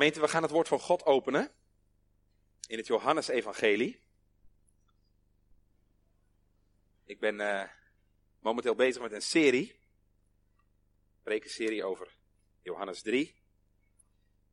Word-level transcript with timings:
Gemeente, 0.00 0.20
we 0.20 0.28
gaan 0.28 0.42
het 0.42 0.50
woord 0.50 0.68
van 0.68 0.80
God 0.80 1.04
openen 1.04 1.52
in 2.66 2.76
het 2.78 2.86
Johannesevangelie. 2.86 4.00
Ik 7.04 7.20
ben 7.20 7.40
uh, 7.40 7.68
momenteel 8.38 8.74
bezig 8.74 9.02
met 9.02 9.12
een 9.12 9.22
serie, 9.22 9.80
een 11.22 11.84
over 11.84 12.16
Johannes 12.62 13.02
3. 13.02 13.34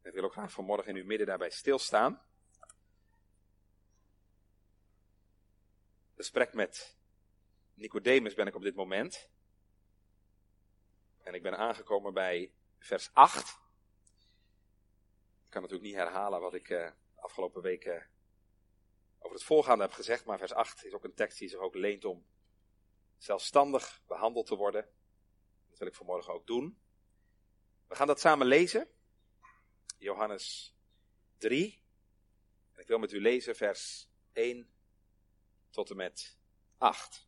Ik 0.03 0.13
wil 0.13 0.23
ook 0.23 0.31
graag 0.31 0.51
vanmorgen 0.51 0.87
in 0.87 0.95
uw 0.95 1.05
midden 1.05 1.27
daarbij 1.27 1.49
stilstaan. 1.49 2.21
Gesprek 6.15 6.53
met 6.53 6.97
Nicodemus 7.73 8.33
ben 8.33 8.47
ik 8.47 8.55
op 8.55 8.63
dit 8.63 8.75
moment. 8.75 9.29
En 11.23 11.33
ik 11.33 11.41
ben 11.41 11.57
aangekomen 11.57 12.13
bij 12.13 12.51
vers 12.79 13.09
8. 13.13 13.65
Ik 15.47 15.53
kan 15.53 15.61
natuurlijk 15.61 15.89
niet 15.89 15.99
herhalen 15.99 16.41
wat 16.41 16.53
ik 16.53 16.69
uh, 16.69 16.91
afgelopen 17.15 17.61
weken 17.61 18.09
over 19.19 19.35
het 19.35 19.43
voorgaande 19.43 19.83
heb 19.83 19.93
gezegd, 19.93 20.25
maar 20.25 20.37
vers 20.37 20.53
8 20.53 20.85
is 20.85 20.93
ook 20.93 21.03
een 21.03 21.13
tekst 21.13 21.39
die 21.39 21.49
zich 21.49 21.59
ook 21.59 21.75
leent 21.75 22.05
om 22.05 22.27
zelfstandig 23.17 24.01
behandeld 24.07 24.45
te 24.45 24.55
worden. 24.55 24.89
Dat 25.69 25.77
wil 25.77 25.87
ik 25.87 25.95
vanmorgen 25.95 26.33
ook 26.33 26.47
doen. 26.47 26.81
We 27.87 27.95
gaan 27.95 28.07
dat 28.07 28.19
samen 28.19 28.47
lezen. 28.47 28.87
Johannes 29.97 30.75
3. 31.37 31.83
En 32.73 32.81
ik 32.81 32.87
wil 32.87 32.99
met 32.99 33.11
u 33.11 33.21
lezen 33.21 33.55
vers 33.55 34.09
1 34.33 34.73
tot 35.69 35.89
en 35.89 35.95
met 35.95 36.37
8. 36.77 37.27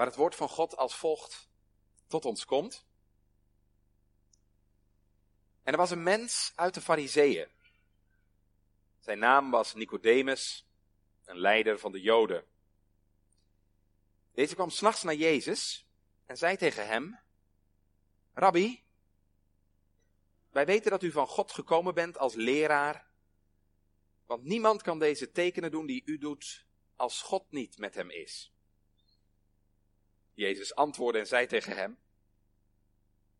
Waar 0.00 0.08
het 0.08 0.18
woord 0.18 0.34
van 0.34 0.48
God 0.48 0.76
als 0.76 0.96
volgt 0.96 1.48
tot 2.06 2.24
ons 2.24 2.44
komt. 2.44 2.86
En 5.62 5.72
er 5.72 5.78
was 5.78 5.90
een 5.90 6.02
mens 6.02 6.52
uit 6.54 6.74
de 6.74 6.80
Fariseeën. 6.80 7.48
Zijn 8.98 9.18
naam 9.18 9.50
was 9.50 9.74
Nicodemus, 9.74 10.66
een 11.24 11.38
leider 11.38 11.78
van 11.78 11.92
de 11.92 12.00
Joden. 12.00 12.46
Deze 14.32 14.54
kwam 14.54 14.70
s'nachts 14.70 15.02
naar 15.02 15.14
Jezus 15.14 15.86
en 16.26 16.36
zei 16.36 16.56
tegen 16.56 16.86
hem: 16.86 17.20
Rabbi, 18.34 18.82
wij 20.50 20.66
weten 20.66 20.90
dat 20.90 21.02
u 21.02 21.10
van 21.10 21.26
God 21.26 21.52
gekomen 21.52 21.94
bent 21.94 22.18
als 22.18 22.34
leraar, 22.34 23.06
want 24.26 24.44
niemand 24.44 24.82
kan 24.82 24.98
deze 24.98 25.30
tekenen 25.30 25.70
doen 25.70 25.86
die 25.86 26.02
u 26.04 26.18
doet 26.18 26.66
als 26.96 27.22
God 27.22 27.50
niet 27.50 27.78
met 27.78 27.94
hem 27.94 28.10
is. 28.10 28.52
Jezus 30.40 30.74
antwoordde 30.74 31.18
en 31.18 31.26
zei 31.26 31.46
tegen 31.46 31.76
hem: 31.76 31.98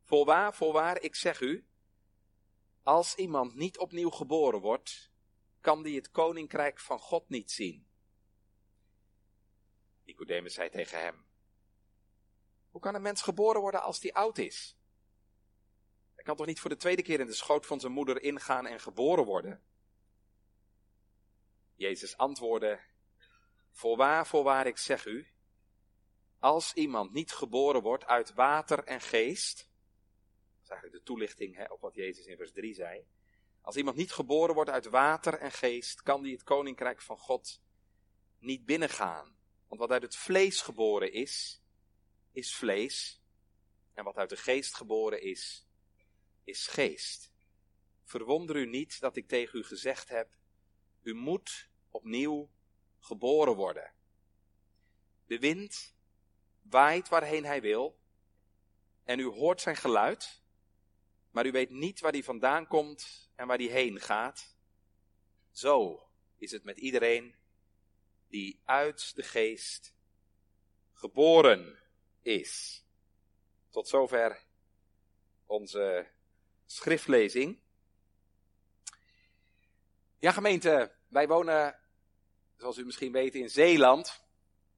Voorwaar, 0.03 0.55
voorwaar, 0.55 1.01
ik 1.01 1.15
zeg 1.15 1.41
u, 1.41 1.67
als 2.83 3.15
iemand 3.15 3.55
niet 3.55 3.79
opnieuw 3.79 4.11
geboren 4.11 4.61
wordt, 4.61 5.11
kan 5.61 5.83
die 5.83 5.97
het 5.97 6.11
koninkrijk 6.11 6.81
van 6.81 6.99
God 6.99 7.29
niet 7.29 7.51
zien. 7.51 7.89
Nicodemus 10.05 10.55
zei 10.55 10.71
tegen 10.71 11.01
hem: 11.01 11.25
Hoe 12.71 12.81
kan 12.81 12.95
een 12.95 13.03
mens 13.03 13.23
geboren 13.23 13.61
worden 13.61 13.83
als 13.83 14.01
die 14.01 14.15
oud 14.15 14.39
is? 14.39 14.77
Hij 16.15 16.25
kan 16.25 16.37
toch 16.37 16.47
niet 16.47 16.61
voor 16.61 16.71
de 16.71 16.77
tweede 16.77 17.03
keer 17.03 17.21
in 17.21 17.27
de 17.27 17.33
schoot 17.33 17.67
van 17.67 17.81
zijn 17.81 17.93
moeder 17.93 18.23
ingaan 18.23 18.67
en 18.67 18.81
geboren 18.81 19.25
worden? 19.25 19.63
Jezus 21.75 22.17
antwoordde: 22.17 22.81
Voorwaar, 23.71 24.27
voorwaar, 24.27 24.67
ik 24.67 24.77
zeg 24.79 25.07
u, 25.07 25.30
als 26.41 26.73
iemand 26.75 27.13
niet 27.13 27.33
geboren 27.33 27.83
wordt 27.83 28.05
uit 28.05 28.33
water 28.35 28.85
en 28.85 29.01
geest, 29.01 29.57
dat 29.57 30.63
is 30.63 30.69
eigenlijk 30.69 30.99
de 30.99 31.13
toelichting 31.13 31.57
hè, 31.57 31.65
op 31.65 31.81
wat 31.81 31.95
Jezus 31.95 32.27
in 32.27 32.37
vers 32.37 32.53
3 32.53 32.75
zei. 32.75 33.07
Als 33.61 33.77
iemand 33.77 33.97
niet 33.97 34.13
geboren 34.13 34.55
wordt 34.55 34.71
uit 34.71 34.87
water 34.87 35.35
en 35.39 35.53
geest, 35.53 36.03
kan 36.03 36.23
die 36.23 36.33
het 36.33 36.43
koninkrijk 36.43 37.03
van 37.03 37.19
God 37.19 37.63
niet 38.39 38.65
binnengaan. 38.65 39.37
Want 39.67 39.81
wat 39.81 39.91
uit 39.91 40.03
het 40.03 40.17
vlees 40.17 40.61
geboren 40.61 41.13
is, 41.13 41.63
is 42.33 42.55
vlees. 42.55 43.23
En 43.95 44.05
wat 44.05 44.17
uit 44.17 44.29
de 44.31 44.37
geest 44.37 44.75
geboren 44.75 45.23
is, 45.23 45.67
is 46.45 46.67
geest. 46.67 47.33
Verwonder 48.05 48.57
u 48.57 48.67
niet 48.67 49.01
dat 49.01 49.17
ik 49.17 49.29
tegen 49.29 49.59
u 49.59 49.63
gezegd 49.63 50.09
heb, 50.09 50.37
u 51.03 51.15
moet 51.15 51.69
opnieuw 51.91 52.51
geboren 52.99 53.55
worden. 53.55 53.93
De 55.27 55.39
wind 55.39 55.95
waait 56.71 57.09
waarheen 57.09 57.45
hij 57.45 57.61
wil. 57.61 57.99
En 59.05 59.19
u 59.19 59.25
hoort 59.25 59.61
zijn 59.61 59.77
geluid, 59.77 60.43
maar 61.31 61.47
u 61.47 61.51
weet 61.51 61.71
niet 61.71 62.01
waar 62.01 62.13
hij 62.13 62.23
vandaan 62.23 62.67
komt 62.67 63.31
en 63.35 63.47
waar 63.47 63.59
hij 63.59 63.67
heen 63.67 64.01
gaat. 64.01 64.57
Zo 65.51 66.07
is 66.37 66.51
het 66.51 66.65
met 66.65 66.79
iedereen 66.79 67.35
die 68.29 68.61
uit 68.65 69.15
de 69.15 69.23
geest 69.23 69.95
geboren 70.93 71.79
is. 72.23 72.85
Tot 73.71 73.89
zover 73.89 74.45
onze 75.47 76.11
schriftlezing. 76.67 77.61
Ja, 80.19 80.33
gemeente, 80.33 80.95
wij 81.09 81.29
wonen, 81.29 81.79
zoals 82.57 82.79
u 82.79 82.85
misschien 82.85 83.13
weet, 83.13 83.35
in 83.35 83.51
Zeeland. 83.51 84.25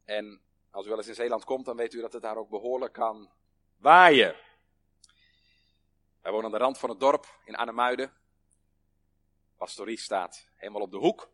En 0.04 0.42
als 0.72 0.86
u 0.86 0.88
wel 0.88 0.98
eens 0.98 1.08
in 1.08 1.14
Zeeland 1.14 1.44
komt, 1.44 1.64
dan 1.64 1.76
weet 1.76 1.92
u 1.92 2.00
dat 2.00 2.12
het 2.12 2.22
daar 2.22 2.36
ook 2.36 2.48
behoorlijk 2.48 2.92
kan 2.92 3.30
waaien. 3.76 4.36
Wij 6.20 6.32
wonen 6.32 6.46
aan 6.46 6.58
de 6.58 6.64
rand 6.64 6.78
van 6.78 6.90
het 6.90 7.00
dorp 7.00 7.38
in 7.44 7.56
Arnhemuiden. 7.56 8.12
Pastorie 9.56 9.98
staat 9.98 10.48
helemaal 10.54 10.82
op 10.82 10.90
de 10.90 10.96
hoek. 10.96 11.30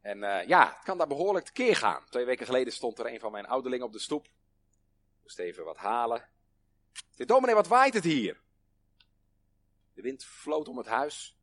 En 0.00 0.22
uh, 0.22 0.46
ja, 0.46 0.72
het 0.74 0.84
kan 0.84 0.98
daar 0.98 1.06
behoorlijk 1.06 1.44
tekeer 1.44 1.76
gaan. 1.76 2.04
Twee 2.08 2.24
weken 2.24 2.46
geleden 2.46 2.72
stond 2.72 2.98
er 2.98 3.06
een 3.06 3.20
van 3.20 3.32
mijn 3.32 3.46
ouderlingen 3.46 3.86
op 3.86 3.92
de 3.92 3.98
stoep. 3.98 4.28
Moest 5.22 5.38
even 5.38 5.64
wat 5.64 5.76
halen. 5.76 6.28
Zei, 7.10 7.28
dominee, 7.28 7.54
wat 7.54 7.66
waait 7.66 7.94
het 7.94 8.04
hier? 8.04 8.40
De 9.92 10.02
wind 10.02 10.24
floot 10.24 10.68
om 10.68 10.76
het 10.76 10.86
huis. 10.86 11.36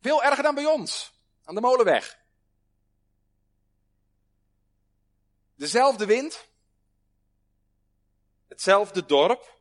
Veel 0.00 0.22
erger 0.22 0.42
dan 0.42 0.54
bij 0.54 0.66
ons, 0.66 1.12
aan 1.44 1.54
de 1.54 1.60
molenweg. 1.60 2.21
Dezelfde 5.62 6.06
wind. 6.06 6.48
Hetzelfde 8.48 9.06
dorp. 9.06 9.58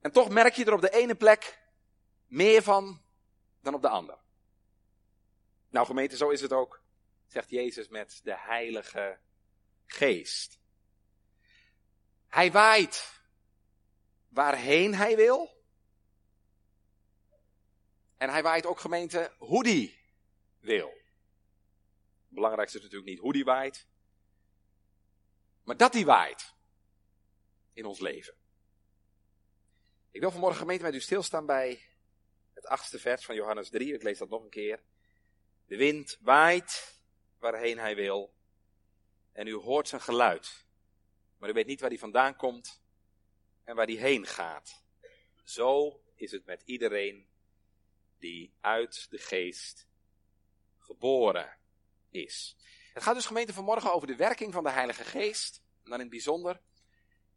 En 0.00 0.12
toch 0.12 0.28
merk 0.28 0.54
je 0.54 0.64
er 0.64 0.72
op 0.72 0.80
de 0.80 0.90
ene 0.90 1.14
plek 1.14 1.58
meer 2.26 2.62
van 2.62 3.02
dan 3.60 3.74
op 3.74 3.82
de 3.82 3.88
andere. 3.88 4.18
Nou 5.68 5.86
gemeente, 5.86 6.16
zo 6.16 6.28
is 6.28 6.40
het 6.40 6.52
ook, 6.52 6.82
zegt 7.26 7.50
Jezus 7.50 7.88
met 7.88 8.20
de 8.22 8.38
Heilige 8.38 9.18
Geest. 9.86 10.58
Hij 12.28 12.52
waait 12.52 13.20
waarheen 14.28 14.94
hij 14.94 15.16
wil. 15.16 15.64
En 18.16 18.30
hij 18.30 18.42
waait 18.42 18.66
ook 18.66 18.80
gemeente 18.80 19.34
hoe 19.38 19.62
die 19.62 20.00
wil 20.58 21.04
belangrijkste 22.36 22.78
is 22.78 22.84
natuurlijk 22.84 23.10
niet 23.10 23.20
hoe 23.20 23.32
die 23.32 23.44
waait, 23.44 23.86
maar 25.62 25.76
dat 25.76 25.92
die 25.92 26.04
waait 26.04 26.54
in 27.72 27.84
ons 27.84 28.00
leven. 28.00 28.34
Ik 30.10 30.20
wil 30.20 30.30
vanmorgen 30.30 30.58
gemeente 30.58 30.84
met 30.84 30.94
u 30.94 31.00
stilstaan 31.00 31.46
bij 31.46 31.82
het 32.52 32.66
achtste 32.66 32.98
vers 32.98 33.24
van 33.24 33.34
Johannes 33.34 33.68
3. 33.68 33.94
Ik 33.94 34.02
lees 34.02 34.18
dat 34.18 34.28
nog 34.28 34.42
een 34.42 34.50
keer. 34.50 34.82
De 35.66 35.76
wind 35.76 36.18
waait 36.20 37.00
waarheen 37.38 37.78
hij 37.78 37.94
wil 37.94 38.34
en 39.32 39.46
u 39.46 39.54
hoort 39.54 39.88
zijn 39.88 40.00
geluid, 40.00 40.66
maar 41.38 41.50
u 41.50 41.52
weet 41.52 41.66
niet 41.66 41.80
waar 41.80 41.90
hij 41.90 41.98
vandaan 41.98 42.36
komt 42.36 42.82
en 43.64 43.76
waar 43.76 43.86
hij 43.86 43.94
heen 43.94 44.26
gaat. 44.26 44.84
Zo 45.44 46.02
is 46.14 46.30
het 46.30 46.44
met 46.44 46.62
iedereen 46.64 47.28
die 48.18 48.54
uit 48.60 49.10
de 49.10 49.18
geest 49.18 49.88
geboren 50.78 51.58
is. 52.22 52.56
Het 52.92 53.02
gaat 53.02 53.14
dus 53.14 53.26
gemeente 53.26 53.52
vanmorgen 53.52 53.92
over 53.92 54.06
de 54.06 54.16
werking 54.16 54.52
van 54.52 54.64
de 54.64 54.70
Heilige 54.70 55.04
Geest. 55.04 55.62
En 55.84 55.90
dan 55.90 55.94
in 55.94 56.00
het 56.00 56.10
bijzonder 56.10 56.60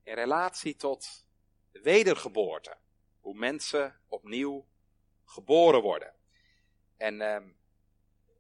in 0.04 0.14
relatie 0.14 0.76
tot 0.76 1.26
de 1.72 1.82
wedergeboorte. 1.82 2.78
Hoe 3.20 3.34
mensen 3.34 4.02
opnieuw 4.08 4.68
geboren 5.26 5.82
worden. 5.82 6.14
En 6.98 7.22
um, 7.22 7.58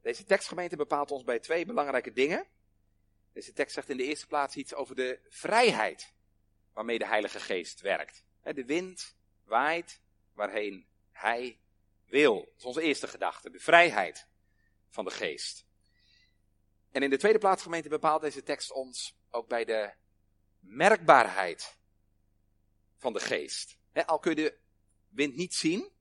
deze 0.01 0.23
tekstgemeente 0.23 0.75
bepaalt 0.75 1.11
ons 1.11 1.23
bij 1.23 1.39
twee 1.39 1.65
belangrijke 1.65 2.11
dingen. 2.11 2.47
Deze 3.33 3.53
tekst 3.53 3.73
zegt 3.73 3.89
in 3.89 3.97
de 3.97 4.03
eerste 4.03 4.27
plaats 4.27 4.55
iets 4.55 4.73
over 4.73 4.95
de 4.95 5.19
vrijheid 5.29 6.13
waarmee 6.73 6.99
de 6.99 7.07
Heilige 7.07 7.39
Geest 7.39 7.81
werkt. 7.81 8.23
De 8.41 8.65
wind 8.65 9.15
waait 9.43 10.01
waarheen 10.33 10.87
Hij 11.11 11.59
wil. 12.05 12.35
Dat 12.35 12.57
is 12.57 12.65
onze 12.65 12.81
eerste 12.81 13.07
gedachte, 13.07 13.49
de 13.49 13.59
vrijheid 13.59 14.27
van 14.89 15.05
de 15.05 15.11
Geest. 15.11 15.65
En 16.91 17.03
in 17.03 17.09
de 17.09 17.17
tweede 17.17 17.39
plaats, 17.39 17.63
gemeente, 17.63 17.89
bepaalt 17.89 18.21
deze 18.21 18.43
tekst 18.43 18.71
ons 18.71 19.17
ook 19.29 19.47
bij 19.47 19.65
de 19.65 19.93
merkbaarheid 20.59 21.77
van 22.97 23.13
de 23.13 23.19
geest. 23.19 23.77
al 24.05 24.19
kun 24.19 24.35
je 24.35 24.41
de 24.41 24.57
wind 25.07 25.35
niet 25.35 25.53
zien, 25.53 25.91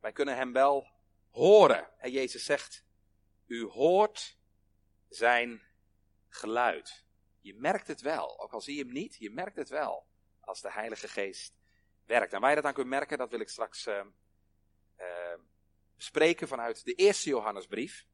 wij 0.00 0.12
kunnen 0.12 0.36
hem 0.36 0.52
wel 0.52 0.88
horen. 1.30 1.98
En 1.98 2.10
Jezus 2.10 2.44
zegt, 2.44 2.84
u 3.46 3.64
hoort 3.64 4.38
zijn 5.08 5.62
geluid. 6.28 7.04
Je 7.40 7.54
merkt 7.54 7.86
het 7.86 8.00
wel, 8.00 8.40
ook 8.40 8.52
al 8.52 8.60
zie 8.60 8.76
je 8.76 8.84
hem 8.84 8.92
niet, 8.92 9.16
je 9.16 9.30
merkt 9.30 9.56
het 9.56 9.68
wel 9.68 10.06
als 10.40 10.60
de 10.60 10.72
Heilige 10.72 11.08
Geest 11.08 11.54
werkt. 12.04 12.32
En 12.32 12.40
waar 12.40 12.50
je 12.50 12.56
dat 12.56 12.64
aan 12.64 12.72
kunt 12.72 12.86
merken, 12.86 13.18
dat 13.18 13.30
wil 13.30 13.40
ik 13.40 13.48
straks 13.48 13.86
uh, 13.86 14.02
bespreken 15.96 16.48
vanuit 16.48 16.84
de 16.84 16.94
eerste 16.94 17.28
Johannesbrief. 17.28 18.06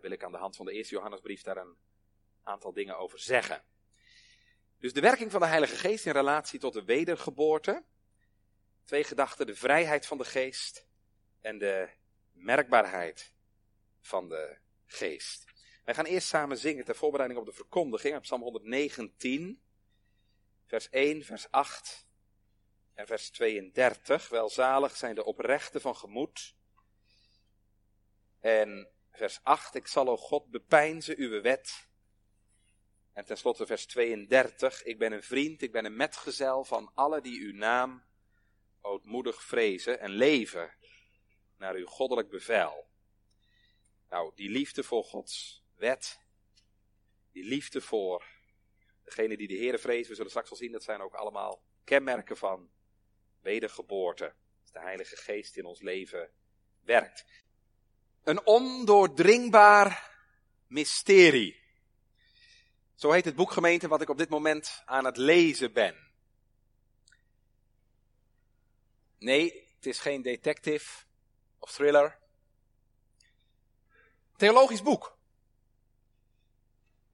Daar 0.00 0.08
wil 0.08 0.18
ik 0.18 0.24
aan 0.24 0.32
de 0.32 0.38
hand 0.38 0.56
van 0.56 0.66
de 0.66 0.72
eerste 0.72 0.94
Johannesbrief 0.94 1.42
daar 1.42 1.56
een 1.56 1.76
aantal 2.42 2.72
dingen 2.72 2.98
over 2.98 3.18
zeggen. 3.18 3.64
Dus 4.78 4.92
de 4.92 5.00
werking 5.00 5.30
van 5.30 5.40
de 5.40 5.46
Heilige 5.46 5.76
Geest 5.76 6.06
in 6.06 6.12
relatie 6.12 6.58
tot 6.58 6.72
de 6.72 6.84
wedergeboorte. 6.84 7.84
Twee 8.84 9.04
gedachten, 9.04 9.46
de 9.46 9.54
vrijheid 9.54 10.06
van 10.06 10.18
de 10.18 10.24
geest 10.24 10.86
en 11.40 11.58
de 11.58 11.88
merkbaarheid 12.30 13.34
van 14.00 14.28
de 14.28 14.58
geest. 14.86 15.44
Wij 15.84 15.94
gaan 15.94 16.04
eerst 16.04 16.28
samen 16.28 16.58
zingen 16.58 16.84
ter 16.84 16.96
voorbereiding 16.96 17.40
op 17.40 17.46
de 17.46 17.52
verkondiging 17.52 18.16
op 18.16 18.22
Psalm 18.22 18.42
119, 18.42 19.62
vers 20.66 20.88
1, 20.88 21.24
vers 21.24 21.50
8 21.50 22.06
en 22.94 23.06
vers 23.06 23.30
32. 23.30 24.28
Welzalig 24.28 24.96
zijn 24.96 25.14
de 25.14 25.24
oprechten 25.24 25.80
van 25.80 25.96
gemoed. 25.96 26.54
En 28.38 28.90
vers 29.20 29.40
8, 29.42 29.74
ik 29.74 29.86
zal, 29.86 30.08
o 30.08 30.16
God, 30.16 30.50
bepijnzen 30.50 31.18
uw 31.18 31.40
wet. 31.40 31.88
En 33.12 33.24
tenslotte 33.24 33.66
vers 33.66 33.86
32, 33.86 34.82
ik 34.82 34.98
ben 34.98 35.12
een 35.12 35.22
vriend, 35.22 35.62
ik 35.62 35.72
ben 35.72 35.84
een 35.84 35.96
metgezel 35.96 36.64
van 36.64 36.90
alle 36.94 37.20
die 37.20 37.40
uw 37.40 37.52
naam 37.52 38.04
ootmoedig 38.80 39.42
vrezen 39.42 40.00
en 40.00 40.10
leven 40.10 40.74
naar 41.56 41.74
uw 41.74 41.86
goddelijk 41.86 42.30
bevel. 42.30 42.88
Nou, 44.08 44.32
die 44.34 44.50
liefde 44.50 44.82
voor 44.82 45.04
Gods 45.04 45.64
wet, 45.74 46.20
die 47.32 47.44
liefde 47.44 47.80
voor 47.80 48.24
degene 49.02 49.36
die 49.36 49.48
de 49.48 49.56
Heere 49.56 49.78
vrezen, 49.78 50.08
we 50.08 50.14
zullen 50.14 50.30
straks 50.30 50.50
wel 50.50 50.58
zien, 50.58 50.72
dat 50.72 50.84
zijn 50.84 51.00
ook 51.00 51.14
allemaal 51.14 51.64
kenmerken 51.84 52.36
van 52.36 52.70
wedergeboorte. 53.40 54.34
Als 54.60 54.72
de 54.72 54.80
Heilige 54.80 55.16
Geest 55.16 55.56
in 55.56 55.64
ons 55.64 55.80
leven 55.80 56.30
werkt. 56.80 57.24
Een 58.22 58.46
ondoordringbaar 58.46 60.10
mysterie. 60.66 61.60
Zo 62.94 63.10
heet 63.10 63.24
het 63.24 63.36
boekgemeente 63.36 63.88
wat 63.88 64.00
ik 64.00 64.08
op 64.08 64.18
dit 64.18 64.28
moment 64.28 64.82
aan 64.84 65.04
het 65.04 65.16
lezen 65.16 65.72
ben. 65.72 66.08
Nee, 69.18 69.68
het 69.74 69.86
is 69.86 69.98
geen 69.98 70.22
detective 70.22 71.04
of 71.58 71.72
thriller. 71.72 72.18
Theologisch 74.36 74.82
boek. 74.82 75.18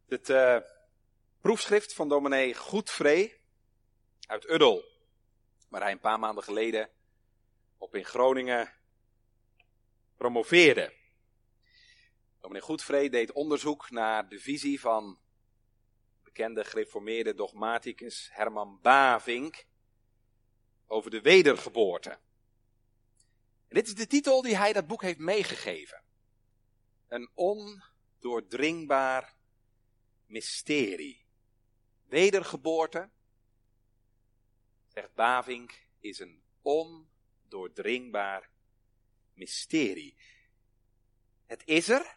Het 0.06 0.28
uh, 0.28 0.58
proefschrift 1.40 1.92
van 1.94 2.08
dominee 2.08 2.54
Goedvree 2.54 3.40
uit 4.26 4.50
Uddel, 4.50 4.84
waar 5.68 5.80
hij 5.80 5.92
een 5.92 6.00
paar 6.00 6.18
maanden 6.18 6.44
geleden 6.44 6.90
op 7.78 7.94
in 7.94 8.04
Groningen 8.04 8.74
promoveerde. 10.16 10.94
Dominee 12.40 12.62
Goedvree 12.62 13.10
deed 13.10 13.32
onderzoek 13.32 13.90
naar 13.90 14.28
de 14.28 14.38
visie 14.38 14.80
van 14.80 15.20
bekende 16.22 16.64
gereformeerde 16.64 17.34
dogmaticus 17.34 18.28
Herman 18.32 18.78
Bavink 18.82 19.66
over 20.86 21.10
de 21.10 21.20
wedergeboorte. 21.20 22.18
Dit 23.68 23.86
is 23.86 23.94
de 23.94 24.06
titel 24.06 24.42
die 24.42 24.56
hij 24.56 24.72
dat 24.72 24.86
boek 24.86 25.02
heeft 25.02 25.18
meegegeven. 25.18 26.02
Een 27.08 27.30
ondoordringbaar 27.34 29.36
mysterie. 30.26 31.24
Wedergeboorte, 32.04 33.10
zegt 34.86 35.14
Bavink, 35.14 35.86
is 36.00 36.18
een 36.18 36.42
ondoordringbaar 36.62 38.50
mysterie. 39.36 40.16
Het 41.46 41.62
is 41.64 41.88
er. 41.88 42.16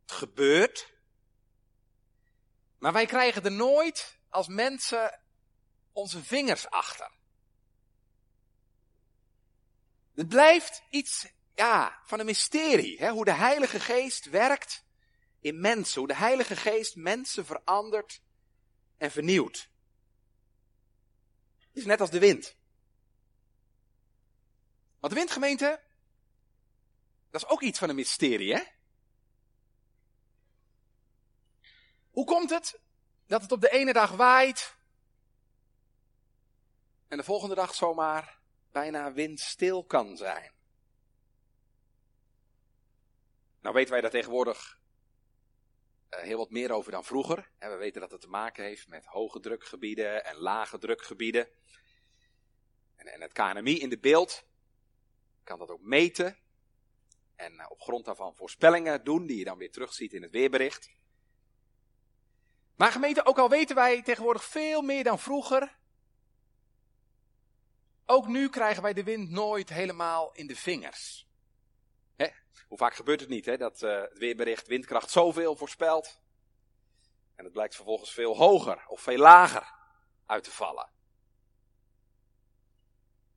Het 0.00 0.12
gebeurt. 0.12 0.92
Maar 2.78 2.92
wij 2.92 3.06
krijgen 3.06 3.44
er 3.44 3.52
nooit 3.52 4.18
als 4.28 4.46
mensen 4.46 5.20
onze 5.92 6.22
vingers 6.22 6.70
achter. 6.70 7.10
Het 10.14 10.28
blijft 10.28 10.82
iets, 10.90 11.26
ja, 11.54 12.00
van 12.04 12.18
een 12.18 12.26
mysterie. 12.26 12.98
Hè? 12.98 13.10
Hoe 13.10 13.24
de 13.24 13.32
Heilige 13.32 13.80
Geest 13.80 14.24
werkt 14.24 14.84
in 15.40 15.60
mensen. 15.60 15.98
Hoe 15.98 16.08
de 16.08 16.16
Heilige 16.16 16.56
Geest 16.56 16.96
mensen 16.96 17.46
verandert 17.46 18.20
en 18.96 19.10
vernieuwt. 19.10 19.70
Het 21.58 21.76
is 21.80 21.84
net 21.84 22.00
als 22.00 22.10
de 22.10 22.18
wind. 22.18 22.56
Want 25.02 25.14
de 25.14 25.20
windgemeente, 25.20 25.80
dat 27.30 27.42
is 27.42 27.48
ook 27.48 27.62
iets 27.62 27.78
van 27.78 27.88
een 27.88 27.94
mysterie, 27.94 28.54
hè? 28.54 28.62
Hoe 32.10 32.24
komt 32.24 32.50
het 32.50 32.80
dat 33.26 33.42
het 33.42 33.52
op 33.52 33.60
de 33.60 33.70
ene 33.70 33.92
dag 33.92 34.10
waait 34.10 34.76
en 37.08 37.16
de 37.16 37.24
volgende 37.24 37.54
dag 37.54 37.74
zomaar 37.74 38.38
bijna 38.70 39.12
windstil 39.12 39.84
kan 39.84 40.16
zijn. 40.16 40.52
Nou 43.60 43.74
weten 43.74 43.92
wij 43.92 44.00
daar 44.00 44.10
tegenwoordig 44.10 44.78
uh, 46.10 46.20
heel 46.20 46.38
wat 46.38 46.50
meer 46.50 46.72
over 46.72 46.92
dan 46.92 47.04
vroeger. 47.04 47.50
we 47.58 47.76
weten 47.76 48.00
dat 48.00 48.10
het 48.10 48.20
te 48.20 48.28
maken 48.28 48.64
heeft 48.64 48.88
met 48.88 49.06
hoge 49.06 49.40
drukgebieden 49.40 50.24
en 50.24 50.36
lage 50.36 50.78
drukgebieden. 50.78 51.48
En, 52.96 53.06
en 53.06 53.20
het 53.20 53.32
KNMI 53.32 53.80
in 53.80 53.88
de 53.88 53.98
beeld 53.98 54.50
kan 55.44 55.58
dat 55.58 55.70
ook 55.70 55.82
meten. 55.82 56.38
En 57.36 57.52
uh, 57.52 57.66
op 57.68 57.80
grond 57.80 58.04
daarvan 58.04 58.34
voorspellingen 58.34 59.04
doen, 59.04 59.26
die 59.26 59.38
je 59.38 59.44
dan 59.44 59.58
weer 59.58 59.70
terugziet 59.70 60.12
in 60.12 60.22
het 60.22 60.30
weerbericht. 60.30 60.90
Maar 62.76 62.92
gemeente, 62.92 63.24
ook 63.24 63.38
al 63.38 63.48
weten 63.48 63.74
wij 63.74 64.02
tegenwoordig 64.02 64.44
veel 64.44 64.82
meer 64.82 65.04
dan 65.04 65.18
vroeger, 65.18 65.78
ook 68.06 68.26
nu 68.26 68.48
krijgen 68.48 68.82
wij 68.82 68.92
de 68.92 69.02
wind 69.02 69.30
nooit 69.30 69.68
helemaal 69.68 70.32
in 70.32 70.46
de 70.46 70.56
vingers. 70.56 71.28
Hè? 72.16 72.28
Hoe 72.68 72.78
vaak 72.78 72.94
gebeurt 72.94 73.20
het 73.20 73.28
niet 73.28 73.44
hè? 73.44 73.56
dat 73.56 73.82
uh, 73.82 74.00
het 74.00 74.18
weerbericht 74.18 74.66
windkracht 74.66 75.10
zoveel 75.10 75.56
voorspelt. 75.56 76.20
En 77.34 77.44
het 77.44 77.52
blijkt 77.52 77.74
vervolgens 77.74 78.12
veel 78.12 78.36
hoger 78.36 78.84
of 78.86 79.00
veel 79.00 79.18
lager 79.18 79.74
uit 80.26 80.44
te 80.44 80.50
vallen. 80.50 80.90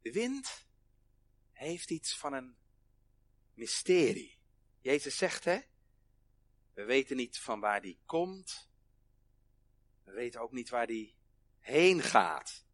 De 0.02 0.12
wind 0.12 0.65
heeft 1.56 1.90
iets 1.90 2.18
van 2.18 2.34
een 2.34 2.58
mysterie. 3.54 4.38
Jezus 4.80 5.18
zegt 5.18 5.44
hè, 5.44 5.60
we 6.74 6.84
weten 6.84 7.16
niet 7.16 7.40
van 7.40 7.60
waar 7.60 7.82
die 7.82 8.00
komt. 8.06 8.70
We 10.04 10.12
weten 10.12 10.42
ook 10.42 10.52
niet 10.52 10.70
waar 10.70 10.88
die 10.88 11.16
heen 11.60 12.02
gaat. 12.02 12.66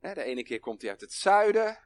De 0.00 0.22
ene 0.22 0.42
keer 0.42 0.60
komt 0.60 0.80
hij 0.80 0.90
uit 0.90 1.00
het 1.00 1.12
zuiden. 1.12 1.78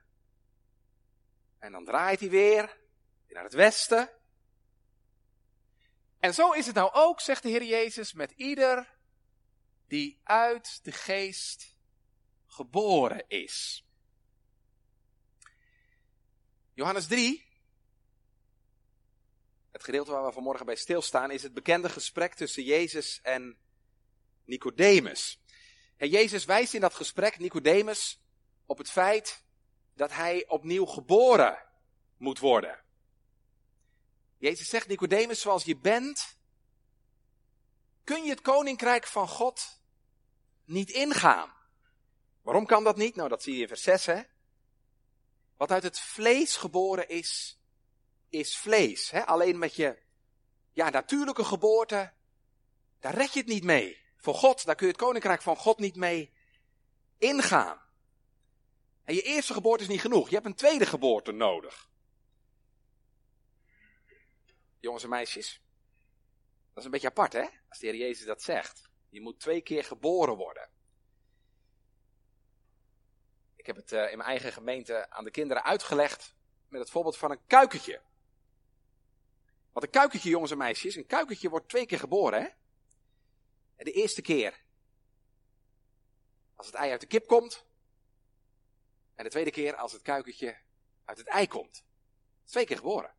En 1.58 1.72
dan 1.72 1.84
draait 1.84 2.20
hij 2.20 2.30
weer 2.30 2.80
naar 3.28 3.44
het 3.44 3.52
westen. 3.52 4.10
En 6.18 6.34
zo 6.34 6.52
is 6.52 6.66
het 6.66 6.74
nou 6.74 6.92
ook, 6.92 7.20
zegt 7.20 7.42
de 7.42 7.48
Heer 7.48 7.64
Jezus, 7.64 8.12
met 8.12 8.30
ieder 8.30 8.98
die 9.86 10.20
uit 10.22 10.84
de 10.84 10.92
geest 10.92 11.76
geboren 12.46 13.28
is. 13.28 13.86
Johannes 16.74 17.06
3, 17.06 17.44
het 19.70 19.84
gedeelte 19.84 20.10
waar 20.10 20.24
we 20.24 20.32
vanmorgen 20.32 20.66
bij 20.66 20.76
stilstaan, 20.76 21.30
is 21.30 21.42
het 21.42 21.54
bekende 21.54 21.88
gesprek 21.88 22.34
tussen 22.34 22.62
Jezus 22.62 23.20
en 23.22 23.58
Nicodemus. 24.44 25.40
En 25.96 26.08
Jezus 26.08 26.44
wijst 26.44 26.74
in 26.74 26.80
dat 26.80 26.94
gesprek 26.94 27.38
Nicodemus 27.38 28.20
op 28.66 28.78
het 28.78 28.90
feit 28.90 29.44
dat 29.94 30.12
hij 30.12 30.48
opnieuw 30.48 30.86
geboren 30.86 31.64
moet 32.16 32.38
worden. 32.38 32.84
Jezus 34.38 34.68
zegt 34.68 34.88
Nicodemus, 34.88 35.40
zoals 35.40 35.64
je 35.64 35.76
bent, 35.76 36.38
kun 38.04 38.24
je 38.24 38.30
het 38.30 38.40
koninkrijk 38.40 39.06
van 39.06 39.28
God 39.28 39.80
niet 40.64 40.90
ingaan. 40.90 41.52
Waarom 42.42 42.66
kan 42.66 42.84
dat 42.84 42.96
niet? 42.96 43.14
Nou, 43.14 43.28
dat 43.28 43.42
zie 43.42 43.54
je 43.54 43.60
in 43.60 43.68
vers 43.68 43.82
6, 43.82 44.06
hè. 44.06 44.22
Wat 45.62 45.70
uit 45.70 45.82
het 45.82 46.00
vlees 46.00 46.56
geboren 46.56 47.08
is, 47.08 47.60
is 48.28 48.56
vlees. 48.56 49.10
Hè? 49.10 49.26
Alleen 49.26 49.58
met 49.58 49.74
je 49.74 49.98
ja, 50.72 50.90
natuurlijke 50.90 51.44
geboorte, 51.44 52.12
daar 53.00 53.14
red 53.14 53.32
je 53.32 53.38
het 53.38 53.48
niet 53.48 53.64
mee. 53.64 54.00
Voor 54.16 54.34
God, 54.34 54.64
daar 54.64 54.74
kun 54.74 54.86
je 54.86 54.92
het 54.92 55.02
koninkrijk 55.02 55.42
van 55.42 55.56
God 55.56 55.78
niet 55.78 55.96
mee 55.96 56.32
ingaan. 57.18 57.80
En 59.04 59.14
je 59.14 59.22
eerste 59.22 59.52
geboorte 59.52 59.82
is 59.82 59.88
niet 59.88 60.00
genoeg. 60.00 60.28
Je 60.28 60.34
hebt 60.34 60.46
een 60.46 60.54
tweede 60.54 60.86
geboorte 60.86 61.32
nodig. 61.32 61.90
Jongens 64.80 65.02
en 65.02 65.08
meisjes, 65.08 65.62
dat 66.68 66.78
is 66.78 66.84
een 66.84 66.90
beetje 66.90 67.08
apart, 67.08 67.32
hè? 67.32 67.46
Als 67.68 67.78
de 67.78 67.86
Heer 67.86 67.96
Jezus 67.96 68.26
dat 68.26 68.42
zegt. 68.42 68.90
Je 69.08 69.20
moet 69.20 69.40
twee 69.40 69.60
keer 69.60 69.84
geboren 69.84 70.36
worden. 70.36 70.70
Ik 73.62 73.68
heb 73.68 73.76
het 73.76 73.92
uh, 73.92 74.10
in 74.10 74.16
mijn 74.16 74.28
eigen 74.28 74.52
gemeente 74.52 75.10
aan 75.10 75.24
de 75.24 75.30
kinderen 75.30 75.62
uitgelegd 75.64 76.34
met 76.68 76.80
het 76.80 76.90
voorbeeld 76.90 77.16
van 77.16 77.30
een 77.30 77.46
kuikentje. 77.46 78.00
Want 79.72 79.84
een 79.84 79.90
kuikentje, 79.90 80.28
jongens 80.28 80.50
en 80.50 80.58
meisjes, 80.58 80.96
een 80.96 81.06
kuikentje 81.06 81.48
wordt 81.48 81.68
twee 81.68 81.86
keer 81.86 81.98
geboren, 81.98 82.42
hè? 82.42 82.48
En 83.76 83.84
de 83.84 83.92
eerste 83.92 84.22
keer 84.22 84.60
als 86.54 86.66
het 86.66 86.74
ei 86.74 86.90
uit 86.90 87.00
de 87.00 87.06
kip 87.06 87.26
komt. 87.26 87.66
En 89.14 89.24
de 89.24 89.30
tweede 89.30 89.50
keer 89.50 89.74
als 89.74 89.92
het 89.92 90.02
kuikentje 90.02 90.56
uit 91.04 91.18
het 91.18 91.26
ei 91.26 91.48
komt. 91.48 91.84
Twee 92.44 92.66
keer 92.66 92.76
geboren. 92.76 93.14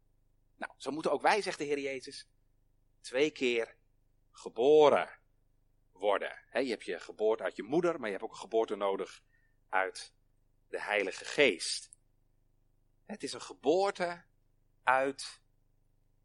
Nou, 0.55 0.71
zo 0.77 0.91
moeten 0.91 1.12
ook 1.12 1.21
wij, 1.21 1.41
zegt 1.41 1.57
de 1.57 1.63
Heer 1.63 1.79
Jezus, 1.79 2.27
twee 3.01 3.31
keer 3.31 3.75
geboren 4.31 5.19
worden. 5.91 6.39
je 6.51 6.69
hebt 6.69 6.85
je 6.85 7.00
geboorte 7.00 7.43
uit 7.43 7.55
je 7.55 7.63
moeder, 7.63 8.00
maar 8.00 8.05
je 8.05 8.13
hebt 8.13 8.23
ook 8.25 8.31
een 8.31 8.38
geboorte 8.38 8.75
nodig 8.75 9.23
uit 9.69 10.13
de 10.74 10.82
Heilige 10.82 11.25
Geest. 11.25 11.89
Het 13.06 13.24
is 13.24 13.34
een 13.34 13.42
geboorte 13.42 14.24
uit 14.84 15.42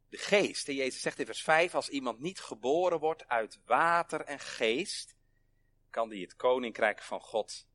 de 0.08 0.16
geest. 0.16 0.68
En 0.68 0.74
Jezus 0.74 1.00
zegt 1.00 1.18
in 1.18 1.26
vers 1.26 1.42
5, 1.42 1.74
als 1.74 1.88
iemand 1.88 2.18
niet 2.18 2.40
geboren 2.40 2.98
wordt 2.98 3.28
uit 3.28 3.60
water 3.64 4.20
en 4.20 4.38
geest, 4.38 5.16
kan 5.90 6.08
die 6.08 6.22
het 6.22 6.36
koninkrijk 6.36 7.02
van 7.02 7.20
God 7.20 7.66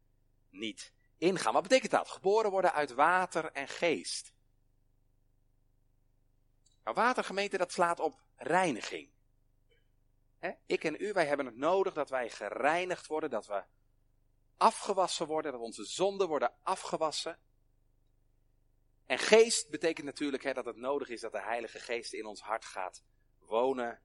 niet 0.50 0.94
ingaan. 1.18 1.54
Wat 1.54 1.64
betekent 1.64 1.92
dat? 1.92 2.10
Geboren 2.10 2.52
worden 2.52 2.74
uit 2.74 2.92
water 2.92 3.52
en 3.52 3.68
geest. 3.68 4.34
Nou, 6.84 6.96
watergemeente, 6.96 7.58
dat 7.58 7.72
slaat 7.72 8.00
op 8.00 8.22
reiniging. 8.36 9.12
ik 10.66 10.84
en 10.84 10.96
u, 11.00 11.14
wij 11.14 11.26
hebben 11.26 11.46
het 11.46 11.58
nodig 11.58 11.94
dat 11.94 12.10
wij 12.10 12.30
gereinigd 12.30 13.08
worden, 13.08 13.30
dat 13.30 13.48
we 13.48 13.64
afgewassen 14.58 15.28
worden, 15.28 15.52
dat 15.52 15.62
onze 15.62 15.86
zonden 15.86 16.28
worden 16.28 16.54
afgewassen. 16.64 17.40
En 19.06 19.20
geest 19.20 19.70
betekent 19.70 20.06
natuurlijk 20.06 20.56
dat 20.56 20.66
het 20.66 20.76
nodig 20.76 21.10
is 21.10 21.22
dat 21.22 21.32
de 21.32 21.42
Heilige 21.42 21.80
Geest 21.80 22.14
in 22.14 22.26
ons 22.26 22.42
hart 22.42 22.66
gaat 22.66 23.04
wonen 23.40 24.02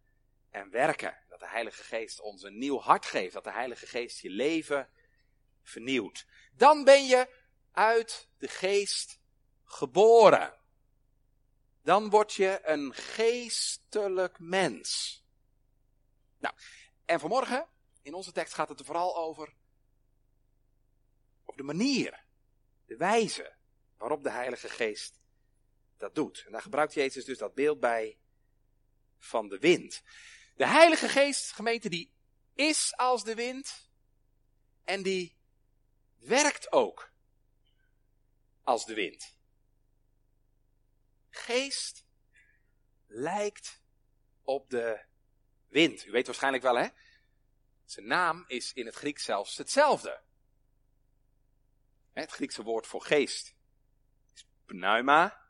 en 0.50 0.71
werken. 0.71 1.19
Dat 1.28 1.40
de 1.40 1.49
Heilige 1.49 1.83
Geest 1.83 2.21
ons 2.21 2.43
een 2.43 2.59
nieuw 2.59 2.78
hart 2.78 3.07
geeft. 3.07 3.33
Dat 3.33 3.45
de 3.45 3.52
Heilige 3.52 3.87
Geest 3.87 4.21
je 4.21 4.31
leven 4.31 4.90
vernieuwt. 5.62 6.26
Dan 6.52 6.85
ben 6.85 7.07
je 7.07 7.28
uit 7.73 8.28
de 8.38 8.49
geest 8.49 9.21
geboren. 9.64 10.59
Dan 11.83 12.11
word 12.11 12.35
je 12.35 12.61
een 12.62 12.95
geestelijk 12.95 14.38
mens. 14.38 15.17
Nou, 16.38 16.55
en 17.05 17.21
vanmorgen, 17.21 17.69
in 18.02 18.14
onze 18.14 18.33
tekst 18.33 18.55
gaat 18.55 18.69
het 18.69 18.78
er 18.78 18.85
vooral 18.85 19.17
over 19.17 19.55
de 21.59 21.65
manier, 21.65 22.25
de 22.85 22.97
wijze 22.97 23.57
waarop 23.97 24.23
de 24.23 24.31
Heilige 24.31 24.69
Geest 24.69 25.21
dat 25.97 26.15
doet. 26.15 26.43
En 26.47 26.53
daar 26.53 26.62
gebruikt 26.62 26.95
Jezus 26.95 27.25
dus 27.25 27.38
dat 27.38 27.55
beeld 27.55 27.81
bij 27.81 28.19
van 29.19 29.49
de 29.49 29.59
wind. 29.59 30.03
De 30.55 30.67
Heilige 30.67 31.09
Geest, 31.09 31.53
gemeente, 31.53 31.88
die 31.88 32.12
is 32.55 32.97
als 32.97 33.25
de 33.25 33.35
wind 33.35 33.91
en 34.85 35.03
die 35.03 35.37
werkt 36.17 36.73
ook 36.73 37.12
als 38.62 38.87
de 38.87 38.95
wind. 38.95 39.37
Geest 41.31 42.05
lijkt 43.07 43.83
op 44.43 44.71
de 44.71 45.05
wind. 45.69 46.07
U 46.07 46.11
weet 46.11 46.27
waarschijnlijk 46.27 46.62
wel, 46.62 46.77
hè? 46.77 46.88
Zijn 47.85 48.07
naam 48.07 48.45
is 48.47 48.73
in 48.73 48.87
het 48.87 48.95
Grieks 48.95 49.25
zelfs 49.25 49.57
hetzelfde. 49.57 50.23
Het 52.12 52.31
Griekse 52.31 52.62
woord 52.62 52.87
voor 52.87 53.03
geest 53.03 53.55
is 54.35 54.47
pneuma. 54.65 55.43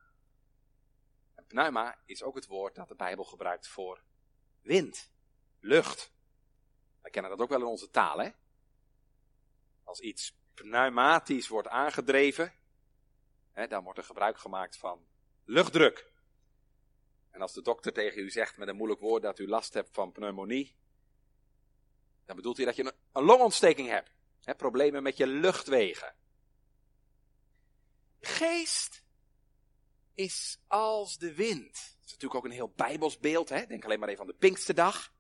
En 1.34 1.46
pneuma 1.46 1.98
is 2.04 2.22
ook 2.22 2.34
het 2.34 2.46
woord 2.46 2.74
dat 2.74 2.88
de 2.88 2.94
Bijbel 2.94 3.24
gebruikt 3.24 3.68
voor 3.68 4.02
Wind, 4.60 5.10
lucht. 5.60 6.12
Wij 7.00 7.10
kennen 7.10 7.30
dat 7.30 7.40
ook 7.40 7.48
wel 7.48 7.60
in 7.60 7.66
onze 7.66 7.90
taal, 7.90 8.18
hè? 8.18 8.30
Als 9.82 10.00
iets 10.00 10.36
pneumatisch 10.54 11.48
wordt 11.48 11.68
aangedreven, 11.68 12.54
hè, 13.52 13.66
dan 13.66 13.84
wordt 13.84 13.98
er 13.98 14.04
gebruik 14.04 14.38
gemaakt 14.38 14.76
van 14.76 15.06
luchtdruk. 15.44 16.12
En 17.30 17.40
als 17.40 17.52
de 17.52 17.62
dokter 17.62 17.92
tegen 17.92 18.22
u 18.22 18.30
zegt 18.30 18.56
met 18.56 18.68
een 18.68 18.76
moeilijk 18.76 19.00
woord 19.00 19.22
dat 19.22 19.38
u 19.38 19.48
last 19.48 19.74
hebt 19.74 19.88
van 19.92 20.12
pneumonie, 20.12 20.76
dan 22.24 22.36
bedoelt 22.36 22.56
hij 22.56 22.66
dat 22.66 22.76
je 22.76 22.94
een 23.12 23.24
longontsteking 23.24 23.88
hebt. 23.88 24.10
Hè, 24.42 24.54
problemen 24.54 25.02
met 25.02 25.16
je 25.16 25.26
luchtwegen. 25.26 26.14
Geest 28.20 29.02
is 30.14 30.58
als 30.66 31.18
de 31.18 31.34
wind 31.34 31.96
is 32.08 32.14
natuurlijk 32.14 32.34
ook 32.34 32.50
een 32.50 32.56
heel 32.56 32.72
bijbels 32.76 33.18
beeld. 33.18 33.48
Hè? 33.48 33.66
Denk 33.66 33.84
alleen 33.84 33.98
maar 33.98 34.08
even 34.08 34.20
aan 34.20 34.26
de 34.26 34.34
Pinksterdag. 34.34 35.12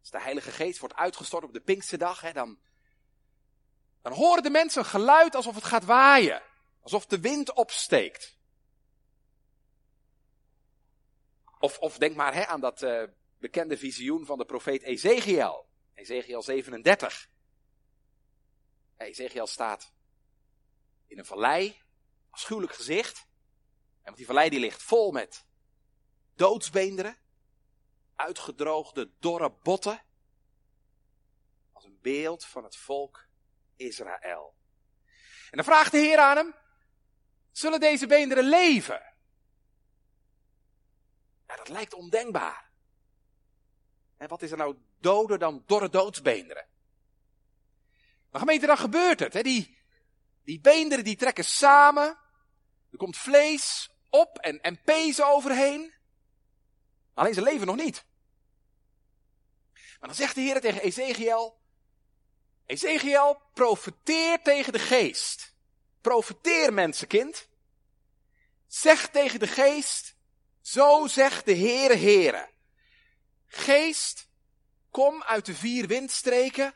Als 0.00 0.10
de 0.10 0.20
Heilige 0.20 0.50
Geest 0.50 0.78
wordt 0.78 0.94
uitgestort 0.94 1.44
op 1.44 1.52
de 1.52 1.60
Pinksterdag, 1.60 2.20
hè, 2.20 2.32
dan, 2.32 2.58
dan 4.02 4.12
horen 4.12 4.42
de 4.42 4.50
mensen 4.50 4.82
een 4.82 4.88
geluid 4.88 5.34
alsof 5.34 5.54
het 5.54 5.64
gaat 5.64 5.84
waaien. 5.84 6.42
Alsof 6.80 7.06
de 7.06 7.20
wind 7.20 7.52
opsteekt. 7.52 8.38
Of, 11.58 11.78
of 11.78 11.98
denk 11.98 12.16
maar 12.16 12.34
hè, 12.34 12.46
aan 12.46 12.60
dat 12.60 12.82
uh, 12.82 13.02
bekende 13.38 13.78
visioen 13.78 14.26
van 14.26 14.38
de 14.38 14.44
profeet 14.44 14.82
Ezekiel. 14.82 15.66
Ezekiel 15.94 16.42
37. 16.42 17.28
Ezekiel 18.96 19.46
staat 19.46 19.92
in 21.06 21.18
een 21.18 21.24
vallei, 21.24 21.80
afschuwelijk 22.32 22.72
gezicht. 22.72 23.18
En 23.18 24.04
want 24.04 24.16
die 24.16 24.26
vallei 24.26 24.50
die 24.50 24.60
ligt 24.60 24.82
vol 24.82 25.12
met 25.12 25.46
doodsbeenderen, 26.34 27.18
uitgedroogde 28.14 29.10
dorre 29.18 29.50
botten, 29.50 30.02
als 31.72 31.84
een 31.84 31.98
beeld 32.00 32.44
van 32.44 32.64
het 32.64 32.76
volk 32.76 33.26
Israël. 33.76 34.54
En 35.50 35.56
dan 35.56 35.64
vraagt 35.64 35.92
de 35.92 35.98
Heer 35.98 36.18
aan 36.18 36.36
hem, 36.36 36.54
zullen 37.50 37.80
deze 37.80 38.06
beenderen 38.06 38.44
leven? 38.44 39.14
Ja, 41.46 41.56
dat 41.56 41.68
lijkt 41.68 41.94
ondenkbaar. 41.94 42.70
En 44.16 44.28
wat 44.28 44.42
is 44.42 44.50
er 44.50 44.56
nou 44.56 44.76
doder 45.00 45.38
dan 45.38 45.62
dorre 45.66 45.88
doodsbeenderen? 45.88 46.66
Maar 48.30 48.40
gemeente, 48.40 48.66
dan 48.66 48.78
gebeurt 48.78 49.20
het. 49.20 49.32
Hè? 49.32 49.42
Die, 49.42 49.78
die 50.42 50.60
beenderen 50.60 51.04
die 51.04 51.16
trekken 51.16 51.44
samen. 51.44 52.21
Er 52.92 52.98
komt 52.98 53.16
vlees 53.16 53.90
op 54.10 54.38
en, 54.38 54.60
en 54.60 54.82
pezen 54.82 55.26
overheen. 55.26 55.94
Alleen 57.14 57.34
ze 57.34 57.42
leven 57.42 57.66
nog 57.66 57.76
niet. 57.76 58.04
Maar 59.72 60.08
dan 60.08 60.14
zegt 60.14 60.34
de 60.34 60.40
Heer 60.40 60.60
tegen 60.60 60.82
Ezekiel, 60.82 61.60
Ezekiel, 62.66 63.40
profeteer 63.54 64.42
tegen 64.42 64.72
de 64.72 64.78
geest. 64.78 65.54
Profeteer 66.00 66.72
mensenkind. 66.72 67.48
Zeg 68.66 69.08
tegen 69.08 69.38
de 69.38 69.46
geest, 69.46 70.16
zo 70.60 71.06
zegt 71.06 71.44
de 71.44 71.56
Heere 71.56 71.96
Heere. 71.96 72.50
Geest, 73.46 74.28
kom 74.90 75.22
uit 75.22 75.46
de 75.46 75.54
vier 75.54 75.86
windstreken 75.86 76.74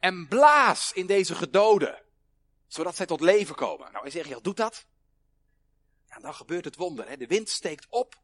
en 0.00 0.28
blaas 0.28 0.92
in 0.92 1.06
deze 1.06 1.34
gedoden, 1.34 2.02
zodat 2.66 2.96
zij 2.96 3.06
tot 3.06 3.20
leven 3.20 3.54
komen. 3.54 3.92
Nou, 3.92 4.06
Ezekiel 4.06 4.42
doet 4.42 4.56
dat. 4.56 4.86
En 6.14 6.22
dan 6.22 6.34
gebeurt 6.34 6.64
het 6.64 6.76
wonder. 6.76 7.08
Hè? 7.08 7.16
De 7.16 7.26
wind 7.26 7.48
steekt 7.48 7.86
op 7.88 8.22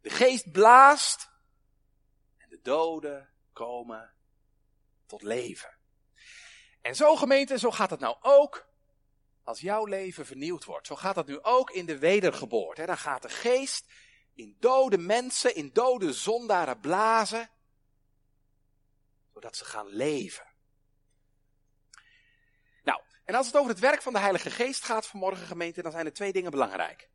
de 0.00 0.10
geest 0.10 0.52
blaast 0.52 1.30
en 2.36 2.48
de 2.48 2.60
doden 2.62 3.32
komen 3.52 4.14
tot 5.06 5.22
leven. 5.22 5.76
En 6.80 6.94
zo 6.94 7.16
gemeente, 7.16 7.58
zo 7.58 7.70
gaat 7.70 7.90
het 7.90 8.00
nou 8.00 8.16
ook 8.20 8.68
als 9.42 9.60
jouw 9.60 9.84
leven 9.84 10.26
vernieuwd 10.26 10.64
wordt. 10.64 10.86
Zo 10.86 10.96
gaat 10.96 11.14
dat 11.14 11.26
nu 11.26 11.42
ook 11.42 11.70
in 11.70 11.86
de 11.86 11.98
wedergeboorte. 11.98 12.86
Dan 12.86 12.98
gaat 12.98 13.22
de 13.22 13.28
geest 13.28 13.92
in 14.34 14.56
dode 14.60 14.98
mensen, 14.98 15.54
in 15.54 15.70
dode 15.72 16.12
zondaren 16.12 16.80
blazen, 16.80 17.50
zodat 19.32 19.56
ze 19.56 19.64
gaan 19.64 19.86
leven. 19.86 20.46
En 23.26 23.34
als 23.34 23.46
het 23.46 23.56
over 23.56 23.70
het 23.70 23.78
werk 23.78 24.02
van 24.02 24.12
de 24.12 24.18
Heilige 24.18 24.50
Geest 24.50 24.84
gaat 24.84 25.06
vanmorgen 25.06 25.46
gemeente, 25.46 25.82
dan 25.82 25.92
zijn 25.92 26.06
er 26.06 26.12
twee 26.12 26.32
dingen 26.32 26.50
belangrijk. 26.50 27.10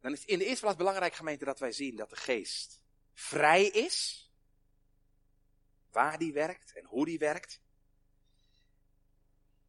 Dan 0.00 0.12
is 0.12 0.24
in 0.24 0.38
de 0.38 0.44
eerste 0.44 0.60
plaats 0.60 0.76
belangrijk, 0.76 1.14
gemeente, 1.14 1.44
dat 1.44 1.58
wij 1.58 1.72
zien 1.72 1.96
dat 1.96 2.10
de 2.10 2.16
geest 2.16 2.82
vrij 3.12 3.64
is. 3.64 4.28
Waar 5.90 6.18
die 6.18 6.32
werkt 6.32 6.72
en 6.72 6.84
hoe 6.84 7.04
die 7.04 7.18
werkt. 7.18 7.60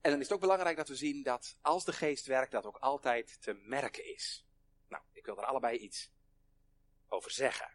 En 0.01 0.11
dan 0.11 0.19
is 0.19 0.25
het 0.25 0.33
ook 0.33 0.41
belangrijk 0.41 0.77
dat 0.77 0.87
we 0.87 0.95
zien 0.95 1.23
dat 1.23 1.57
als 1.61 1.85
de 1.85 1.93
geest 1.93 2.25
werkt, 2.25 2.51
dat 2.51 2.65
ook 2.65 2.77
altijd 2.77 3.41
te 3.41 3.53
merken 3.53 4.13
is. 4.13 4.45
Nou, 4.87 5.03
ik 5.11 5.25
wil 5.25 5.37
er 5.37 5.45
allebei 5.45 5.77
iets 5.77 6.11
over 7.07 7.31
zeggen. 7.31 7.69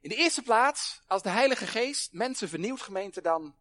In 0.00 0.08
de 0.08 0.16
eerste 0.16 0.42
plaats, 0.42 1.02
als 1.06 1.22
de 1.22 1.28
Heilige 1.28 1.66
Geest 1.66 2.12
mensen 2.12 2.48
vernieuwt, 2.48 2.80
gemeente, 2.80 3.20
dan 3.20 3.56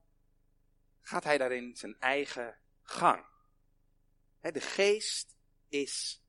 gaat 1.01 1.24
hij 1.24 1.38
daarin 1.38 1.75
zijn 1.75 2.00
eigen 2.00 2.60
gang. 2.81 3.25
De 4.41 4.62
geest 4.62 5.36
is 5.67 6.24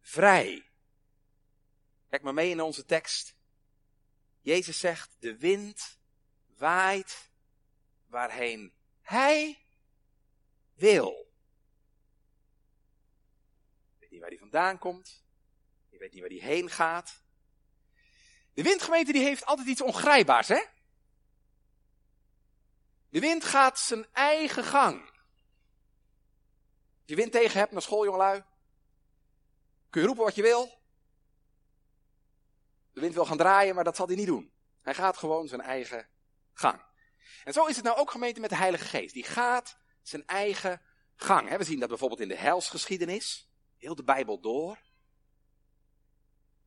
vrij. 0.00 0.70
Kijk 2.08 2.22
maar 2.22 2.34
mee 2.34 2.50
in 2.50 2.60
onze 2.60 2.84
tekst. 2.84 3.36
Jezus 4.40 4.78
zegt, 4.78 5.16
de 5.18 5.38
wind 5.38 5.98
waait 6.56 7.30
waarheen 8.06 8.74
hij 9.00 9.58
wil. 10.74 11.32
Je 13.92 13.96
weet 13.98 14.10
niet 14.10 14.20
waar 14.20 14.28
hij 14.28 14.38
vandaan 14.38 14.78
komt. 14.78 15.24
Je 15.88 15.98
weet 15.98 16.12
niet 16.12 16.20
waar 16.20 16.30
hij 16.30 16.38
heen 16.38 16.70
gaat. 16.70 17.22
De 18.54 18.62
windgemeente 18.62 19.12
die 19.12 19.22
heeft 19.22 19.44
altijd 19.44 19.68
iets 19.68 19.80
ongrijpbaars, 19.80 20.48
hè? 20.48 20.64
De 23.14 23.20
wind 23.20 23.44
gaat 23.44 23.78
zijn 23.78 24.06
eigen 24.12 24.64
gang. 24.64 25.00
Als 27.00 27.04
je 27.04 27.14
wind 27.14 27.32
tegen 27.32 27.58
hebt 27.58 27.72
naar 27.72 27.82
school, 27.82 28.04
jongelui, 28.04 28.44
kun 29.90 30.00
je 30.00 30.06
roepen 30.06 30.24
wat 30.24 30.34
je 30.34 30.42
wil. 30.42 30.80
De 32.92 33.00
wind 33.00 33.14
wil 33.14 33.24
gaan 33.24 33.36
draaien, 33.36 33.74
maar 33.74 33.84
dat 33.84 33.96
zal 33.96 34.06
hij 34.06 34.16
niet 34.16 34.26
doen. 34.26 34.52
Hij 34.82 34.94
gaat 34.94 35.16
gewoon 35.16 35.48
zijn 35.48 35.60
eigen 35.60 36.08
gang. 36.52 36.82
En 37.44 37.52
zo 37.52 37.66
is 37.66 37.76
het 37.76 37.84
nou 37.84 37.96
ook 37.96 38.10
gemeente 38.10 38.40
met 38.40 38.50
de 38.50 38.56
Heilige 38.56 38.84
Geest. 38.84 39.14
Die 39.14 39.24
gaat 39.24 39.78
zijn 40.02 40.26
eigen 40.26 40.82
gang. 41.16 41.56
We 41.56 41.64
zien 41.64 41.80
dat 41.80 41.88
bijvoorbeeld 41.88 42.20
in 42.20 42.28
de 42.28 42.36
helsgeschiedenis. 42.36 43.48
Heel 43.78 43.94
de 43.94 44.04
Bijbel 44.04 44.40
door. 44.40 44.78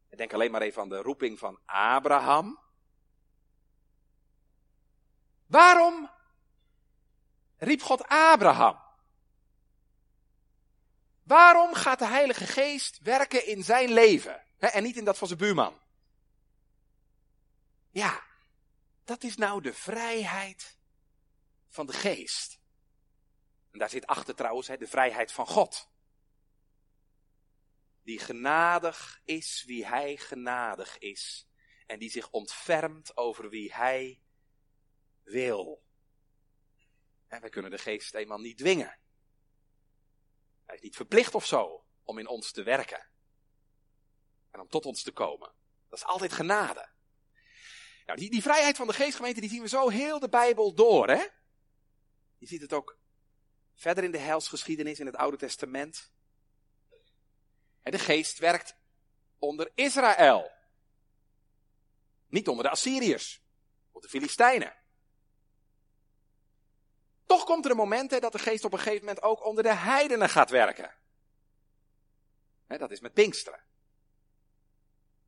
Denk 0.09 0.33
alleen 0.33 0.51
maar 0.51 0.61
even 0.61 0.81
aan 0.81 0.89
de 0.89 1.01
roeping 1.01 1.39
van 1.39 1.59
Abraham. 1.65 2.59
Waarom 5.45 6.15
riep 7.57 7.81
God 7.81 8.07
Abraham? 8.07 8.85
Waarom 11.23 11.73
gaat 11.73 11.99
de 11.99 12.05
Heilige 12.05 12.47
Geest 12.47 12.99
werken 12.99 13.45
in 13.45 13.63
zijn 13.63 13.91
leven 13.91 14.43
en 14.57 14.83
niet 14.83 14.97
in 14.97 15.05
dat 15.05 15.17
van 15.17 15.27
zijn 15.27 15.39
buurman? 15.39 15.81
Ja, 17.89 18.23
dat 19.03 19.23
is 19.23 19.35
nou 19.35 19.61
de 19.61 19.73
vrijheid 19.73 20.77
van 21.69 21.85
de 21.85 21.93
Geest. 21.93 22.59
En 23.71 23.79
daar 23.79 23.89
zit 23.89 24.07
achter 24.07 24.35
trouwens 24.35 24.67
de 24.67 24.87
vrijheid 24.87 25.31
van 25.31 25.47
God 25.47 25.89
die 28.07 28.19
genadig 28.19 29.21
is 29.23 29.63
wie 29.65 29.85
hij 29.85 30.17
genadig 30.17 30.97
is 30.97 31.47
en 31.85 31.99
die 31.99 32.09
zich 32.09 32.29
ontfermt 32.29 33.17
over 33.17 33.49
wie 33.49 33.73
hij 33.73 34.21
wil. 35.23 35.86
En 37.27 37.41
wij 37.41 37.49
kunnen 37.49 37.71
de 37.71 37.77
geest 37.77 38.13
eenmaal 38.13 38.39
niet 38.39 38.57
dwingen. 38.57 38.99
Hij 40.65 40.75
is 40.75 40.81
niet 40.81 40.95
verplicht 40.95 41.35
of 41.35 41.45
zo 41.45 41.85
om 42.03 42.17
in 42.17 42.27
ons 42.27 42.51
te 42.51 42.63
werken. 42.63 43.09
En 44.51 44.59
om 44.59 44.67
tot 44.67 44.85
ons 44.85 45.03
te 45.03 45.11
komen. 45.11 45.53
Dat 45.89 45.99
is 45.99 46.05
altijd 46.05 46.33
genade. 46.33 46.89
Nou, 48.05 48.19
die, 48.19 48.29
die 48.29 48.41
vrijheid 48.41 48.75
van 48.75 48.87
de 48.87 48.93
geestgemeente, 48.93 49.41
die 49.41 49.49
zien 49.49 49.61
we 49.61 49.67
zo 49.67 49.89
heel 49.89 50.19
de 50.19 50.29
Bijbel 50.29 50.73
door, 50.73 51.07
hè? 51.07 51.25
Je 52.37 52.47
ziet 52.47 52.61
het 52.61 52.73
ook 52.73 52.99
verder 53.75 54.03
in 54.03 54.11
de 54.11 54.17
helsgeschiedenis 54.17 54.99
in 54.99 55.05
het 55.05 55.15
Oude 55.15 55.37
Testament. 55.37 56.11
De 57.81 57.99
geest 57.99 58.37
werkt 58.37 58.75
onder 59.37 59.71
Israël. 59.75 60.51
Niet 62.27 62.47
onder 62.47 62.63
de 62.63 62.69
Assyriërs 62.69 63.41
of 63.91 64.01
de 64.01 64.09
Filistijnen. 64.09 64.75
Toch 67.27 67.43
komt 67.43 67.65
er 67.65 67.71
een 67.71 67.77
moment 67.77 68.21
dat 68.21 68.31
de 68.31 68.39
geest 68.39 68.65
op 68.65 68.73
een 68.73 68.79
gegeven 68.79 69.05
moment 69.05 69.23
ook 69.23 69.45
onder 69.45 69.63
de 69.63 69.73
heidenen 69.73 70.29
gaat 70.29 70.49
werken. 70.49 70.93
dat 72.67 72.91
is 72.91 72.99
met 72.99 73.13
Pinksteren. 73.13 73.63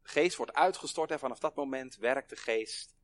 De 0.02 0.10
geest 0.10 0.36
wordt 0.36 0.54
uitgestort 0.54 1.12
en 1.12 1.20
vanaf 1.20 1.40
dat 1.40 1.56
moment 1.56 1.96
werkt 1.96 2.30
de 2.30 2.36
geest 2.36 2.96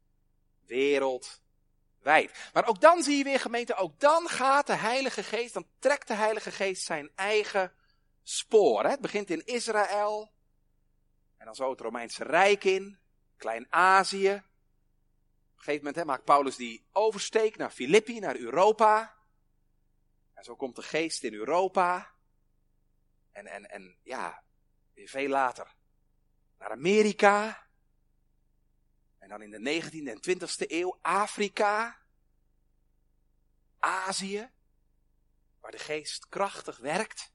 wereldwijd. 0.66 2.50
Maar 2.54 2.68
ook 2.68 2.82
dan 2.82 3.04
zie 3.04 3.18
je 3.18 3.24
weer 3.24 3.40
gemeente, 3.40 3.76
ook 3.76 4.00
dan 4.00 4.28
gaat 4.28 4.68
de 4.68 4.76
Heilige 4.76 5.24
Geest, 5.24 5.54
dan 5.54 5.68
trekt 5.80 6.08
de 6.08 6.14
Heilige 6.14 6.52
Geest 6.52 6.84
zijn 6.84 7.12
eigen 7.16 7.74
spoor. 8.24 8.84
Hè? 8.84 8.90
Het 8.90 9.02
begint 9.02 9.30
in 9.30 9.46
Israël. 9.46 10.32
En 11.38 11.46
dan 11.46 11.56
zo 11.56 11.70
het 11.70 11.82
Romeinse 11.82 12.24
Rijk 12.24 12.64
in. 12.64 13.00
Klein-Azië. 13.38 14.44
Een 15.66 15.72
gegeven 15.72 15.94
moment 15.94 16.06
hè, 16.06 16.14
maakt 16.14 16.36
Paulus 16.36 16.56
die 16.56 16.86
oversteek 16.92 17.58
naar 17.58 17.70
Filippi, 17.72 18.20
naar 18.20 18.36
Europa. 18.36 19.16
En 20.34 20.44
zo 20.44 20.56
komt 20.56 20.76
de 20.76 20.82
geest 20.82 21.24
in 21.24 21.34
Europa. 21.34 22.14
En, 23.32 23.48
en, 23.48 23.70
en 23.70 23.98
ja, 24.04 24.44
weer 24.94 25.08
veel 25.08 25.28
later 25.28 25.76
naar 26.58 26.72
Amerika. 26.72 27.68
En 29.18 29.30
dan 29.30 29.42
in 29.42 29.52
de 29.52 29.82
19e 29.82 30.08
en 30.08 30.40
20e 30.40 30.68
eeuw 30.68 30.98
Afrika. 31.02 32.00
Azië. 33.80 34.52
Waar 35.60 35.72
de 35.72 35.80
geest 35.80 36.30
krachtig 36.30 36.78
werkt. 36.78 37.34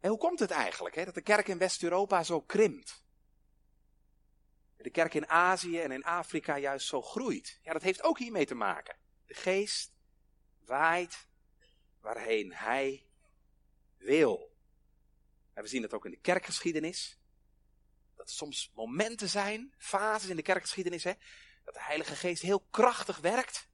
En 0.00 0.08
hoe 0.08 0.18
komt 0.18 0.38
het 0.38 0.50
eigenlijk 0.50 0.94
hè, 0.94 1.04
dat 1.04 1.14
de 1.14 1.22
kerk 1.22 1.48
in 1.48 1.58
West-Europa 1.58 2.22
zo 2.22 2.40
krimpt? 2.40 3.04
De 4.76 4.90
kerk 4.90 5.14
in 5.14 5.28
Azië 5.28 5.80
en 5.80 5.90
in 5.90 6.04
Afrika 6.04 6.58
juist 6.58 6.86
zo 6.86 7.02
groeit. 7.02 7.58
Ja, 7.62 7.72
dat 7.72 7.82
heeft 7.82 8.02
ook 8.02 8.18
hiermee 8.18 8.46
te 8.46 8.54
maken. 8.54 8.96
De 9.26 9.34
geest 9.34 9.92
waait 10.64 11.28
waarheen 12.00 12.52
hij 12.52 13.06
wil. 13.96 14.56
En 15.52 15.62
we 15.62 15.68
zien 15.68 15.82
het 15.82 15.94
ook 15.94 16.04
in 16.04 16.10
de 16.10 16.20
kerkgeschiedenis. 16.20 17.18
Dat 18.14 18.28
er 18.28 18.34
soms 18.34 18.72
momenten 18.74 19.28
zijn, 19.28 19.74
fases 19.78 20.28
in 20.28 20.36
de 20.36 20.42
kerkgeschiedenis, 20.42 21.04
hè, 21.04 21.12
dat 21.64 21.74
de 21.74 21.82
Heilige 21.82 22.16
Geest 22.16 22.42
heel 22.42 22.66
krachtig 22.70 23.18
werkt. 23.18 23.68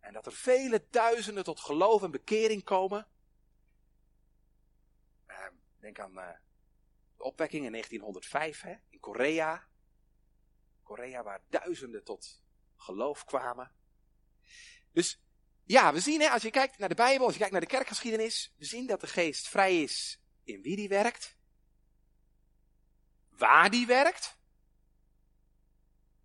En 0.00 0.12
dat 0.12 0.26
er 0.26 0.32
vele 0.32 0.86
duizenden 0.90 1.44
tot 1.44 1.60
geloof 1.60 2.02
en 2.02 2.10
bekering 2.10 2.64
komen. 2.64 3.06
Denk 5.86 6.00
aan 6.00 6.18
uh, 6.18 6.28
de 7.16 7.22
opwekking 7.22 7.64
in 7.64 7.70
1905 7.70 8.60
hè, 8.60 8.74
in 8.88 9.00
Korea. 9.00 9.66
Korea 10.86 11.22
waar 11.22 11.42
duizenden 11.48 12.04
tot 12.04 12.42
geloof 12.76 13.24
kwamen. 13.24 13.72
Dus 14.92 15.20
ja, 15.64 15.92
we 15.92 16.00
zien 16.00 16.20
hè, 16.20 16.28
als 16.28 16.42
je 16.42 16.50
kijkt 16.50 16.78
naar 16.78 16.88
de 16.88 16.94
Bijbel, 16.94 17.24
als 17.24 17.32
je 17.32 17.38
kijkt 17.38 17.52
naar 17.52 17.62
de 17.64 17.74
kerkgeschiedenis, 17.76 18.54
we 18.56 18.64
zien 18.64 18.86
dat 18.86 19.00
de 19.00 19.06
geest 19.06 19.48
vrij 19.48 19.82
is 19.82 20.20
in 20.44 20.62
wie 20.62 20.76
die 20.76 20.88
werkt, 20.88 21.36
waar 23.28 23.70
die 23.70 23.86
werkt 23.86 24.38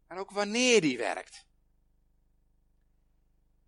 en 0.07 0.17
ook 0.17 0.31
wanneer 0.31 0.81
die 0.81 0.97
werkt. 0.97 1.45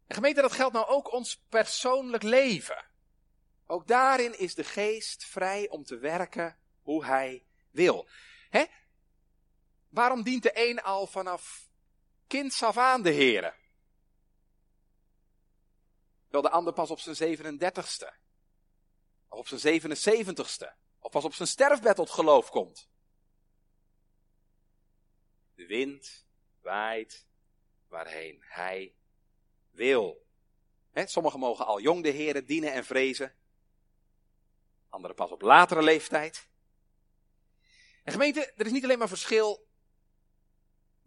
En 0.08 0.16
gemeente, 0.16 0.42
dat 0.42 0.52
geldt 0.52 0.74
nou 0.74 0.88
ook 0.88 1.12
ons 1.12 1.44
persoonlijk 1.50 2.24
leven. 2.24 2.86
Ook 3.66 3.88
daarin 3.88 4.40
is 4.40 4.56
de 4.56 4.64
geest 4.64 5.26
vrij 5.26 5.70
om 5.70 5.84
te 5.84 5.98
werken 5.98 6.58
hoe 6.82 7.06
hij 7.06 7.46
wil. 7.72 8.08
Hè? 8.50 8.66
Waarom 9.94 10.24
dient 10.24 10.44
de 10.44 10.52
een 10.54 10.82
al 10.82 11.08
vanaf 11.08 11.70
kind 12.28 12.62
af 12.62 12.78
aan 12.78 13.02
de 13.02 13.10
Heer? 13.10 13.56
Wel 16.28 16.42
de 16.42 16.50
ander 16.50 16.74
pas 16.74 16.90
op 16.90 17.00
zijn 17.00 17.38
37ste. 17.38 18.14
Of 19.28 19.40
op 19.40 19.48
zijn 19.48 19.82
77ste. 19.82 20.74
Of 21.00 21.12
pas 21.12 21.24
op 21.24 21.34
zijn 21.34 21.48
sterfbed 21.48 21.96
tot 21.96 22.10
geloof 22.10 22.50
komt. 22.50 22.90
De 25.56 25.66
wind 25.66 26.26
waait 26.62 27.26
waarheen 27.88 28.44
hij 28.48 28.96
wil. 29.70 30.26
sommigen 30.94 31.40
mogen 31.40 31.66
al 31.66 31.82
jong 31.82 32.04
de 32.04 32.10
Heeren 32.10 32.46
dienen 32.46 32.74
en 32.74 32.86
vrezen 32.86 33.36
anderen 34.90 35.16
pas 35.16 35.32
op 35.32 35.42
latere 35.42 35.82
leeftijd. 35.82 36.50
En 38.04 38.12
gemeente, 38.12 38.54
er 38.56 38.66
is 38.66 38.72
niet 38.72 38.84
alleen 38.84 38.98
maar 38.98 39.08
verschil 39.08 39.72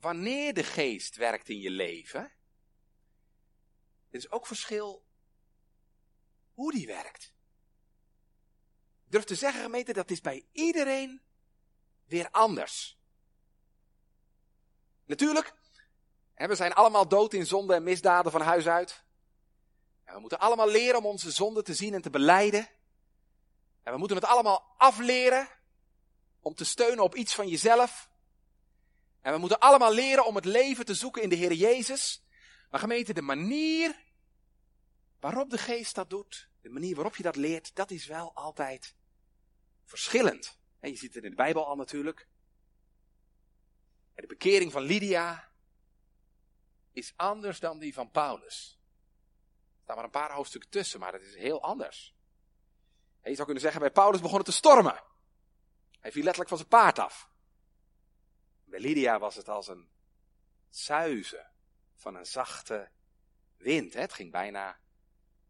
wanneer 0.06 0.54
de 0.54 0.64
geest 0.64 1.16
werkt 1.16 1.48
in 1.48 1.60
je 1.60 1.70
leven. 1.70 2.20
Er 4.08 4.18
is 4.18 4.30
ook 4.30 4.46
verschil 4.46 5.04
hoe 6.54 6.72
die 6.72 6.86
werkt. 6.86 7.34
durf 9.04 9.24
te 9.24 9.34
zeggen, 9.34 9.62
gemeente, 9.62 9.92
dat 9.92 10.10
is 10.10 10.20
bij 10.20 10.46
iedereen 10.52 11.22
weer 12.04 12.30
anders. 12.30 12.98
Natuurlijk, 15.04 15.54
we 16.34 16.54
zijn 16.54 16.72
allemaal 16.72 17.08
dood 17.08 17.32
in 17.32 17.46
zonde 17.46 17.74
en 17.74 17.82
misdaden 17.82 18.32
van 18.32 18.40
huis 18.40 18.66
uit. 18.66 19.04
En 20.04 20.14
we 20.14 20.20
moeten 20.20 20.38
allemaal 20.38 20.68
leren 20.68 20.98
om 20.98 21.06
onze 21.06 21.30
zonde 21.30 21.62
te 21.62 21.74
zien 21.74 21.94
en 21.94 22.02
te 22.02 22.10
beleiden. 22.10 22.68
En 23.82 23.92
we 23.92 23.98
moeten 23.98 24.16
het 24.16 24.26
allemaal 24.26 24.74
afleren 24.76 25.48
om 26.40 26.54
te 26.54 26.64
steunen 26.64 27.04
op 27.04 27.14
iets 27.14 27.34
van 27.34 27.48
jezelf. 27.48 28.14
En 29.26 29.32
we 29.32 29.38
moeten 29.38 29.58
allemaal 29.58 29.92
leren 29.92 30.26
om 30.26 30.34
het 30.34 30.44
leven 30.44 30.84
te 30.84 30.94
zoeken 30.94 31.22
in 31.22 31.28
de 31.28 31.34
Heer 31.34 31.52
Jezus. 31.52 32.24
Maar 32.70 32.80
gemeente, 32.80 33.12
de 33.12 33.22
manier 33.22 33.96
waarop 35.20 35.50
de 35.50 35.58
geest 35.58 35.94
dat 35.94 36.10
doet, 36.10 36.50
de 36.60 36.68
manier 36.68 36.94
waarop 36.94 37.16
je 37.16 37.22
dat 37.22 37.36
leert, 37.36 37.74
dat 37.74 37.90
is 37.90 38.06
wel 38.06 38.34
altijd 38.34 38.94
verschillend. 39.84 40.58
En 40.80 40.90
je 40.90 40.96
ziet 40.96 41.14
het 41.14 41.24
in 41.24 41.30
de 41.30 41.36
Bijbel 41.36 41.66
al 41.66 41.76
natuurlijk. 41.76 42.28
En 44.14 44.22
de 44.22 44.26
bekering 44.26 44.72
van 44.72 44.82
Lydia 44.82 45.52
is 46.92 47.12
anders 47.16 47.60
dan 47.60 47.78
die 47.78 47.94
van 47.94 48.10
Paulus. 48.10 48.80
Er 49.74 49.82
staan 49.82 49.96
maar 49.96 50.04
een 50.04 50.10
paar 50.10 50.32
hoofdstukken 50.32 50.70
tussen, 50.70 51.00
maar 51.00 51.12
dat 51.12 51.22
is 51.22 51.34
heel 51.34 51.62
anders. 51.62 52.14
En 53.20 53.30
je 53.30 53.34
zou 53.34 53.44
kunnen 53.44 53.62
zeggen, 53.62 53.80
bij 53.80 53.90
Paulus 53.90 54.20
begon 54.20 54.36
het 54.36 54.46
te 54.46 54.52
stormen. 54.52 55.02
Hij 56.00 56.12
viel 56.12 56.22
letterlijk 56.22 56.48
van 56.48 56.58
zijn 56.58 56.70
paard 56.70 56.98
af. 56.98 57.34
Bij 58.66 58.80
Lydia 58.80 59.18
was 59.18 59.36
het 59.36 59.48
als 59.48 59.68
een 59.68 59.88
zuizen 60.68 61.50
van 61.94 62.14
een 62.14 62.26
zachte 62.26 62.90
wind. 63.56 63.94
Het 63.94 64.12
ging 64.12 64.30
bijna 64.30 64.80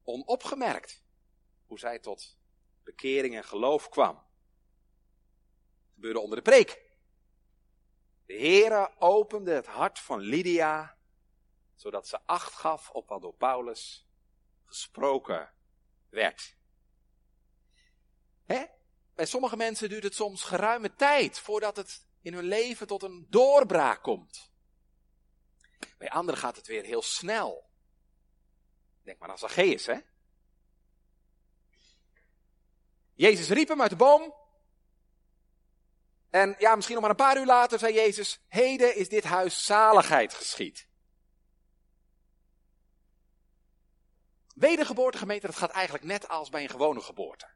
onopgemerkt 0.03 1.05
hoe 1.67 1.79
zij 1.79 1.99
tot 1.99 2.39
bekering 2.83 3.37
en 3.37 3.45
geloof 3.45 3.89
kwam. 3.89 4.17
Het 4.17 5.95
gebeurde 5.95 6.21
onder 6.21 6.37
de 6.37 6.51
preek. 6.51 6.85
De 8.27 8.35
Heere 8.35 8.95
opende 8.99 9.53
het 9.53 9.67
hart 9.67 9.99
van 9.99 10.21
Lydia, 10.21 10.99
zodat 11.75 12.09
ze 12.09 12.21
acht 12.27 12.53
gaf 12.53 12.91
op 12.91 13.09
wat 13.09 13.21
door 13.21 13.35
Paulus 13.35 14.09
gesproken 14.65 15.53
werd. 16.09 16.57
Bij 19.17 19.27
sommige 19.27 19.57
mensen 19.57 19.89
duurt 19.89 20.03
het 20.03 20.15
soms 20.15 20.43
geruime 20.43 20.95
tijd 20.95 21.39
voordat 21.39 21.77
het 21.77 22.07
in 22.27 22.35
hun 22.35 22.45
leven 22.45 22.87
tot 22.87 23.03
een 23.03 23.27
doorbraak 23.31 24.03
komt. 24.03 24.51
Bij 25.99 26.11
anderen 26.11 26.41
gaat 26.41 26.57
het 26.57 26.67
weer 26.67 26.85
heel 26.85 27.03
snel. 27.03 27.71
Denk 29.03 29.19
maar 29.19 29.29
aan 29.29 29.39
Zacchaeus, 29.39 29.87
hè? 29.87 29.99
Jezus 33.15 33.49
riep 33.49 33.69
hem 33.69 33.81
uit 33.81 33.91
de 33.91 33.97
boom. 33.97 34.35
En 36.31 36.55
ja, 36.59 36.75
misschien 36.75 36.95
nog 36.95 37.05
maar 37.05 37.15
een 37.19 37.25
paar 37.27 37.37
uur 37.37 37.47
later 37.47 37.79
zei 37.79 37.95
Jezus: 37.95 38.41
Heden 38.49 38.97
is 38.97 39.09
dit 39.09 39.25
huis 39.25 39.65
zaligheid 39.65 40.35
geschied. 40.35 40.89
Wedergeboorte 44.55 45.19
gemeente, 45.19 45.47
dat 45.47 45.57
gaat 45.57 45.71
eigenlijk 45.71 46.05
net 46.05 46.29
als 46.29 46.49
bij 46.49 46.63
een 46.63 46.69
gewone 46.69 47.01
geboorte. 47.01 47.56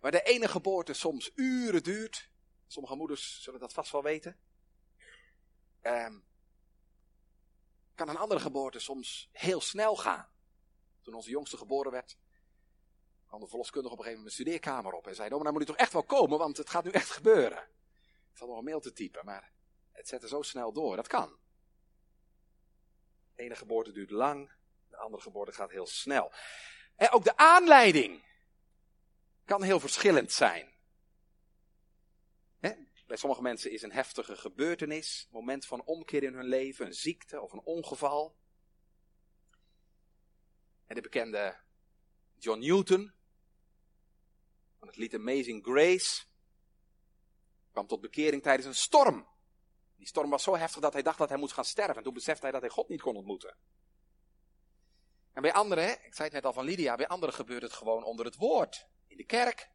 Waar 0.00 0.10
de 0.10 0.22
ene 0.22 0.48
geboorte 0.48 0.92
soms 0.92 1.30
uren 1.34 1.82
duurt. 1.82 2.28
Sommige 2.66 2.96
moeders 2.96 3.42
zullen 3.42 3.60
dat 3.60 3.72
vast 3.72 3.92
wel 3.92 4.02
weten. 4.02 4.38
Um, 5.82 6.24
kan 7.94 8.08
een 8.08 8.16
andere 8.16 8.40
geboorte 8.40 8.78
soms 8.78 9.28
heel 9.32 9.60
snel 9.60 9.96
gaan. 9.96 10.28
Toen 11.02 11.14
onze 11.14 11.30
jongste 11.30 11.56
geboren 11.56 11.92
werd, 11.92 12.16
kwam 13.26 13.40
de 13.40 13.48
verloskundige 13.48 13.94
op 13.94 13.98
een 13.98 14.04
gegeven 14.04 14.24
moment 14.24 14.38
mijn 14.38 14.48
studeerkamer 14.58 14.92
op 14.92 15.06
en 15.06 15.14
zei: 15.14 15.28
nou 15.28 15.52
moet 15.52 15.62
u 15.62 15.64
toch 15.64 15.76
echt 15.76 15.92
wel 15.92 16.04
komen, 16.04 16.38
want 16.38 16.56
het 16.56 16.70
gaat 16.70 16.84
nu 16.84 16.90
echt 16.90 17.10
gebeuren. 17.10 17.68
Ik 18.30 18.36
zal 18.36 18.48
nog 18.48 18.58
een 18.58 18.64
mail 18.64 18.80
te 18.80 18.92
typen, 18.92 19.24
maar 19.24 19.52
het 19.92 20.08
zette 20.08 20.28
zo 20.28 20.42
snel 20.42 20.72
door. 20.72 20.96
Dat 20.96 21.06
kan. 21.06 21.38
De 23.34 23.42
ene 23.42 23.56
geboorte 23.56 23.92
duurt 23.92 24.10
lang, 24.10 24.52
de 24.88 24.96
andere 24.96 25.22
geboorte 25.22 25.52
gaat 25.52 25.70
heel 25.70 25.86
snel. 25.86 26.32
En 26.96 27.10
ook 27.10 27.24
de 27.24 27.36
aanleiding 27.36 28.24
kan 29.50 29.62
heel 29.62 29.80
verschillend 29.80 30.32
zijn. 30.32 30.68
Bij 33.06 33.16
sommige 33.16 33.42
mensen 33.42 33.70
is 33.70 33.82
een 33.82 33.92
heftige 33.92 34.36
gebeurtenis, 34.36 35.22
een 35.22 35.36
moment 35.36 35.66
van 35.66 35.84
omkeer 35.84 36.22
in 36.22 36.34
hun 36.34 36.44
leven, 36.44 36.86
een 36.86 36.94
ziekte 36.94 37.40
of 37.40 37.52
een 37.52 37.60
ongeval. 37.64 38.36
En 40.86 40.94
de 40.94 41.00
bekende 41.00 41.60
John 42.38 42.60
Newton, 42.60 43.12
van 44.78 44.88
het 44.88 44.96
lied 44.96 45.14
Amazing 45.14 45.64
Grace, 45.64 46.24
kwam 47.70 47.86
tot 47.86 48.00
bekering 48.00 48.42
tijdens 48.42 48.66
een 48.66 48.74
storm. 48.74 49.28
Die 49.96 50.06
storm 50.06 50.30
was 50.30 50.42
zo 50.42 50.56
heftig 50.56 50.80
dat 50.80 50.92
hij 50.92 51.02
dacht 51.02 51.18
dat 51.18 51.28
hij 51.28 51.38
moest 51.38 51.54
gaan 51.54 51.64
sterven. 51.64 51.96
En 51.96 52.02
toen 52.02 52.14
besefte 52.14 52.42
hij 52.42 52.52
dat 52.52 52.60
hij 52.60 52.70
God 52.70 52.88
niet 52.88 53.00
kon 53.00 53.16
ontmoeten. 53.16 53.56
En 55.32 55.42
bij 55.42 55.52
anderen, 55.52 55.90
ik 55.90 56.14
zei 56.14 56.24
het 56.24 56.32
net 56.32 56.44
al 56.44 56.52
van 56.52 56.64
Lydia, 56.64 56.96
bij 56.96 57.08
anderen 57.08 57.34
gebeurt 57.34 57.62
het 57.62 57.72
gewoon 57.72 58.04
onder 58.04 58.24
het 58.24 58.36
woord. 58.36 58.88
In 59.10 59.16
de 59.16 59.24
kerk, 59.24 59.70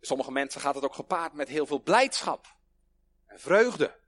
sommige 0.00 0.32
mensen 0.32 0.60
gaat 0.60 0.74
het 0.74 0.84
ook 0.84 0.94
gepaard 0.94 1.32
met 1.32 1.48
heel 1.48 1.66
veel 1.66 1.82
blijdschap 1.82 2.56
en 3.26 3.40
vreugde. 3.40 4.00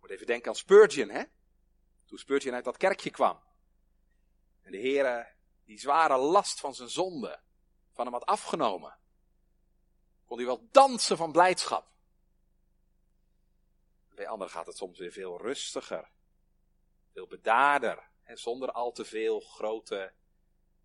Moet 0.00 0.10
even 0.10 0.26
denken 0.26 0.48
aan 0.48 0.56
Spurgeon, 0.56 1.08
hè? 1.08 1.22
Toen 2.06 2.18
Spurgeon 2.18 2.54
uit 2.54 2.64
dat 2.64 2.76
kerkje 2.76 3.10
kwam. 3.10 3.42
En 4.62 4.72
de 4.72 4.78
Heer 4.78 5.36
die 5.64 5.78
zware 5.78 6.16
last 6.16 6.60
van 6.60 6.74
zijn 6.74 6.88
zonde 6.88 7.40
van 7.92 8.04
hem 8.04 8.14
had 8.14 8.26
afgenomen. 8.26 8.98
Kon 10.24 10.36
hij 10.36 10.46
wel 10.46 10.68
dansen 10.70 11.16
van 11.16 11.32
blijdschap. 11.32 11.92
Bij 14.08 14.28
anderen 14.28 14.52
gaat 14.52 14.66
het 14.66 14.76
soms 14.76 14.98
weer 14.98 15.12
veel 15.12 15.40
rustiger. 15.40 16.10
Veel 17.12 17.26
bedaarder. 17.26 18.10
En 18.22 18.36
zonder 18.36 18.72
al 18.72 18.92
te 18.92 19.04
veel 19.04 19.40
grote 19.40 20.12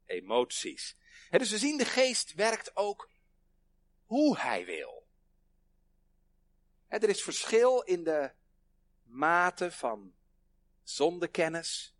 emoties. 0.10 0.98
dus 1.30 1.52
we 1.52 1.58
zien 1.58 1.78
de 1.78 1.86
geest 1.86 2.34
werkt 2.34 2.76
ook 2.76 3.10
hoe 4.06 4.38
hij 4.38 4.66
wil. 4.66 5.08
er 6.88 7.10
is 7.10 7.24
verschil 7.24 7.82
in 7.82 8.04
de 8.04 8.32
mate 9.04 9.72
van 9.72 10.14
zondekennis. 10.84 11.96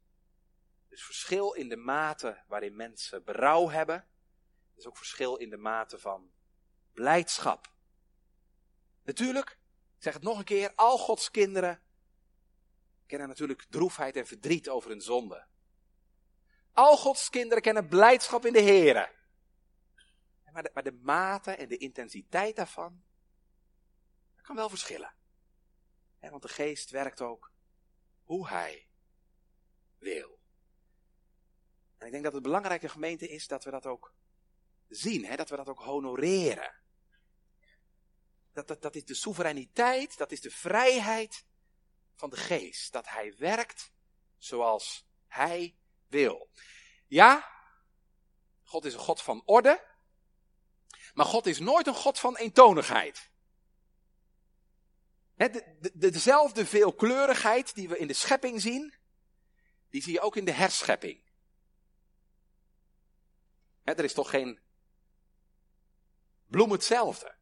Er 0.88 0.94
is 0.96 1.04
verschil 1.04 1.54
in 1.54 1.70
de 1.70 1.76
mate 1.76 2.44
waarin 2.48 2.76
mensen 2.76 3.24
berouw 3.24 3.70
hebben. 3.70 3.96
Er 3.96 4.78
is 4.78 4.86
ook 4.86 4.98
verschil 4.98 5.36
in 5.36 5.50
de 5.50 5.58
mate 5.58 6.00
van 6.00 6.32
blijdschap. 6.94 7.74
Natuurlijk, 9.04 9.50
ik 9.98 10.04
zeg 10.04 10.14
het 10.14 10.24
nog 10.24 10.38
een 10.38 10.44
keer, 10.44 10.72
al 10.76 10.98
Gods 10.98 11.32
kinderen 11.32 11.82
kennen 13.06 13.28
natuurlijk 13.28 13.66
droefheid 13.70 14.16
en 14.16 14.28
verdriet 14.28 14.70
over 14.70 14.90
hun 14.90 15.02
zonde. 15.02 15.46
Al 16.80 16.98
Gods 16.98 17.30
kinderen 17.30 17.64
kennen 17.64 17.88
blijdschap 17.88 18.46
in 18.46 18.54
de 18.54 18.62
Here. 18.62 19.16
Maar 20.52 20.64
de, 20.64 20.82
de 20.84 21.00
mate 21.02 21.52
en 21.52 21.68
de 21.68 21.78
intensiteit 21.78 22.56
daarvan, 22.56 23.04
kan 24.42 24.56
wel 24.56 24.70
verschillen. 24.70 25.14
want 26.20 26.42
de 26.42 26.48
geest 26.48 26.90
werkt 26.90 27.22
ook 27.22 27.52
hoe 28.24 28.48
hij 28.48 28.88
wil. 29.98 30.40
En 31.98 32.06
ik 32.06 32.12
denk 32.12 32.24
dat 32.24 32.34
het 32.34 32.44
belangrijke 32.44 32.90
gemeente 32.90 33.30
is 33.30 33.48
dat 33.48 33.64
we 33.64 33.72
dat 33.72 33.86
ook 33.86 34.14
zien, 34.88 35.36
dat 35.36 35.50
we 35.50 35.56
dat 35.56 35.68
ook 35.68 35.80
honoreren. 35.80 36.76
Dat, 38.52 38.68
dat, 38.68 38.82
dat 38.82 38.96
is 38.96 39.06
de 39.06 39.16
soevereiniteit, 39.16 40.18
dat 40.18 40.32
is 40.32 40.42
de 40.42 40.52
vrijheid 40.52 41.46
van 42.16 42.30
de 42.30 42.38
geest. 42.38 42.92
Dat 42.92 43.08
hij 43.10 43.36
werkt 43.38 43.92
zoals 44.38 45.06
hij 45.28 45.79
wil. 46.10 46.50
Ja, 47.08 47.50
God 48.64 48.86
is 48.86 48.94
een 48.94 49.00
God 49.00 49.22
van 49.22 49.42
orde. 49.46 49.88
Maar 51.14 51.26
God 51.26 51.46
is 51.46 51.60
nooit 51.60 51.88
een 51.88 51.94
God 51.94 52.20
van 52.20 52.38
eentonigheid. 52.38 53.32
de, 55.36 55.78
de, 55.94 56.10
dezelfde 56.10 56.66
veelkleurigheid 56.66 57.76
die 57.76 57.90
we 57.90 57.98
in 57.98 58.08
de 58.08 58.14
schepping 58.14 58.62
zien, 58.62 58.94
die 59.90 60.02
zie 60.02 60.14
je 60.14 60.22
ook 60.22 60.36
in 60.36 60.46
de 60.46 60.52
herschepping. 60.52 61.28
er 63.84 64.04
is 64.04 64.14
toch 64.14 64.30
geen 64.30 64.60
bloem 66.46 66.72
hetzelfde. 66.72 67.26
Er 67.26 67.36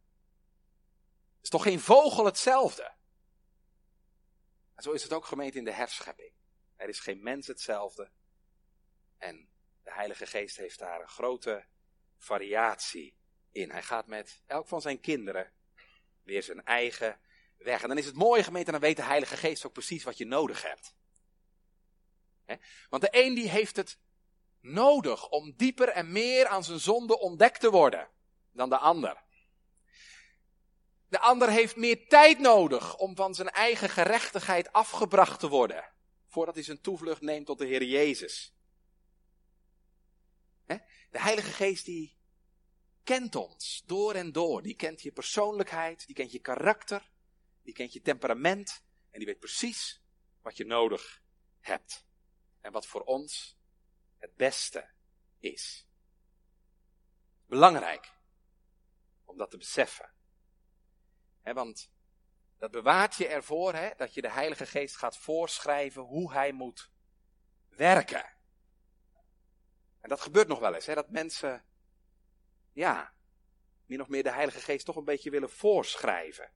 is 1.42 1.50
toch 1.50 1.64
geen 1.64 1.80
vogel 1.80 2.26
hetzelfde. 2.26 2.96
En 4.76 4.84
zo 4.84 4.92
is 4.92 5.04
het 5.04 5.14
ook 5.14 5.26
gemeend 5.26 5.56
in 5.56 5.64
de 5.64 5.72
herschepping. 5.72 6.34
Er 6.76 6.90
is 6.90 7.00
geen 7.00 7.24
mens 7.24 7.48
hetzelfde. 7.48 8.12
En 9.18 9.50
de 9.84 9.94
Heilige 9.94 10.26
Geest 10.26 10.58
heeft 10.58 10.80
daar 10.80 11.02
een 11.02 11.08
grote 11.08 11.66
variatie 12.18 13.16
in. 13.52 13.72
Hij 13.72 13.84
gaat 13.84 14.08
met 14.08 14.44
elk 14.46 14.68
van 14.68 14.82
zijn 14.82 15.00
kinderen 15.00 15.52
weer 16.24 16.44
zijn 16.44 16.64
eigen 16.64 17.20
weg. 17.58 17.82
En 17.82 17.88
dan 17.88 17.98
is 17.98 18.06
het 18.06 18.16
mooie 18.16 18.44
gemeente, 18.44 18.72
dan 18.72 18.80
weet 18.80 18.96
de 18.96 19.04
Heilige 19.04 19.38
Geest 19.38 19.66
ook 19.66 19.74
precies 19.74 20.04
wat 20.04 20.18
je 20.18 20.26
nodig 20.26 20.62
hebt. 20.62 20.96
Want 22.90 23.02
de 23.02 23.10
een 23.12 23.34
die 23.34 23.50
heeft 23.50 23.76
het 23.76 24.00
nodig 24.60 25.30
om 25.30 25.54
dieper 25.56 25.90
en 25.90 26.12
meer 26.12 26.48
aan 26.48 26.64
zijn 26.64 26.80
zonde 26.80 27.20
ontdekt 27.20 27.60
te 27.60 27.70
worden 27.70 28.10
dan 28.52 28.70
de 28.70 28.78
ander. 28.78 29.26
De 31.08 31.20
ander 31.20 31.50
heeft 31.50 31.76
meer 31.76 32.08
tijd 32.08 32.40
nodig 32.40 32.98
om 32.98 33.16
van 33.16 33.36
zijn 33.36 33.50
eigen 33.50 33.90
gerechtigheid 33.90 34.72
afgebracht 34.72 35.40
te 35.40 35.48
worden, 35.48 35.92
voordat 36.28 36.56
hij 36.56 36.64
zijn 36.64 36.82
toevlucht 36.82 37.22
neemt 37.22 37.46
tot 37.46 37.58
de 37.58 37.66
Heer 37.66 37.84
Jezus. 37.84 38.57
De 40.68 41.20
Heilige 41.20 41.52
Geest 41.52 41.86
die 41.86 42.18
kent 43.04 43.36
ons 43.36 43.84
door 43.86 44.14
en 44.14 44.32
door. 44.32 44.62
Die 44.62 44.76
kent 44.76 45.02
je 45.02 45.12
persoonlijkheid, 45.12 46.06
die 46.06 46.16
kent 46.16 46.32
je 46.32 46.40
karakter, 46.40 47.12
die 47.62 47.74
kent 47.74 47.94
je 47.94 48.02
temperament 48.02 48.84
en 49.10 49.20
die 49.20 49.28
weet 49.28 49.40
precies 49.40 50.02
wat 50.42 50.58
je 50.58 50.66
nodig 50.66 51.22
hebt. 51.60 52.06
En 52.62 52.72
wat 52.72 52.86
voor 52.86 53.02
ons 53.02 53.58
het 54.18 54.36
beste 54.36 54.90
is. 55.40 55.88
Belangrijk 57.46 58.12
om 59.26 59.38
dat 59.38 59.50
te 59.50 59.58
beseffen. 59.58 60.12
want 61.44 61.92
dat 62.58 62.72
bewaart 62.72 63.16
je 63.16 63.28
ervoor 63.28 63.94
dat 63.98 64.14
je 64.14 64.22
de 64.22 64.32
Heilige 64.32 64.66
Geest 64.66 64.96
gaat 64.96 65.18
voorschrijven 65.18 66.02
hoe 66.02 66.32
hij 66.32 66.52
moet 66.52 66.92
werken. 67.68 68.37
En 70.02 70.10
dat 70.10 70.22
gebeurt 70.22 70.48
nog 70.48 70.60
wel 70.60 70.74
eens, 70.74 70.86
hè, 70.86 70.96
dat 70.96 71.10
mensen, 71.10 71.66
ja, 72.74 73.14
min 73.86 74.02
of 74.02 74.08
meer 74.08 74.24
de 74.24 74.32
Heilige 74.32 74.60
Geest 74.60 74.86
toch 74.86 74.96
een 74.96 75.04
beetje 75.04 75.30
willen 75.30 75.50
voorschrijven. 75.50 76.52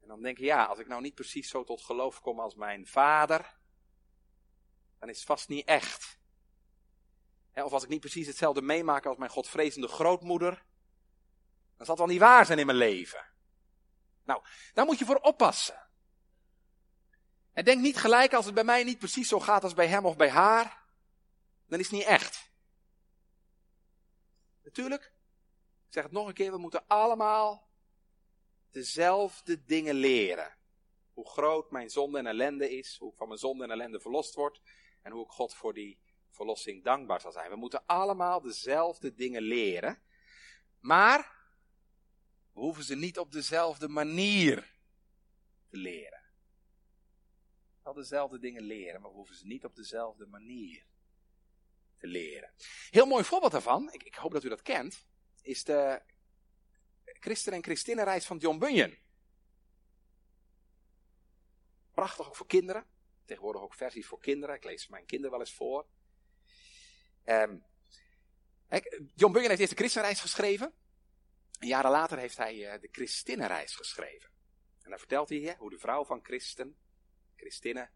En 0.00 0.08
dan 0.08 0.22
denken, 0.22 0.44
ja, 0.44 0.64
als 0.64 0.78
ik 0.78 0.86
nou 0.86 1.00
niet 1.00 1.14
precies 1.14 1.48
zo 1.48 1.64
tot 1.64 1.82
geloof 1.82 2.20
kom 2.20 2.40
als 2.40 2.54
mijn 2.54 2.86
vader, 2.86 3.56
dan 4.98 5.08
is 5.08 5.16
het 5.16 5.26
vast 5.26 5.48
niet 5.48 5.66
echt. 5.66 6.18
Of 7.54 7.72
als 7.72 7.82
ik 7.82 7.88
niet 7.88 8.00
precies 8.00 8.26
hetzelfde 8.26 8.62
meemaak 8.62 9.06
als 9.06 9.16
mijn 9.16 9.30
godvrezende 9.30 9.88
grootmoeder, 9.88 10.64
dan 11.76 11.86
zal 11.86 11.94
het 11.94 11.98
wel 11.98 12.06
niet 12.06 12.20
waar 12.20 12.46
zijn 12.46 12.58
in 12.58 12.66
mijn 12.66 12.78
leven. 12.78 13.26
Nou, 14.24 14.42
daar 14.74 14.84
moet 14.84 14.98
je 14.98 15.04
voor 15.04 15.16
oppassen. 15.16 15.88
En 17.52 17.64
denk 17.64 17.80
niet 17.80 17.96
gelijk 17.96 18.32
als 18.34 18.44
het 18.44 18.54
bij 18.54 18.64
mij 18.64 18.84
niet 18.84 18.98
precies 18.98 19.28
zo 19.28 19.40
gaat 19.40 19.62
als 19.62 19.74
bij 19.74 19.86
hem 19.86 20.06
of 20.06 20.16
bij 20.16 20.30
haar, 20.30 20.77
dan 21.68 21.78
is 21.78 21.86
het 21.86 21.94
niet 21.94 22.06
echt. 22.06 22.50
Natuurlijk, 24.62 25.12
ik 25.86 25.92
zeg 25.92 26.02
het 26.02 26.12
nog 26.12 26.26
een 26.28 26.34
keer, 26.34 26.50
we 26.50 26.58
moeten 26.58 26.86
allemaal 26.86 27.68
dezelfde 28.70 29.64
dingen 29.64 29.94
leren. 29.94 30.56
Hoe 31.12 31.28
groot 31.28 31.70
mijn 31.70 31.90
zonde 31.90 32.18
en 32.18 32.26
ellende 32.26 32.70
is, 32.70 32.96
hoe 32.98 33.10
ik 33.10 33.16
van 33.16 33.28
mijn 33.28 33.40
zonde 33.40 33.64
en 33.64 33.70
ellende 33.70 34.00
verlost 34.00 34.34
word 34.34 34.60
en 35.02 35.12
hoe 35.12 35.24
ik 35.24 35.30
God 35.30 35.54
voor 35.54 35.74
die 35.74 35.98
verlossing 36.30 36.84
dankbaar 36.84 37.20
zal 37.20 37.32
zijn. 37.32 37.50
We 37.50 37.56
moeten 37.56 37.86
allemaal 37.86 38.40
dezelfde 38.40 39.14
dingen 39.14 39.42
leren, 39.42 40.02
maar 40.78 41.36
we 42.52 42.60
hoeven 42.60 42.84
ze 42.84 42.96
niet 42.96 43.18
op 43.18 43.32
dezelfde 43.32 43.88
manier 43.88 44.74
te 45.68 45.76
leren. 45.76 46.22
Wel 47.82 47.94
dezelfde 47.94 48.38
dingen 48.38 48.62
leren, 48.62 49.00
maar 49.00 49.10
we 49.10 49.16
hoeven 49.16 49.36
ze 49.36 49.46
niet 49.46 49.64
op 49.64 49.76
dezelfde 49.76 50.26
manier 50.26 50.86
te 51.98 52.06
leren. 52.06 52.52
Heel 52.90 53.06
mooi 53.06 53.24
voorbeeld 53.24 53.52
daarvan, 53.52 53.92
ik, 53.92 54.02
ik 54.02 54.14
hoop 54.14 54.32
dat 54.32 54.44
u 54.44 54.48
dat 54.48 54.62
kent, 54.62 55.06
is 55.42 55.64
de 55.64 56.02
Christen- 57.04 57.52
en 57.52 57.62
Christinnenreis 57.62 58.26
van 58.26 58.38
John 58.38 58.58
Bunyan. 58.58 58.96
Prachtig 61.94 62.26
ook 62.26 62.36
voor 62.36 62.46
kinderen. 62.46 62.86
Tegenwoordig 63.24 63.62
ook 63.62 63.74
versies 63.74 64.06
voor 64.06 64.20
kinderen. 64.20 64.54
Ik 64.54 64.64
lees 64.64 64.88
mijn 64.88 65.06
kinderen 65.06 65.30
wel 65.30 65.40
eens 65.40 65.54
voor. 65.54 65.86
Um, 67.24 67.64
John 69.14 69.32
Bunyan 69.32 69.48
heeft 69.48 69.60
eerst 69.60 69.72
de 69.72 69.78
Christenreis 69.78 70.20
geschreven. 70.20 70.74
En 71.58 71.66
jaren 71.66 71.90
later 71.90 72.18
heeft 72.18 72.36
hij 72.36 72.74
uh, 72.74 72.80
de 72.80 72.88
Christinnenreis 72.92 73.74
geschreven. 73.74 74.30
En 74.82 74.90
dan 74.90 74.98
vertelt 74.98 75.28
hij 75.28 75.56
hoe 75.58 75.70
de 75.70 75.78
vrouw 75.78 76.04
van 76.04 76.24
Christen, 76.24 76.78
Christinnen, 77.36 77.90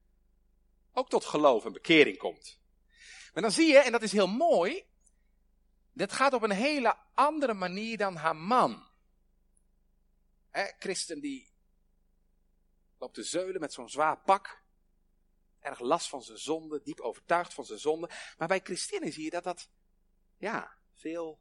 ook 0.93 1.09
tot 1.09 1.25
geloof 1.25 1.65
en 1.65 1.73
bekering 1.73 2.19
komt. 2.19 2.61
Maar 3.33 3.43
dan 3.43 3.53
zie 3.53 3.67
je, 3.67 3.79
en 3.79 3.93
dat 3.93 4.03
is 4.03 4.13
heel 4.13 4.29
mooi, 4.29 4.85
dit 5.93 6.13
gaat 6.13 6.33
op 6.33 6.43
een 6.43 6.51
hele 6.51 6.97
andere 7.15 7.55
manier 7.55 7.97
dan 7.97 8.17
haar 8.17 8.37
man. 8.37 8.91
Christen 10.79 11.21
die 11.21 11.51
loopt 12.99 13.15
te 13.15 13.23
zeulen 13.23 13.61
met 13.61 13.73
zo'n 13.73 13.89
zwaar 13.89 14.21
pak. 14.21 14.63
Erg 15.59 15.79
last 15.79 16.09
van 16.09 16.23
zijn 16.23 16.39
zonde, 16.39 16.83
diep 16.83 17.01
overtuigd 17.01 17.55
van 17.55 17.65
zijn 17.65 17.79
zonde. 17.79 18.11
Maar 18.39 18.49
bij 18.49 18.61
Christinnen 18.63 19.13
zie 19.13 19.25
je 19.25 19.31
dat 19.31 19.45
dat, 19.45 19.71
ja, 20.37 20.79
veel, 20.95 21.41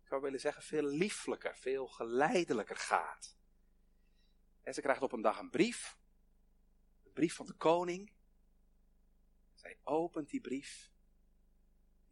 ik 0.00 0.06
zou 0.06 0.20
willen 0.20 0.40
zeggen, 0.40 0.62
veel 0.62 0.82
lieflijker, 0.82 1.56
veel 1.56 1.86
geleidelijker 1.86 2.76
gaat. 2.76 3.36
En 4.62 4.74
ze 4.74 4.80
krijgt 4.80 5.02
op 5.02 5.12
een 5.12 5.22
dag 5.22 5.38
een 5.38 5.50
brief. 5.50 5.98
Een 7.04 7.12
brief 7.12 7.34
van 7.34 7.46
de 7.46 7.54
koning. 7.54 8.12
Zij 9.54 9.78
opent 9.84 10.30
die 10.30 10.40
brief. 10.40 10.90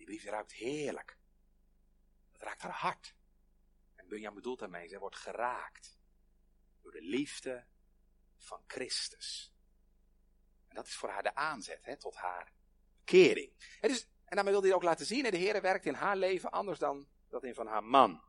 Die 0.06 0.14
brief 0.14 0.30
ruikt 0.30 0.52
heerlijk. 0.52 1.18
Het 2.32 2.42
raakt 2.42 2.62
haar 2.62 2.72
hart. 2.72 3.14
En 3.94 4.08
Bunyan 4.08 4.34
bedoelt 4.34 4.58
daarmee, 4.58 4.88
zij 4.88 4.98
wordt 4.98 5.16
geraakt 5.16 5.98
door 6.80 6.92
de 6.92 7.02
liefde 7.02 7.66
van 8.36 8.64
Christus. 8.66 9.52
En 10.68 10.74
dat 10.74 10.86
is 10.86 10.94
voor 10.94 11.08
haar 11.08 11.22
de 11.22 11.34
aanzet 11.34 11.84
hè, 11.84 11.96
tot 11.96 12.14
haar 12.14 12.52
kering. 13.04 13.76
En, 13.80 13.88
dus, 13.88 14.02
en 14.24 14.34
daarmee 14.36 14.52
wil 14.52 14.62
hij 14.62 14.74
ook 14.74 14.82
laten 14.82 15.06
zien, 15.06 15.30
de 15.30 15.36
Heer 15.36 15.62
werkt 15.62 15.86
in 15.86 15.94
haar 15.94 16.16
leven 16.16 16.50
anders 16.50 16.78
dan 16.78 17.08
dat 17.28 17.44
in 17.44 17.54
van 17.54 17.66
haar 17.66 17.84
man. 17.84 18.24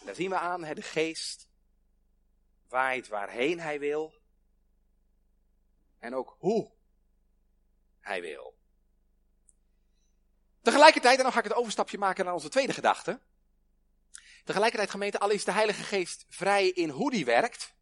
En 0.00 0.06
daar 0.06 0.14
zien 0.14 0.30
we 0.30 0.38
aan, 0.38 0.64
hè, 0.64 0.74
de 0.74 0.82
geest 0.82 1.48
waait 2.68 3.08
waarheen 3.08 3.60
hij 3.60 3.78
wil. 3.78 4.22
En 5.98 6.14
ook 6.14 6.36
hoe 6.38 6.76
hij 8.00 8.20
wil. 8.20 8.59
Tegelijkertijd, 10.62 11.16
en 11.16 11.22
dan 11.22 11.32
ga 11.32 11.38
ik 11.38 11.44
het 11.44 11.54
overstapje 11.54 11.98
maken 11.98 12.24
naar 12.24 12.34
onze 12.34 12.48
tweede 12.48 12.72
gedachte. 12.72 13.20
Tegelijkertijd, 14.44 14.90
gemeente, 14.90 15.18
al 15.18 15.30
is 15.30 15.44
de 15.44 15.52
Heilige 15.52 15.82
Geest 15.82 16.24
vrij 16.28 16.68
in 16.68 16.88
hoe 16.88 17.10
die 17.10 17.24
werkt. 17.24 17.74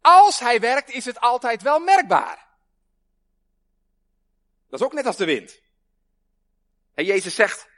Als 0.00 0.38
hij 0.38 0.60
werkt, 0.60 0.90
is 0.90 1.04
het 1.04 1.20
altijd 1.20 1.62
wel 1.62 1.78
merkbaar. 1.78 2.46
Dat 4.68 4.80
is 4.80 4.86
ook 4.86 4.92
net 4.92 5.06
als 5.06 5.16
de 5.16 5.24
wind. 5.24 5.60
En 6.94 7.04
Jezus 7.04 7.34
zegt, 7.34 7.68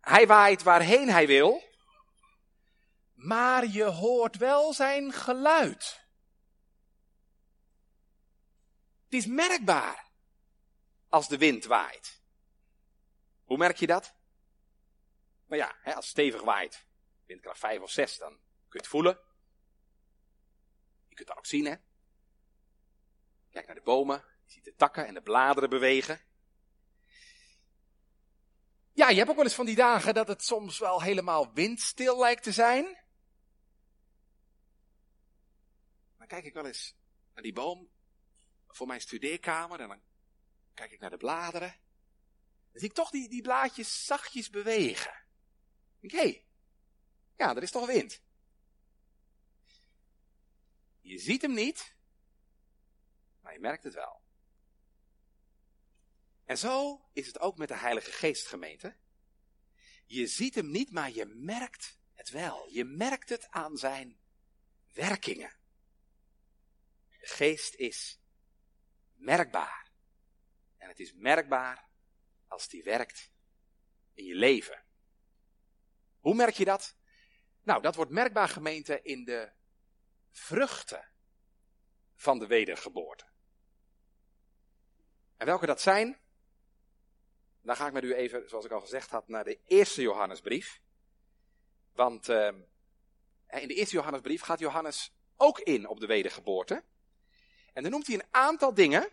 hij 0.00 0.26
waait 0.26 0.62
waarheen 0.62 1.08
hij 1.08 1.26
wil, 1.26 1.62
maar 3.14 3.66
je 3.66 3.84
hoort 3.84 4.36
wel 4.36 4.72
zijn 4.72 5.12
geluid. 5.12 6.08
Het 9.04 9.14
is 9.14 9.26
merkbaar 9.26 10.10
als 11.08 11.28
de 11.28 11.38
wind 11.38 11.64
waait. 11.64 12.19
Hoe 13.50 13.58
merk 13.58 13.76
je 13.76 13.86
dat? 13.86 14.14
Nou 15.46 15.62
ja, 15.62 15.76
als 15.84 15.94
het 15.94 16.04
stevig 16.04 16.42
waait, 16.42 16.86
windkracht 17.26 17.58
5 17.58 17.80
of 17.80 17.90
6, 17.90 18.18
dan 18.18 18.30
kun 18.32 18.40
je 18.68 18.78
het 18.78 18.86
voelen. 18.86 19.18
Je 21.08 21.14
kunt 21.14 21.28
dat 21.28 21.36
ook 21.36 21.46
zien, 21.46 21.66
hè. 21.66 21.74
Kijk 23.50 23.66
naar 23.66 23.74
de 23.74 23.82
bomen, 23.82 24.24
je 24.44 24.52
ziet 24.52 24.64
de 24.64 24.74
takken 24.74 25.06
en 25.06 25.14
de 25.14 25.22
bladeren 25.22 25.70
bewegen. 25.70 26.20
Ja, 28.92 29.08
je 29.08 29.16
hebt 29.16 29.30
ook 29.30 29.36
wel 29.36 29.44
eens 29.44 29.54
van 29.54 29.66
die 29.66 29.76
dagen 29.76 30.14
dat 30.14 30.28
het 30.28 30.42
soms 30.42 30.78
wel 30.78 31.02
helemaal 31.02 31.52
windstil 31.52 32.18
lijkt 32.18 32.42
te 32.42 32.52
zijn. 32.52 32.84
Dan 36.18 36.26
kijk 36.26 36.44
ik 36.44 36.54
wel 36.54 36.66
eens 36.66 36.96
naar 37.34 37.42
die 37.42 37.52
boom 37.52 37.90
voor 38.68 38.86
mijn 38.86 39.00
studeerkamer 39.00 39.80
en 39.80 39.88
dan 39.88 40.02
kijk 40.74 40.92
ik 40.92 41.00
naar 41.00 41.10
de 41.10 41.16
bladeren. 41.16 41.88
Dan 42.70 42.80
zie 42.80 42.88
ik 42.88 42.94
toch 42.94 43.10
die, 43.10 43.28
die 43.28 43.42
blaadjes 43.42 44.04
zachtjes 44.04 44.50
bewegen. 44.50 45.24
Hé, 46.00 46.18
hey, 46.18 46.44
ja, 47.36 47.56
er 47.56 47.62
is 47.62 47.70
toch 47.70 47.86
wind. 47.86 48.22
Je 51.00 51.18
ziet 51.18 51.42
hem 51.42 51.54
niet, 51.54 51.94
maar 53.40 53.52
je 53.52 53.60
merkt 53.60 53.84
het 53.84 53.94
wel. 53.94 54.20
En 56.44 56.58
zo 56.58 57.08
is 57.12 57.26
het 57.26 57.38
ook 57.38 57.56
met 57.56 57.68
de 57.68 57.76
Heilige 57.76 58.10
Geest 58.12 58.46
gemeente. 58.46 58.96
Je 60.06 60.26
ziet 60.26 60.54
hem 60.54 60.70
niet, 60.70 60.90
maar 60.90 61.10
je 61.10 61.26
merkt 61.26 61.98
het 62.14 62.30
wel. 62.30 62.68
Je 62.68 62.84
merkt 62.84 63.28
het 63.28 63.50
aan 63.50 63.76
zijn 63.76 64.20
werkingen. 64.92 65.52
De 67.08 67.26
geest 67.26 67.74
is 67.74 68.20
merkbaar. 69.14 69.90
En 70.76 70.88
het 70.88 71.00
is 71.00 71.12
merkbaar 71.12 71.89
als 72.50 72.68
die 72.68 72.82
werkt 72.82 73.30
in 74.14 74.24
je 74.24 74.34
leven. 74.34 74.84
Hoe 76.18 76.34
merk 76.34 76.54
je 76.54 76.64
dat? 76.64 76.96
Nou, 77.62 77.82
dat 77.82 77.94
wordt 77.94 78.10
merkbaar 78.10 78.48
gemeente 78.48 79.02
in 79.02 79.24
de 79.24 79.52
vruchten 80.30 81.08
van 82.14 82.38
de 82.38 82.46
wedergeboorte. 82.46 83.28
En 85.36 85.46
welke 85.46 85.66
dat 85.66 85.80
zijn? 85.80 86.20
dan 87.62 87.76
ga 87.76 87.86
ik 87.86 87.92
met 87.92 88.04
u 88.04 88.14
even, 88.14 88.48
zoals 88.48 88.64
ik 88.64 88.70
al 88.70 88.80
gezegd 88.80 89.10
had, 89.10 89.28
naar 89.28 89.44
de 89.44 89.60
eerste 89.66 90.02
Johannesbrief. 90.02 90.80
Want 91.92 92.28
uh, 92.28 92.46
in 93.46 93.68
de 93.68 93.74
eerste 93.74 93.94
Johannesbrief 93.94 94.42
gaat 94.42 94.58
Johannes 94.58 95.14
ook 95.36 95.58
in 95.58 95.88
op 95.88 96.00
de 96.00 96.06
wedergeboorte. 96.06 96.84
En 97.72 97.82
dan 97.82 97.90
noemt 97.90 98.06
hij 98.06 98.14
een 98.14 98.28
aantal 98.30 98.74
dingen 98.74 99.08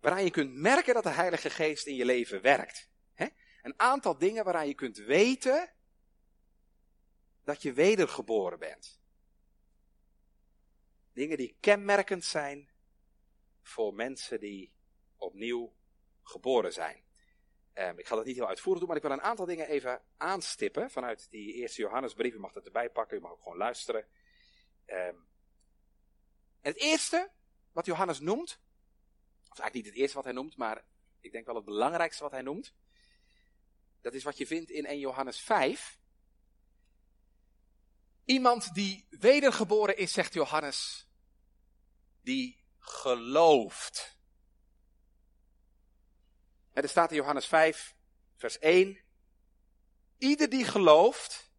waaraan 0.00 0.24
je 0.24 0.30
kunt 0.30 0.54
merken 0.54 0.94
dat 0.94 1.02
de 1.02 1.10
Heilige 1.10 1.50
Geest 1.50 1.86
in 1.86 1.94
je 1.94 2.04
leven 2.04 2.42
werkt. 2.42 2.88
Een 3.62 3.80
aantal 3.80 4.18
dingen 4.18 4.44
waaraan 4.44 4.68
je 4.68 4.74
kunt 4.74 4.96
weten 4.96 5.72
dat 7.44 7.62
je 7.62 7.72
wedergeboren 7.72 8.58
bent. 8.58 9.00
Dingen 11.12 11.36
die 11.36 11.56
kenmerkend 11.60 12.24
zijn 12.24 12.70
voor 13.62 13.94
mensen 13.94 14.40
die 14.40 14.72
opnieuw 15.16 15.76
geboren 16.22 16.72
zijn. 16.72 17.04
Um, 17.74 17.98
ik 17.98 18.06
ga 18.06 18.16
dat 18.16 18.24
niet 18.24 18.36
heel 18.36 18.48
uitvoerig 18.48 18.78
doen, 18.78 18.88
maar 18.88 18.96
ik 18.96 19.02
wil 19.02 19.12
een 19.12 19.22
aantal 19.22 19.46
dingen 19.46 19.68
even 19.68 20.02
aanstippen 20.16 20.90
vanuit 20.90 21.30
die 21.30 21.52
eerste 21.52 21.82
Johannesbrief. 21.82 22.34
U 22.34 22.38
mag 22.38 22.54
het 22.54 22.66
erbij 22.66 22.90
pakken, 22.90 23.16
u 23.16 23.20
mag 23.20 23.30
ook 23.30 23.42
gewoon 23.42 23.58
luisteren. 23.58 24.06
Um, 24.86 25.28
het 26.60 26.76
eerste 26.76 27.30
wat 27.72 27.86
Johannes 27.86 28.20
noemt, 28.20 28.60
of 29.50 29.58
eigenlijk 29.58 29.74
niet 29.74 29.86
het 29.86 29.94
eerste 29.94 30.16
wat 30.16 30.24
hij 30.24 30.32
noemt, 30.32 30.56
maar 30.56 30.84
ik 31.20 31.32
denk 31.32 31.46
wel 31.46 31.54
het 31.54 31.64
belangrijkste 31.64 32.22
wat 32.22 32.32
hij 32.32 32.42
noemt. 32.42 32.74
Dat 34.00 34.14
is 34.14 34.22
wat 34.22 34.36
je 34.36 34.46
vindt 34.46 34.70
in 34.70 34.86
1 34.86 34.98
Johannes 34.98 35.40
5. 35.40 35.98
Iemand 38.24 38.74
die 38.74 39.06
wedergeboren 39.10 39.96
is, 39.96 40.12
zegt 40.12 40.32
Johannes, 40.32 41.08
die 42.20 42.64
gelooft. 42.78 44.18
er 46.72 46.88
staat 46.88 47.10
in 47.10 47.16
Johannes 47.16 47.46
5, 47.46 47.94
vers 48.36 48.58
1. 48.58 48.98
Ieder 50.18 50.50
die 50.50 50.64
gelooft 50.64 51.50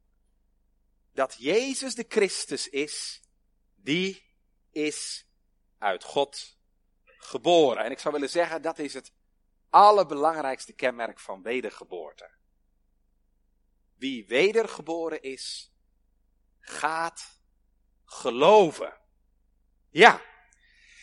dat 1.12 1.36
Jezus 1.38 1.96
de 1.96 2.06
Christus 2.08 2.70
is, 2.70 3.22
die 3.76 4.24
is 4.70 5.26
uit 5.78 6.04
God 6.04 6.60
geboren. 7.24 7.84
En 7.84 7.92
ik 7.92 8.00
zou 8.00 8.14
willen 8.14 8.30
zeggen, 8.30 8.62
dat 8.62 8.80
is 8.80 8.94
het 8.94 9.14
allerbelangrijkste 9.70 10.74
kenmerk 10.74 11.20
van 11.20 11.42
wedergeboorte. 11.42 12.30
Wie 13.96 14.26
wedergeboren 14.28 15.22
is, 15.22 15.74
gaat 16.60 17.42
geloven. 18.06 19.00
Ja, 19.90 20.22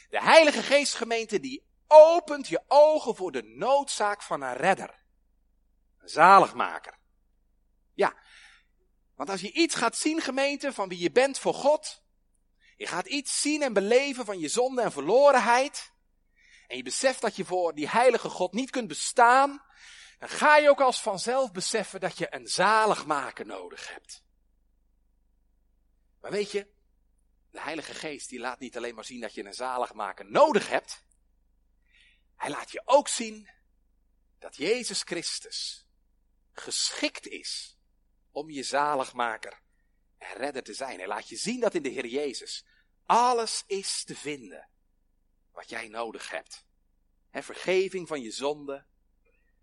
de 0.09 0.23
Heilige 0.23 0.63
Geestgemeente 0.63 1.41
die 1.41 1.67
opent 1.87 2.49
je 2.49 2.63
ogen 2.67 3.17
voor 3.17 3.33
de 3.33 3.43
noodzaak 3.43 4.23
van 4.23 4.43
een 4.43 4.57
redder. 4.57 5.03
Een 5.99 6.09
zaligmaker. 6.09 6.99
Ja, 7.95 8.17
want 9.15 9.31
als 9.31 9.41
je 9.41 9.53
iets 9.53 9.75
gaat 9.75 9.97
zien 9.97 10.21
gemeente 10.21 10.73
van 10.73 10.89
wie 10.89 10.99
je 10.99 11.11
bent 11.11 11.39
voor 11.39 11.55
God, 11.55 12.03
je 12.77 12.87
gaat 12.87 13.07
iets 13.07 13.41
zien 13.41 13.63
en 13.63 13.73
beleven 13.73 14.25
van 14.25 14.39
je 14.39 14.49
zonde 14.49 14.83
en 14.83 14.93
verlorenheid, 14.93 15.93
en 16.69 16.77
je 16.77 16.83
beseft 16.83 17.21
dat 17.21 17.37
je 17.37 17.45
voor 17.45 17.75
die 17.75 17.89
heilige 17.89 18.29
God 18.29 18.53
niet 18.53 18.71
kunt 18.71 18.89
bestaan, 18.89 19.63
dan 20.19 20.29
ga 20.29 20.57
je 20.57 20.69
ook 20.71 20.81
als 20.81 21.01
vanzelf 21.01 21.53
beseffen 21.53 22.01
dat 22.01 22.19
je 22.19 22.35
een 22.35 22.49
zaligmaker 22.49 23.47
nodig 23.47 23.93
hebt. 23.93 24.23
Maar 26.21 26.31
weet 26.31 26.51
je, 26.51 26.67
de 27.51 27.61
Heilige 27.61 27.95
Geest 27.95 28.29
die 28.29 28.39
laat 28.39 28.59
niet 28.59 28.77
alleen 28.77 28.95
maar 28.95 29.05
zien 29.05 29.21
dat 29.21 29.35
je 29.35 29.45
een 29.45 29.55
zaligmaker 29.55 30.31
nodig 30.31 30.69
hebt. 30.69 31.05
Hij 32.37 32.51
laat 32.51 32.71
je 32.71 32.83
ook 32.85 33.09
zien 33.09 33.49
dat 34.39 34.57
Jezus 34.57 35.03
Christus 35.03 35.87
geschikt 36.53 37.27
is 37.27 37.79
om 38.31 38.51
je 38.51 38.63
zaligmaker 38.63 39.61
en 40.19 40.37
redder 40.37 40.63
te 40.63 40.75
zijn. 40.75 40.99
Hij 40.99 41.09
laat 41.09 41.29
je 41.29 41.37
zien 41.37 41.61
dat 41.61 41.75
in 41.75 41.83
de 41.83 41.89
Heer 41.89 42.07
Jezus 42.07 42.65
alles 43.07 43.65
is 43.67 44.05
te 44.05 44.17
vinden 44.17 44.69
wat 45.59 45.69
jij 45.69 45.89
nodig 45.89 46.31
hebt. 46.31 46.67
He, 47.31 47.43
vergeving 47.43 48.09
van 48.09 48.23
je 48.23 48.31
zonde, 48.31 48.87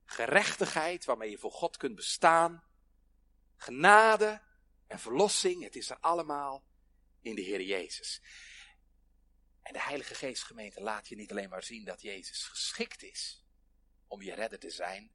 gerechtigheid 0.04 1.06
waarmee 1.06 1.30
je 1.30 1.38
voor 1.38 1.52
God 1.52 1.78
kunt 1.78 1.96
bestaan, 1.96 2.64
genade 3.56 4.42
en 4.88 5.00
verlossing, 5.00 5.64
het 5.64 5.76
is 5.76 5.90
er 5.90 6.00
allemaal 6.00 6.68
in 7.22 7.36
de 7.36 7.42
Heer 7.42 7.62
Jezus. 7.62 8.22
En 9.62 9.74
de 9.74 9.82
Heilige 9.82 10.16
Geestgemeente 10.16 10.82
laat 10.82 11.08
je 11.08 11.16
niet 11.16 11.32
alleen 11.32 11.50
maar 11.50 11.64
zien 11.64 11.86
dat 11.86 12.02
Jezus 12.02 12.44
geschikt 12.44 13.04
is 13.04 13.46
om 14.08 14.22
je 14.22 14.34
redder 14.34 14.60
te 14.60 14.70
zijn, 14.70 15.12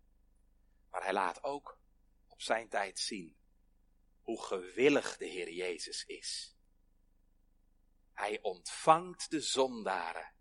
maar 0.90 1.02
hij 1.02 1.12
laat 1.12 1.42
ook 1.42 1.80
op 2.26 2.42
zijn 2.42 2.68
tijd 2.68 2.98
zien 2.98 3.36
hoe 4.20 4.42
gewillig 4.42 5.16
de 5.16 5.26
Heer 5.26 5.52
Jezus 5.52 6.04
is. 6.04 6.56
Hij 8.12 8.42
ontvangt 8.42 9.30
de 9.30 9.40
zondaren 9.40 10.38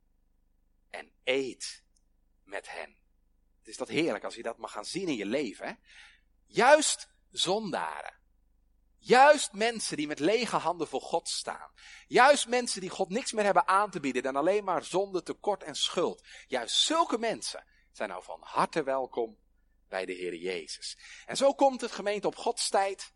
en 0.90 1.12
eet 1.24 1.84
met 2.44 2.70
hen. 2.72 2.98
Het 3.60 3.68
is 3.68 3.78
dat 3.78 3.88
heerlijk 3.88 4.24
als 4.24 4.36
je 4.36 4.44
dat 4.44 4.58
mag 4.58 4.72
gaan 4.72 4.86
zien 4.86 5.08
in 5.08 5.16
je 5.16 5.26
leven. 5.26 5.68
Hè? 5.68 5.74
Juist 6.46 7.10
zondaren. 7.32 8.18
Juist 8.98 9.54
mensen 9.54 9.98
die 9.98 10.08
met 10.08 10.20
lege 10.20 10.56
handen 10.56 10.88
voor 10.88 11.02
God 11.02 11.30
staan. 11.30 11.72
Juist 12.08 12.48
mensen 12.48 12.82
die 12.82 12.90
God 12.90 13.10
niks 13.10 13.32
meer 13.32 13.44
hebben 13.44 13.68
aan 13.68 13.90
te 13.90 14.00
bieden 14.00 14.24
dan 14.24 14.36
alleen 14.36 14.64
maar 14.64 14.84
zonde, 14.84 15.24
tekort 15.24 15.64
en 15.64 15.76
schuld. 15.76 16.24
Juist 16.48 16.76
zulke 16.76 17.18
mensen 17.18 17.66
zijn 17.92 18.10
nou 18.10 18.24
van 18.24 18.40
harte 18.42 18.84
welkom 18.84 19.38
bij 19.88 20.06
de 20.06 20.14
Heer 20.14 20.36
Jezus. 20.36 20.98
En 21.26 21.38
zo 21.38 21.54
komt 21.54 21.82
het 21.82 21.92
gemeente 21.92 22.28
op 22.28 22.36
Gods 22.36 22.70
tijd 22.70 23.14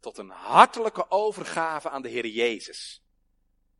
tot 0.00 0.18
een 0.18 0.30
hartelijke 0.30 1.10
overgave 1.10 1.90
aan 1.90 2.02
de 2.02 2.08
Heer 2.08 2.26
Jezus. 2.26 3.02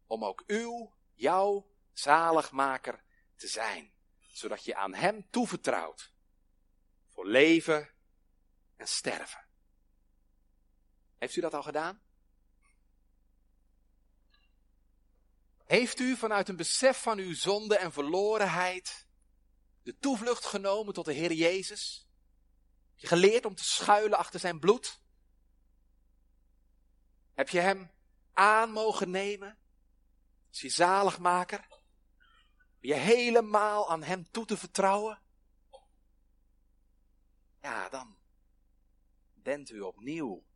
Om 0.06 0.24
ook 0.24 0.42
uw, 0.46 0.94
jouw 1.14 1.66
zaligmaker 1.98 3.02
te 3.36 3.48
zijn. 3.48 3.92
Zodat 4.32 4.64
je 4.64 4.74
aan 4.74 4.94
Hem 4.94 5.30
toevertrouwt. 5.30 6.12
Voor 7.08 7.26
leven 7.26 7.90
en 8.76 8.88
sterven. 8.88 9.46
Heeft 11.18 11.36
u 11.36 11.40
dat 11.40 11.54
al 11.54 11.62
gedaan? 11.62 12.02
Heeft 15.64 15.98
u 15.98 16.16
vanuit 16.16 16.48
een 16.48 16.56
besef 16.56 17.02
van 17.02 17.18
uw 17.18 17.34
zonde 17.34 17.76
en 17.76 17.92
verlorenheid 17.92 19.06
de 19.82 19.98
toevlucht 19.98 20.44
genomen 20.44 20.94
tot 20.94 21.04
de 21.04 21.12
Heer 21.12 21.32
Jezus? 21.32 22.08
Je 22.94 23.06
geleerd 23.06 23.44
om 23.44 23.54
te 23.54 23.64
schuilen 23.64 24.18
achter 24.18 24.40
zijn 24.40 24.58
bloed? 24.58 25.00
Heb 27.34 27.48
je 27.48 27.60
hem 27.60 27.90
aan 28.32 28.70
mogen 28.70 29.10
nemen 29.10 29.58
als 30.48 30.60
je 30.60 30.68
zaligmaker? 30.68 31.77
Je 32.80 32.94
helemaal 32.94 33.90
aan 33.90 34.02
hem 34.02 34.30
toe 34.30 34.44
te 34.44 34.56
vertrouwen? 34.56 35.22
Ja, 37.60 37.88
dan 37.88 38.18
bent 39.32 39.70
u 39.70 39.80
opnieuw 39.80 40.46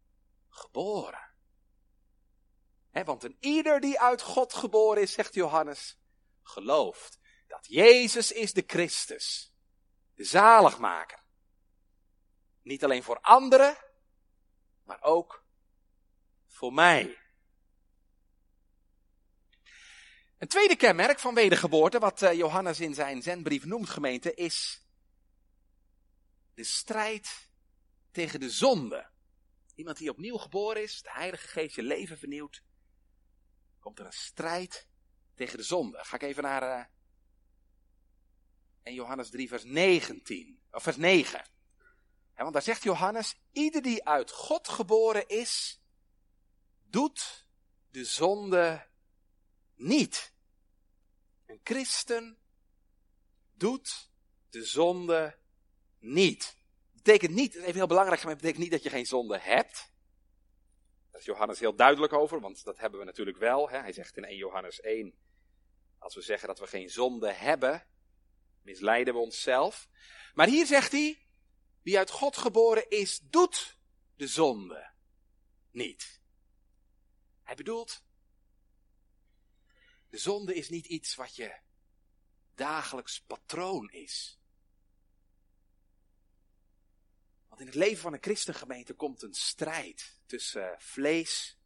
geboren. 0.49 1.31
want 2.91 3.25
een 3.25 3.37
ieder 3.41 3.81
die 3.81 4.01
uit 4.01 4.23
God 4.23 4.55
geboren 4.55 5.03
is, 5.03 5.13
zegt 5.13 5.35
Johannes, 5.35 5.99
gelooft 6.43 7.21
dat 7.47 7.67
Jezus 7.67 8.33
is 8.33 8.53
de 8.53 8.65
Christus, 8.67 9.55
de 10.15 10.25
zaligmaker. 10.25 11.23
Niet 12.63 12.85
alleen 12.85 13.03
voor 13.03 13.21
anderen, 13.21 13.77
maar 14.83 15.03
ook 15.03 15.45
voor 16.47 16.73
mij. 16.73 17.22
Een 20.43 20.49
tweede 20.49 20.77
kenmerk 20.77 21.19
van 21.19 21.35
wedergeboorte, 21.35 21.99
wat 21.99 22.23
eh, 22.23 22.33
Johannes 22.33 22.81
in 22.81 22.95
zijn 22.95 23.23
zendbrief 23.23 23.65
noemt 23.65 23.91
gemeente, 23.91 24.35
is 24.35 24.87
de 26.55 26.65
strijd 26.65 27.51
tegen 28.11 28.41
de 28.41 28.51
zonde. 28.51 29.11
Iemand 29.75 29.97
die 29.97 30.11
opnieuw 30.11 30.37
geboren 30.37 30.83
is, 30.83 31.03
de 31.03 31.11
Heilige 31.13 31.49
Geest 31.49 31.75
je 31.75 31.83
leven 31.83 32.19
vernieuwt, 32.19 32.63
komt 33.79 33.99
er 33.99 34.07
een 34.07 34.13
strijd 34.13 34.89
tegen 35.35 35.57
de 35.57 35.65
zonde. 35.65 36.05
Ga 36.05 36.17
ik 36.17 36.23
even 36.23 36.43
naar 36.43 36.89
uh, 38.85 38.95
Johannes 38.95 39.31
3, 39.31 39.49
vers 39.49 39.65
19, 39.65 40.63
of 40.71 40.83
vers 40.83 40.97
9. 40.97 41.49
want 42.35 42.53
daar 42.53 42.63
zegt 42.63 42.83
Johannes, 42.83 43.37
ieder 43.53 43.83
die 43.83 44.05
uit 44.05 44.31
God 44.31 44.69
geboren 44.69 45.29
is, 45.29 45.83
doet 46.81 47.47
de 47.91 48.05
zonde 48.05 48.87
niet. 49.75 50.32
Een 51.53 51.61
christen 51.63 52.39
doet 53.53 54.11
de 54.51 54.65
zonde 54.65 55.39
niet 55.99 56.57
betekent 57.03 57.33
niet, 57.33 57.55
even 57.55 57.75
heel 57.75 57.87
belangrijk, 57.87 58.25
maar 58.25 58.35
betekent 58.35 58.63
niet 58.63 58.71
dat 58.71 58.83
je 58.83 58.91
geen 58.91 59.07
zonde 59.07 59.39
hebt. 59.39 59.93
Daar 61.11 61.21
is 61.21 61.27
Johannes 61.27 61.61
heel 61.61 61.75
duidelijk 61.75 62.13
over, 62.13 62.41
want 62.41 62.65
dat 62.65 62.79
hebben 62.79 62.99
we 62.99 63.05
natuurlijk 63.05 63.39
wel. 63.39 63.69
Hè. 63.69 63.79
Hij 63.79 63.93
zegt 63.93 64.17
in 64.17 64.25
1 64.25 64.37
Johannes 64.37 64.81
1, 64.81 65.15
als 65.99 66.15
we 66.15 66.21
zeggen 66.21 66.49
dat 66.49 66.59
we 66.59 66.67
geen 66.67 66.91
zonde 66.91 67.33
hebben, 67.33 67.87
misleiden 68.63 69.15
we 69.15 69.21
onszelf. 69.21 69.89
Maar 70.35 70.47
hier 70.47 70.67
zegt 70.67 70.93
hij, 70.93 71.27
wie 71.83 71.99
uit 71.99 72.11
God 72.11 72.37
geboren 72.37 72.91
is, 72.91 73.19
doet 73.19 73.79
de 74.15 74.27
zonde 74.27 74.91
niet. 75.71 76.21
Hij 77.43 77.55
bedoelt, 77.55 78.05
de 80.13 80.19
zonde 80.19 80.55
is 80.55 80.69
niet 80.69 80.87
iets 80.87 81.15
wat 81.15 81.37
je 81.37 81.61
dagelijks 82.55 83.21
patroon 83.21 83.91
is. 83.91 84.39
Want 87.49 87.61
in 87.61 87.67
het 87.67 87.77
leven 87.77 88.03
van 88.03 88.13
een 88.13 88.23
christengemeente 88.23 88.95
komt 88.95 89.23
een 89.23 89.35
strijd 89.35 90.21
tussen 90.27 90.81
vlees 90.81 91.59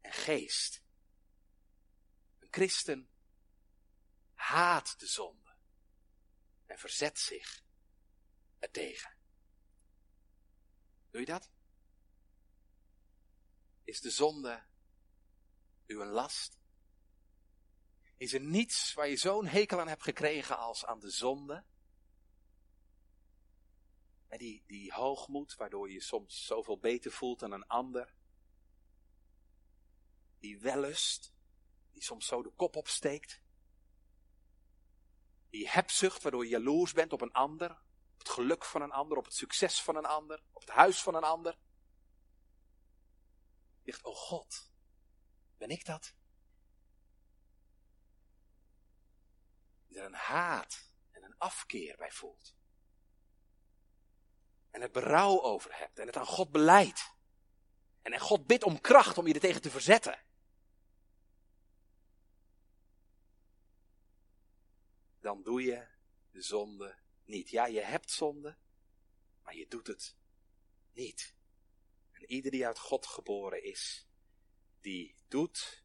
en 0.00 0.12
geest. 0.12 0.82
Een 2.38 2.48
christen 2.50 3.10
haat 4.34 4.98
de 4.98 5.06
zonde 5.06 5.54
en 6.66 6.78
verzet 6.78 7.18
zich 7.18 7.64
ertegen. 8.58 9.16
Doe 11.10 11.20
je 11.20 11.26
dat? 11.26 11.50
Is 13.84 14.00
de 14.00 14.10
zonde 14.10 14.64
u 15.86 16.00
een 16.00 16.10
last? 16.10 16.62
Is 18.16 18.32
er 18.32 18.40
niets 18.40 18.94
waar 18.94 19.08
je 19.08 19.16
zo'n 19.16 19.46
hekel 19.46 19.80
aan 19.80 19.88
hebt 19.88 20.02
gekregen 20.02 20.58
als 20.58 20.84
aan 20.84 21.00
de 21.00 21.10
zonde? 21.10 21.64
En 24.28 24.38
die, 24.38 24.62
die 24.66 24.92
hoogmoed, 24.92 25.54
waardoor 25.54 25.90
je 25.90 26.00
soms 26.00 26.46
zoveel 26.46 26.78
beter 26.78 27.12
voelt 27.12 27.40
dan 27.40 27.52
een 27.52 27.66
ander. 27.66 28.14
Die 30.38 30.58
wellust, 30.58 31.32
die 31.90 32.02
soms 32.02 32.26
zo 32.26 32.42
de 32.42 32.50
kop 32.50 32.76
opsteekt. 32.76 33.42
Die 35.50 35.68
hebzucht, 35.68 36.22
waardoor 36.22 36.44
je 36.44 36.50
jaloers 36.50 36.92
bent 36.92 37.12
op 37.12 37.20
een 37.20 37.32
ander. 37.32 37.70
Op 38.12 38.18
het 38.18 38.28
geluk 38.28 38.64
van 38.64 38.82
een 38.82 38.92
ander, 38.92 39.18
op 39.18 39.24
het 39.24 39.34
succes 39.34 39.82
van 39.82 39.96
een 39.96 40.06
ander, 40.06 40.42
op 40.52 40.60
het 40.60 40.70
huis 40.70 41.02
van 41.02 41.14
een 41.14 41.24
ander. 41.24 41.58
Je 43.82 43.90
zegt, 43.92 44.04
oh 44.04 44.16
God, 44.16 44.70
ben 45.56 45.68
ik 45.68 45.84
dat? 45.84 46.14
Je 49.94 50.00
er 50.00 50.06
een 50.06 50.14
haat 50.14 50.90
en 51.10 51.22
een 51.22 51.38
afkeer 51.38 51.96
bij 51.96 52.10
voelt. 52.10 52.54
En 54.70 54.82
er 54.82 54.90
berouw 54.90 55.42
over 55.42 55.78
hebt 55.78 55.98
en 55.98 56.06
het 56.06 56.16
aan 56.16 56.26
God 56.26 56.50
beleidt. 56.50 57.12
En 58.02 58.12
en 58.12 58.20
God 58.20 58.46
bidt 58.46 58.64
om 58.64 58.80
kracht 58.80 59.18
om 59.18 59.26
je 59.26 59.34
er 59.34 59.40
tegen 59.40 59.62
te 59.62 59.70
verzetten. 59.70 60.22
Dan 65.20 65.42
doe 65.42 65.62
je 65.62 65.88
de 66.30 66.42
zonde 66.42 66.98
niet. 67.24 67.48
Ja, 67.48 67.66
je 67.66 67.80
hebt 67.80 68.10
zonde, 68.10 68.56
maar 69.42 69.56
je 69.56 69.68
doet 69.68 69.86
het 69.86 70.16
niet. 70.92 71.34
En 72.10 72.24
ieder 72.30 72.50
die 72.50 72.66
uit 72.66 72.78
God 72.78 73.06
geboren 73.06 73.62
is, 73.62 74.08
die 74.80 75.16
doet 75.28 75.84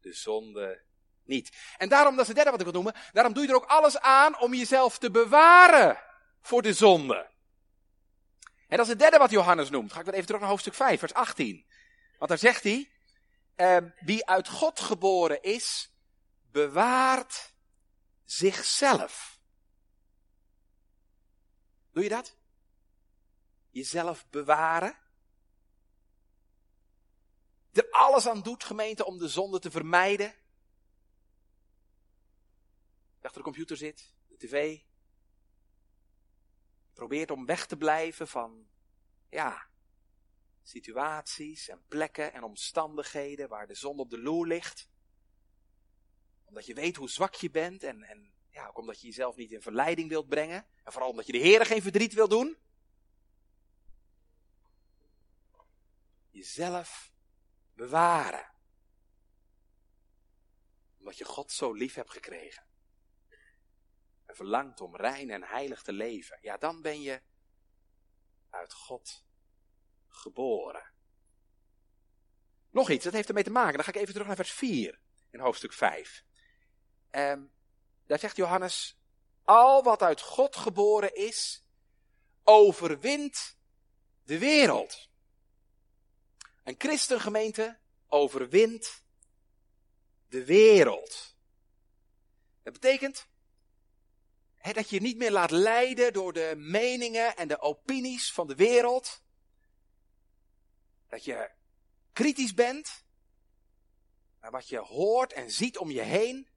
de 0.00 0.12
zonde 0.12 0.86
niet. 1.28 1.56
En 1.76 1.88
daarom, 1.88 2.12
dat 2.12 2.20
is 2.20 2.26
het 2.26 2.36
derde 2.36 2.50
wat 2.50 2.60
ik 2.60 2.66
wil 2.72 2.82
noemen, 2.82 3.02
daarom 3.12 3.32
doe 3.32 3.42
je 3.42 3.48
er 3.48 3.54
ook 3.54 3.64
alles 3.64 3.98
aan 3.98 4.40
om 4.40 4.54
jezelf 4.54 4.98
te 4.98 5.10
bewaren 5.10 6.00
voor 6.40 6.62
de 6.62 6.72
zonde. 6.72 7.30
En 8.68 8.76
dat 8.76 8.86
is 8.86 8.92
het 8.92 8.98
derde 8.98 9.18
wat 9.18 9.30
Johannes 9.30 9.70
noemt. 9.70 9.92
Ga 9.92 9.98
ik 9.98 10.04
weer 10.04 10.14
even 10.14 10.26
terug 10.26 10.40
naar 10.40 10.50
hoofdstuk 10.50 10.74
5, 10.74 10.98
vers 10.98 11.14
18. 11.14 11.66
Want 12.18 12.30
daar 12.30 12.38
zegt 12.38 12.62
hij, 12.62 12.90
eh, 13.54 13.76
wie 14.00 14.26
uit 14.26 14.48
God 14.48 14.80
geboren 14.80 15.42
is, 15.42 15.92
bewaart 16.50 17.52
zichzelf. 18.24 19.40
Doe 21.92 22.02
je 22.02 22.08
dat? 22.08 22.36
Jezelf 23.70 24.26
bewaren? 24.30 24.98
Er 27.72 27.90
alles 27.90 28.28
aan 28.28 28.42
doet, 28.42 28.64
gemeente, 28.64 29.04
om 29.04 29.18
de 29.18 29.28
zonde 29.28 29.58
te 29.58 29.70
vermijden. 29.70 30.34
Achter 33.28 33.42
de 33.42 33.50
computer 33.50 33.76
zit, 33.76 34.14
de 34.26 34.36
tv. 34.36 34.80
Probeert 36.92 37.30
om 37.30 37.46
weg 37.46 37.66
te 37.66 37.76
blijven 37.76 38.28
van, 38.28 38.68
ja, 39.30 39.68
situaties 40.62 41.68
en 41.68 41.84
plekken 41.88 42.32
en 42.32 42.42
omstandigheden 42.42 43.48
waar 43.48 43.66
de 43.66 43.74
zon 43.74 43.98
op 43.98 44.10
de 44.10 44.18
loer 44.18 44.46
ligt. 44.46 44.88
Omdat 46.44 46.66
je 46.66 46.74
weet 46.74 46.96
hoe 46.96 47.10
zwak 47.10 47.34
je 47.34 47.50
bent 47.50 47.82
en, 47.82 48.02
en 48.02 48.32
ja, 48.50 48.66
ook 48.66 48.78
omdat 48.78 49.00
je 49.00 49.06
jezelf 49.06 49.36
niet 49.36 49.52
in 49.52 49.62
verleiding 49.62 50.08
wilt 50.08 50.28
brengen. 50.28 50.66
En 50.84 50.92
vooral 50.92 51.10
omdat 51.10 51.26
je 51.26 51.32
de 51.32 51.38
Heer 51.38 51.66
geen 51.66 51.82
verdriet 51.82 52.12
wil 52.12 52.28
doen. 52.28 52.56
Jezelf 56.30 57.12
bewaren. 57.72 58.50
Omdat 60.98 61.18
je 61.18 61.24
God 61.24 61.52
zo 61.52 61.72
lief 61.72 61.94
hebt 61.94 62.10
gekregen. 62.10 62.67
En 64.28 64.34
verlangt 64.34 64.80
om 64.80 64.96
rein 64.96 65.30
en 65.30 65.42
heilig 65.42 65.82
te 65.82 65.92
leven. 65.92 66.38
Ja, 66.40 66.56
dan 66.56 66.82
ben 66.82 67.02
je 67.02 67.22
uit 68.50 68.72
God 68.72 69.24
geboren. 70.06 70.92
Nog 72.70 72.90
iets, 72.90 73.04
dat 73.04 73.12
heeft 73.12 73.28
ermee 73.28 73.44
te 73.44 73.50
maken. 73.50 73.74
Dan 73.74 73.84
ga 73.84 73.90
ik 73.90 73.96
even 73.96 74.12
terug 74.12 74.26
naar 74.26 74.36
vers 74.36 74.52
4 74.52 75.00
in 75.30 75.40
hoofdstuk 75.40 75.72
5. 75.72 76.24
Ehm, 77.10 77.46
daar 78.06 78.18
zegt 78.18 78.36
Johannes, 78.36 78.98
al 79.42 79.82
wat 79.82 80.02
uit 80.02 80.20
God 80.20 80.56
geboren 80.56 81.14
is, 81.14 81.64
overwint 82.42 83.56
de 84.22 84.38
wereld. 84.38 85.08
Een 86.64 86.74
christengemeente 86.78 87.78
overwint 88.06 89.04
de 90.26 90.44
wereld. 90.44 91.36
Dat 92.62 92.72
betekent 92.72 93.27
dat 94.74 94.90
je 94.90 94.96
je 94.96 95.02
niet 95.02 95.16
meer 95.16 95.30
laat 95.30 95.50
leiden 95.50 96.12
door 96.12 96.32
de 96.32 96.54
meningen 96.56 97.36
en 97.36 97.48
de 97.48 97.60
opinies 97.60 98.32
van 98.32 98.46
de 98.46 98.54
wereld. 98.54 99.22
Dat 101.08 101.24
je 101.24 101.50
kritisch 102.12 102.54
bent 102.54 103.04
naar 104.40 104.50
wat 104.50 104.68
je 104.68 104.78
hoort 104.78 105.32
en 105.32 105.50
ziet 105.50 105.78
om 105.78 105.90
je 105.90 106.00
heen. 106.00 106.48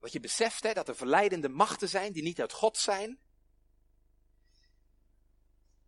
Dat 0.00 0.12
je 0.12 0.20
beseft 0.20 0.62
dat 0.62 0.88
er 0.88 0.96
verleidende 0.96 1.48
machten 1.48 1.88
zijn 1.88 2.12
die 2.12 2.22
niet 2.22 2.40
uit 2.40 2.52
God 2.52 2.78
zijn. 2.78 3.20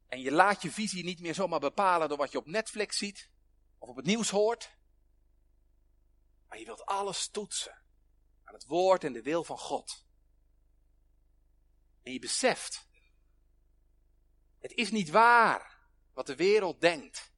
En 0.07 0.21
je 0.21 0.33
laat 0.33 0.63
je 0.63 0.71
visie 0.71 1.05
niet 1.05 1.21
meer 1.21 1.35
zomaar 1.35 1.61
bepalen 1.61 2.09
door 2.09 2.19
wat 2.19 2.33
je 2.33 2.39
op 2.39 2.47
Netflix 2.47 2.97
ziet 2.97 3.31
of 3.79 3.89
op 3.89 3.97
het 3.97 4.07
nieuws 4.07 4.31
hoort. 4.31 4.77
Maar 6.49 6.59
je 6.59 6.65
wilt 6.65 6.85
alles 6.85 7.29
toetsen 7.29 7.83
aan 8.45 8.55
het 8.55 8.65
woord 8.65 9.05
en 9.05 9.13
de 9.13 9.23
wil 9.23 9.45
van 9.45 9.59
God. 9.59 10.06
En 12.07 12.13
je 12.13 12.19
beseft, 12.19 12.89
het 14.59 14.73
is 14.73 14.91
niet 14.91 15.11
waar 15.11 15.89
wat 16.13 16.27
de 16.27 16.37
wereld 16.37 16.81
denkt. 16.81 17.35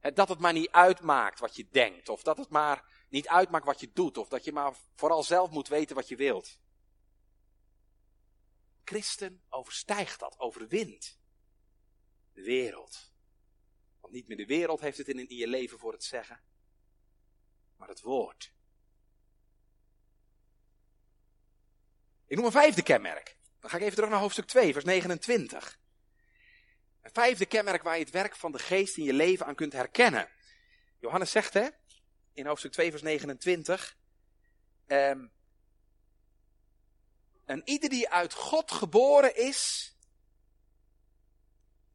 Dat 0.00 0.28
het 0.28 0.38
maar 0.38 0.52
niet 0.52 0.70
uitmaakt 0.70 1.38
wat 1.38 1.56
je 1.56 1.68
denkt, 1.68 2.08
of 2.08 2.22
dat 2.22 2.36
het 2.36 2.48
maar 2.48 3.06
niet 3.08 3.28
uitmaakt 3.28 3.64
wat 3.64 3.80
je 3.80 3.92
doet, 3.92 4.16
of 4.16 4.28
dat 4.28 4.44
je 4.44 4.52
maar 4.52 4.76
vooral 4.94 5.22
zelf 5.22 5.50
moet 5.50 5.68
weten 5.68 5.96
wat 5.96 6.08
je 6.08 6.16
wilt. 6.16 6.58
Christen 8.84 9.44
overstijgt 9.48 10.20
dat, 10.20 10.38
overwint 10.38 11.20
de 12.32 12.42
wereld. 12.42 13.12
Want 14.00 14.12
niet 14.12 14.28
meer 14.28 14.36
de 14.36 14.46
wereld 14.46 14.80
heeft 14.80 14.98
het 14.98 15.08
in, 15.08 15.36
je 15.36 15.48
leven 15.48 15.78
voor 15.78 15.92
het 15.92 16.04
zeggen, 16.04 16.42
maar 17.76 17.88
het 17.88 18.00
woord. 18.00 18.54
Ik 22.26 22.36
noem 22.36 22.44
een 22.44 22.52
vijfde 22.52 22.82
kenmerk. 22.82 23.36
Dan 23.66 23.74
ga 23.74 23.80
ik 23.80 23.86
even 23.86 23.96
terug 23.96 24.10
naar 24.10 24.24
hoofdstuk 24.24 24.46
2, 24.46 24.72
vers 24.72 24.84
29. 24.84 25.78
Een 27.02 27.10
vijfde 27.12 27.46
kenmerk 27.46 27.82
waar 27.82 27.94
je 27.98 28.04
het 28.04 28.12
werk 28.12 28.36
van 28.36 28.52
de 28.52 28.58
geest 28.58 28.96
in 28.96 29.04
je 29.04 29.12
leven 29.12 29.46
aan 29.46 29.54
kunt 29.54 29.72
herkennen. 29.72 30.30
Johannes 30.98 31.30
zegt 31.30 31.54
hè, 31.54 31.68
in 32.32 32.46
hoofdstuk 32.46 32.72
2, 32.72 32.90
vers 32.90 33.02
29. 33.02 33.96
Um, 34.86 35.32
en 37.44 37.62
ieder 37.64 37.90
die 37.90 38.08
uit 38.08 38.32
God 38.32 38.72
geboren 38.72 39.36
is, 39.36 39.94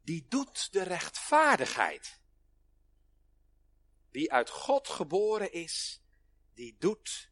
die 0.01 0.25
doet 0.27 0.71
de 0.71 0.83
rechtvaardigheid. 0.83 2.19
Wie 4.09 4.31
uit 4.31 4.49
God 4.49 4.87
geboren 4.87 5.51
is, 5.51 6.01
die 6.53 6.75
doet 6.79 7.31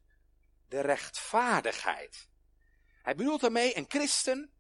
de 0.68 0.80
rechtvaardigheid. 0.80 2.30
Hij 3.10 3.18
bedoelt 3.18 3.42
daarmee, 3.42 3.78
een 3.78 3.86
christen 3.88 4.54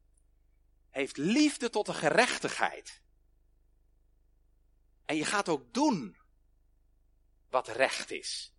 heeft 0.90 1.18
liefde 1.18 1.70
tot 1.70 1.86
de 1.86 1.94
gerechtigheid. 1.94 3.02
En 5.06 5.16
je 5.16 5.26
gaat 5.26 5.50
ook 5.50 5.74
doen 5.74 6.18
wat 7.50 7.68
recht 7.68 8.12
is. 8.12 8.54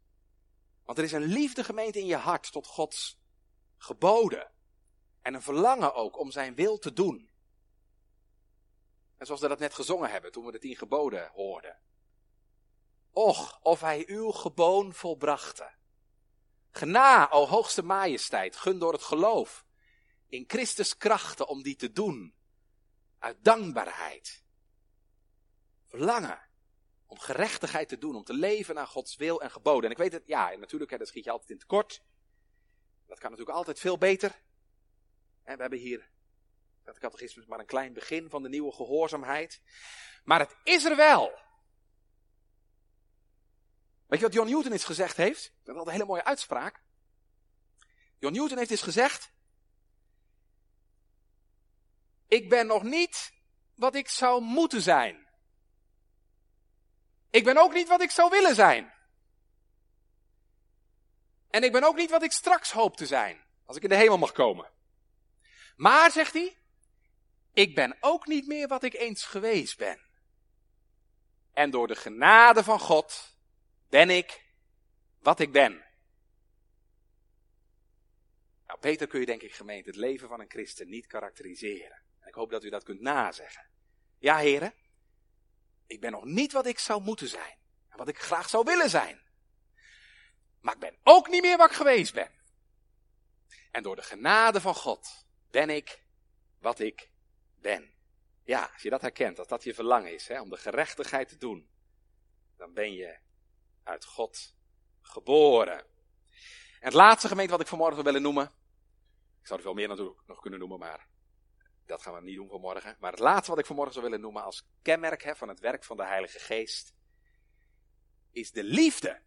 Want 0.84 0.98
er 0.98 1.04
is 1.04 1.12
een 1.12 1.24
liefde 1.24 1.64
gemeente 1.64 1.98
in 1.98 2.06
je 2.06 2.16
hart 2.16 2.52
tot 2.52 2.66
Gods 2.66 3.20
geboden. 3.76 4.50
En 5.20 5.34
een 5.34 5.42
verlangen 5.42 5.94
ook 5.94 6.18
om 6.18 6.30
zijn 6.30 6.54
wil 6.54 6.78
te 6.78 6.92
doen. 6.92 7.30
En 9.16 9.26
zoals 9.26 9.40
we 9.40 9.48
dat 9.48 9.58
net 9.58 9.74
gezongen 9.74 10.10
hebben 10.10 10.32
toen 10.32 10.44
we 10.44 10.52
de 10.52 10.58
tien 10.58 10.76
geboden 10.76 11.30
hoorden. 11.32 11.80
Och, 13.10 13.60
of 13.62 13.80
hij 13.80 14.04
uw 14.06 14.30
geboon 14.30 14.94
volbrachte. 14.94 15.74
Gena, 16.70 17.30
o 17.30 17.46
hoogste 17.46 17.82
majesteit, 17.82 18.56
gun 18.56 18.78
door 18.78 18.92
het 18.92 19.02
geloof 19.02 19.68
in 20.30 20.44
Christus 20.46 20.96
krachten 20.96 21.48
om 21.48 21.62
die 21.62 21.76
te 21.76 21.92
doen. 21.92 22.34
Uit 23.18 23.44
dankbaarheid. 23.44 24.44
Verlangen 25.86 26.48
om 27.06 27.18
gerechtigheid 27.18 27.88
te 27.88 27.98
doen, 27.98 28.16
om 28.16 28.24
te 28.24 28.34
leven 28.34 28.74
naar 28.74 28.86
Gods 28.86 29.16
wil 29.16 29.42
en 29.42 29.50
geboden. 29.50 29.84
En 29.84 29.90
ik 29.90 29.98
weet 29.98 30.12
het, 30.12 30.26
ja, 30.26 30.56
natuurlijk, 30.56 30.90
hè, 30.90 30.98
dat 30.98 31.08
schiet 31.08 31.24
je 31.24 31.30
altijd 31.30 31.50
in 31.50 31.58
tekort. 31.58 32.02
Dat 33.06 33.18
kan 33.18 33.30
natuurlijk 33.30 33.56
altijd 33.56 33.78
veel 33.78 33.98
beter. 33.98 34.30
En 35.42 35.54
we 35.54 35.60
hebben 35.60 35.78
hier, 35.78 36.10
dat 36.84 36.98
catechismus, 36.98 37.46
maar 37.46 37.58
een 37.58 37.66
klein 37.66 37.92
begin 37.92 38.30
van 38.30 38.42
de 38.42 38.48
nieuwe 38.48 38.72
gehoorzaamheid. 38.72 39.62
Maar 40.24 40.40
het 40.40 40.56
is 40.64 40.84
er 40.84 40.96
wel. 40.96 41.38
Weet 44.06 44.18
je 44.18 44.24
wat 44.24 44.34
John 44.34 44.50
Newton 44.50 44.72
eens 44.72 44.84
gezegd 44.84 45.16
heeft? 45.16 45.54
Dat 45.62 45.76
is 45.76 45.82
een 45.82 45.90
hele 45.90 46.04
mooie 46.04 46.24
uitspraak. 46.24 46.82
John 48.18 48.34
Newton 48.34 48.58
heeft 48.58 48.70
eens 48.70 48.82
gezegd. 48.82 49.32
Ik 52.30 52.48
ben 52.48 52.66
nog 52.66 52.82
niet 52.82 53.32
wat 53.74 53.94
ik 53.94 54.08
zou 54.08 54.42
moeten 54.42 54.82
zijn. 54.82 55.28
Ik 57.30 57.44
ben 57.44 57.56
ook 57.56 57.72
niet 57.72 57.88
wat 57.88 58.00
ik 58.00 58.10
zou 58.10 58.30
willen 58.30 58.54
zijn. 58.54 58.92
En 61.48 61.62
ik 61.62 61.72
ben 61.72 61.84
ook 61.84 61.96
niet 61.96 62.10
wat 62.10 62.22
ik 62.22 62.32
straks 62.32 62.72
hoop 62.72 62.96
te 62.96 63.06
zijn, 63.06 63.44
als 63.64 63.76
ik 63.76 63.82
in 63.82 63.88
de 63.88 63.96
hemel 63.96 64.18
mag 64.18 64.32
komen. 64.32 64.70
Maar, 65.76 66.10
zegt 66.10 66.32
hij, 66.32 66.58
ik 67.52 67.74
ben 67.74 67.96
ook 68.00 68.26
niet 68.26 68.46
meer 68.46 68.68
wat 68.68 68.82
ik 68.82 68.94
eens 68.94 69.24
geweest 69.24 69.76
ben. 69.78 70.00
En 71.52 71.70
door 71.70 71.86
de 71.86 71.96
genade 71.96 72.64
van 72.64 72.80
God 72.80 73.36
ben 73.88 74.10
ik 74.10 74.44
wat 75.18 75.40
ik 75.40 75.52
ben. 75.52 75.84
Nou, 78.66 78.80
beter 78.80 79.06
kun 79.06 79.20
je 79.20 79.26
denk 79.26 79.42
ik 79.42 79.54
gemeente 79.54 79.88
het 79.88 79.98
leven 79.98 80.28
van 80.28 80.40
een 80.40 80.50
christen 80.50 80.88
niet 80.88 81.06
karakteriseren. 81.06 82.08
Ik 82.24 82.34
hoop 82.34 82.50
dat 82.50 82.64
u 82.64 82.70
dat 82.70 82.82
kunt 82.82 83.00
nazeggen. 83.00 83.66
Ja, 84.18 84.36
heren, 84.36 84.74
ik 85.86 86.00
ben 86.00 86.10
nog 86.10 86.24
niet 86.24 86.52
wat 86.52 86.66
ik 86.66 86.78
zou 86.78 87.02
moeten 87.02 87.28
zijn. 87.28 87.58
En 87.88 87.96
wat 87.96 88.08
ik 88.08 88.18
graag 88.18 88.48
zou 88.48 88.64
willen 88.64 88.90
zijn. 88.90 89.22
Maar 90.60 90.74
ik 90.74 90.80
ben 90.80 90.96
ook 91.02 91.28
niet 91.28 91.42
meer 91.42 91.56
wat 91.56 91.70
ik 91.70 91.76
geweest 91.76 92.14
ben. 92.14 92.30
En 93.70 93.82
door 93.82 93.96
de 93.96 94.02
genade 94.02 94.60
van 94.60 94.74
God 94.74 95.26
ben 95.50 95.70
ik 95.70 96.02
wat 96.58 96.78
ik 96.78 97.10
ben. 97.54 97.94
Ja, 98.44 98.70
als 98.72 98.82
je 98.82 98.90
dat 98.90 99.00
herkent, 99.00 99.38
als 99.38 99.48
dat 99.48 99.64
je 99.64 99.74
verlangen 99.74 100.14
is, 100.14 100.28
hè, 100.28 100.40
om 100.40 100.50
de 100.50 100.56
gerechtigheid 100.56 101.28
te 101.28 101.36
doen, 101.36 101.70
dan 102.56 102.72
ben 102.72 102.92
je 102.92 103.18
uit 103.82 104.04
God 104.04 104.54
geboren. 105.00 105.78
En 105.78 106.86
het 106.86 106.92
laatste 106.92 107.28
gemeente 107.28 107.52
wat 107.52 107.60
ik 107.60 107.66
vanmorgen 107.66 107.96
wil 107.96 108.04
willen 108.04 108.22
noemen, 108.22 108.52
ik 109.40 109.46
zou 109.46 109.58
er 109.58 109.64
veel 109.64 109.74
meer 109.74 109.88
natuurlijk 109.88 110.26
nog 110.26 110.40
kunnen 110.40 110.58
noemen, 110.58 110.78
maar 110.78 111.08
dat 111.90 112.02
gaan 112.02 112.14
we 112.14 112.20
niet 112.20 112.36
doen 112.36 112.48
vanmorgen. 112.48 112.96
Maar 113.00 113.10
het 113.10 113.20
laatste 113.20 113.50
wat 113.50 113.60
ik 113.60 113.66
vanmorgen 113.66 113.94
zou 113.94 114.04
willen 114.04 114.20
noemen 114.20 114.42
als 114.42 114.66
kenmerk 114.82 115.22
hè, 115.22 115.36
van 115.36 115.48
het 115.48 115.60
werk 115.60 115.84
van 115.84 115.96
de 115.96 116.04
Heilige 116.04 116.38
Geest, 116.38 116.92
is 118.30 118.50
de 118.50 118.64
liefde. 118.64 119.20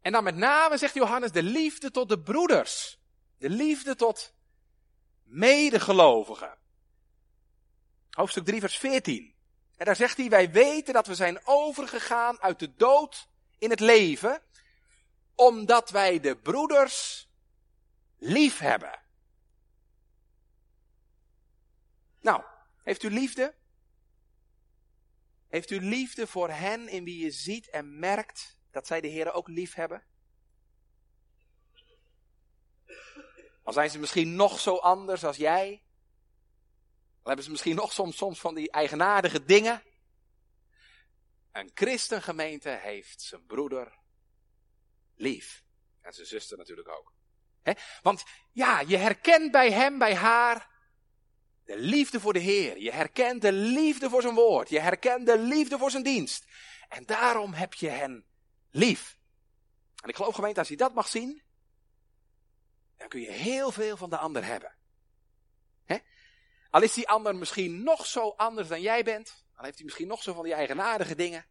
En 0.00 0.12
dan 0.12 0.24
met 0.24 0.36
name, 0.36 0.76
zegt 0.76 0.94
Johannes, 0.94 1.32
de 1.32 1.42
liefde 1.42 1.90
tot 1.90 2.08
de 2.08 2.20
broeders. 2.20 3.00
De 3.38 3.50
liefde 3.50 3.94
tot 3.94 4.34
medegelovigen. 5.22 6.58
Hoofdstuk 8.10 8.44
3, 8.44 8.60
vers 8.60 8.78
14. 8.78 9.34
En 9.76 9.84
daar 9.84 9.96
zegt 9.96 10.16
hij, 10.16 10.28
wij 10.28 10.50
weten 10.50 10.94
dat 10.94 11.06
we 11.06 11.14
zijn 11.14 11.40
overgegaan 11.44 12.40
uit 12.40 12.58
de 12.58 12.74
dood 12.74 13.28
in 13.58 13.70
het 13.70 13.80
leven, 13.80 14.42
omdat 15.34 15.90
wij 15.90 16.20
de 16.20 16.36
broeders 16.36 17.28
lief 18.16 18.58
hebben. 18.58 19.07
Nou, 22.20 22.44
heeft 22.82 23.02
u 23.02 23.10
liefde? 23.10 23.54
Heeft 25.48 25.70
u 25.70 25.80
liefde 25.80 26.26
voor 26.26 26.50
hen 26.50 26.88
in 26.88 27.04
wie 27.04 27.24
je 27.24 27.30
ziet 27.30 27.68
en 27.68 27.98
merkt 27.98 28.58
dat 28.70 28.86
zij 28.86 29.00
de 29.00 29.08
Heer 29.08 29.32
ook 29.32 29.48
lief 29.48 29.74
hebben? 29.74 30.06
Al 33.62 33.72
zijn 33.72 33.90
ze 33.90 33.98
misschien 33.98 34.34
nog 34.34 34.60
zo 34.60 34.76
anders 34.76 35.24
als 35.24 35.36
jij. 35.36 35.82
Al 37.22 37.26
hebben 37.26 37.44
ze 37.44 37.50
misschien 37.50 37.76
nog 37.76 37.92
soms, 37.92 38.16
soms 38.16 38.40
van 38.40 38.54
die 38.54 38.70
eigenaardige 38.70 39.44
dingen. 39.44 39.82
Een 41.52 41.70
christengemeente 41.74 42.68
heeft 42.70 43.22
zijn 43.22 43.46
broeder 43.46 43.98
lief. 45.14 45.64
En 46.00 46.12
zijn 46.12 46.26
zuster 46.26 46.58
natuurlijk 46.58 46.88
ook. 46.88 47.12
Want 48.02 48.24
ja, 48.52 48.80
je 48.80 48.96
herkent 48.96 49.50
bij 49.50 49.72
hem, 49.72 49.98
bij 49.98 50.14
haar, 50.14 50.77
de 51.68 51.78
liefde 51.78 52.20
voor 52.20 52.32
de 52.32 52.38
Heer. 52.38 52.78
Je 52.78 52.92
herkent 52.92 53.42
de 53.42 53.52
liefde 53.52 54.10
voor 54.10 54.22
zijn 54.22 54.34
woord. 54.34 54.68
Je 54.68 54.80
herkent 54.80 55.26
de 55.26 55.38
liefde 55.38 55.78
voor 55.78 55.90
zijn 55.90 56.02
dienst. 56.02 56.44
En 56.88 57.06
daarom 57.06 57.52
heb 57.52 57.74
je 57.74 57.88
hen 57.88 58.26
lief. 58.70 59.18
En 60.02 60.08
ik 60.08 60.16
geloof 60.16 60.34
gemeente, 60.34 60.58
als 60.58 60.68
je 60.68 60.76
dat 60.76 60.94
mag 60.94 61.08
zien, 61.08 61.42
dan 62.96 63.08
kun 63.08 63.20
je 63.20 63.30
heel 63.30 63.72
veel 63.72 63.96
van 63.96 64.10
de 64.10 64.16
ander 64.16 64.44
hebben. 64.44 64.76
Al 66.70 66.82
is 66.82 66.94
die 66.94 67.08
ander 67.08 67.36
misschien 67.36 67.82
nog 67.82 68.06
zo 68.06 68.28
anders 68.28 68.68
dan 68.68 68.80
jij 68.80 69.04
bent, 69.04 69.44
al 69.54 69.64
heeft 69.64 69.76
hij 69.76 69.84
misschien 69.84 70.08
nog 70.08 70.22
zo 70.22 70.34
van 70.34 70.44
die 70.44 70.54
eigenaardige 70.54 71.14
dingen, 71.14 71.46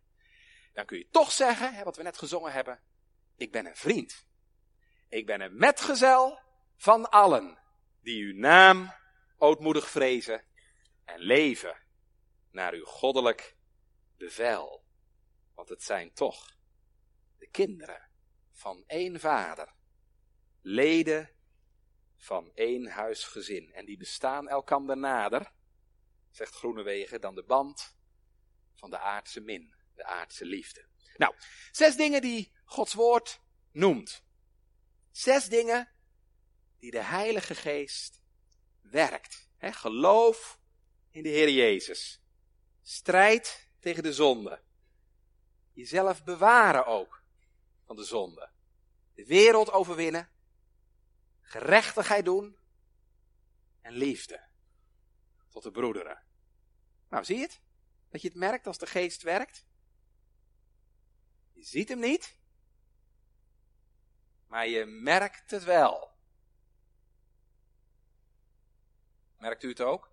dan 0.73 0.85
kun 0.85 0.97
je 0.97 1.07
toch 1.11 1.31
zeggen, 1.31 1.83
wat 1.83 1.95
we 1.95 2.03
net 2.03 2.17
gezongen 2.17 2.51
hebben, 2.51 2.81
ik 3.35 3.51
ben 3.51 3.65
een 3.65 3.75
vriend. 3.75 4.25
Ik 5.09 5.25
ben 5.25 5.41
een 5.41 5.57
metgezel 5.57 6.39
van 6.75 7.09
allen 7.09 7.59
die 8.01 8.23
uw 8.23 8.39
naam 8.39 8.93
ootmoedig 9.37 9.89
vrezen 9.89 10.45
en 11.05 11.19
leven 11.19 11.77
naar 12.51 12.73
uw 12.73 12.85
goddelijk 12.85 13.57
bevel. 14.17 14.85
Want 15.53 15.69
het 15.69 15.83
zijn 15.83 16.13
toch 16.13 16.57
de 17.37 17.47
kinderen 17.47 18.09
van 18.51 18.83
één 18.87 19.19
vader, 19.19 19.73
leden 20.61 21.35
van 22.15 22.51
één 22.53 22.87
huisgezin. 22.87 23.73
En 23.73 23.85
die 23.85 23.97
bestaan 23.97 24.47
elkander 24.47 24.97
nader, 24.97 25.51
zegt 26.29 26.55
Groenewegen, 26.55 27.21
dan 27.21 27.35
de 27.35 27.43
band 27.43 27.97
van 28.73 28.89
de 28.89 28.99
aardse 28.99 29.41
min, 29.41 29.75
de 29.93 30.03
aardse 30.03 30.45
liefde. 30.45 30.87
Nou, 31.17 31.35
zes 31.71 31.95
dingen 31.95 32.21
die 32.21 32.51
Gods 32.65 32.93
woord 32.93 33.41
noemt. 33.71 34.25
Zes 35.11 35.45
dingen 35.45 35.91
die 36.77 36.91
de 36.91 37.03
Heilige 37.03 37.55
Geest 37.55 38.16
werkt. 38.89 39.49
Geloof 39.59 40.59
in 41.09 41.23
de 41.23 41.29
Heer 41.29 41.49
Jezus. 41.49 42.21
Strijd 42.81 43.69
tegen 43.79 44.03
de 44.03 44.13
zonde. 44.13 44.61
Jezelf 45.71 46.23
bewaren 46.23 46.85
ook 46.85 47.23
van 47.85 47.95
de 47.95 48.03
zonde. 48.03 48.49
De 49.13 49.25
wereld 49.25 49.71
overwinnen. 49.71 50.29
Gerechtigheid 51.41 52.25
doen. 52.25 52.57
En 53.81 53.93
liefde. 53.93 54.47
Tot 55.49 55.63
de 55.63 55.71
broederen. 55.71 56.23
Nou, 57.09 57.23
zie 57.23 57.35
je 57.35 57.41
het? 57.41 57.61
Dat 58.09 58.21
je 58.21 58.27
het 58.27 58.37
merkt 58.37 58.67
als 58.67 58.77
de 58.77 58.87
geest 58.87 59.21
werkt? 59.21 59.65
Je 61.51 61.63
ziet 61.63 61.89
hem 61.89 61.99
niet. 61.99 62.37
Maar 64.47 64.67
je 64.67 64.85
merkt 64.85 65.51
het 65.51 65.63
wel. 65.63 66.16
Merkt 69.47 69.63
u 69.63 69.69
het 69.69 69.81
ook? 69.81 70.11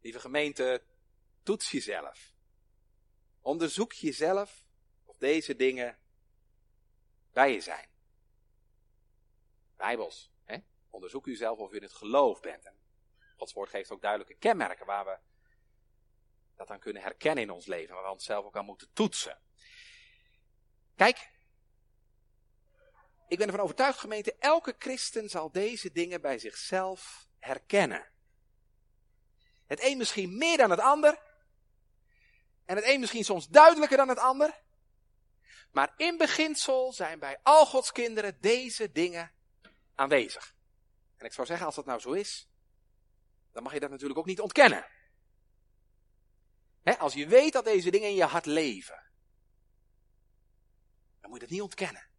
Lieve 0.00 0.20
gemeente, 0.20 0.82
toets 1.42 1.70
jezelf. 1.70 2.34
Onderzoek 3.40 3.92
jezelf 3.92 4.66
of 5.04 5.16
deze 5.16 5.56
dingen 5.56 5.98
bij 7.32 7.52
je 7.52 7.60
zijn. 7.60 7.88
Bijbels. 9.76 10.32
Hè? 10.44 10.58
Onderzoek 10.88 11.26
jezelf 11.26 11.58
of 11.58 11.70
je 11.70 11.76
in 11.76 11.82
het 11.82 11.92
geloof 11.92 12.40
bent. 12.40 12.64
En 12.64 12.78
Gods 13.36 13.52
woord 13.52 13.70
geeft 13.70 13.90
ook 13.90 14.02
duidelijke 14.02 14.34
kenmerken 14.34 14.86
waar 14.86 15.04
we 15.04 15.18
dat 16.54 16.68
dan 16.68 16.78
kunnen 16.78 17.02
herkennen 17.02 17.44
in 17.44 17.50
ons 17.50 17.66
leven. 17.66 17.94
Waar 17.94 18.04
we 18.04 18.10
onszelf 18.10 18.44
ook 18.44 18.56
aan 18.56 18.64
moeten 18.64 18.92
toetsen. 18.92 19.40
Kijk, 20.94 21.30
ik 23.30 23.38
ben 23.38 23.46
ervan 23.46 23.62
overtuigd, 23.62 23.98
gemeente, 23.98 24.36
elke 24.38 24.74
christen 24.78 25.28
zal 25.28 25.50
deze 25.50 25.92
dingen 25.92 26.20
bij 26.20 26.38
zichzelf 26.38 27.28
herkennen. 27.38 28.10
Het 29.66 29.82
een 29.82 29.96
misschien 29.96 30.38
meer 30.38 30.56
dan 30.56 30.70
het 30.70 30.80
ander. 30.80 31.22
En 32.64 32.76
het 32.76 32.84
een 32.84 33.00
misschien 33.00 33.24
soms 33.24 33.48
duidelijker 33.48 33.96
dan 33.96 34.08
het 34.08 34.18
ander. 34.18 34.62
Maar 35.70 35.94
in 35.96 36.16
beginsel 36.16 36.92
zijn 36.92 37.18
bij 37.18 37.40
al 37.42 37.66
Gods 37.66 37.92
kinderen 37.92 38.40
deze 38.40 38.92
dingen 38.92 39.32
aanwezig. 39.94 40.54
En 41.16 41.26
ik 41.26 41.32
zou 41.32 41.46
zeggen, 41.46 41.66
als 41.66 41.74
dat 41.74 41.86
nou 41.86 42.00
zo 42.00 42.12
is, 42.12 42.48
dan 43.52 43.62
mag 43.62 43.72
je 43.72 43.80
dat 43.80 43.90
natuurlijk 43.90 44.18
ook 44.18 44.26
niet 44.26 44.40
ontkennen. 44.40 44.86
als 46.98 47.14
je 47.14 47.26
weet 47.26 47.52
dat 47.52 47.64
deze 47.64 47.90
dingen 47.90 48.08
in 48.08 48.14
je 48.14 48.24
hart 48.24 48.46
leven, 48.46 49.10
dan 51.20 51.30
moet 51.30 51.40
je 51.40 51.46
dat 51.46 51.54
niet 51.54 51.62
ontkennen. 51.62 52.09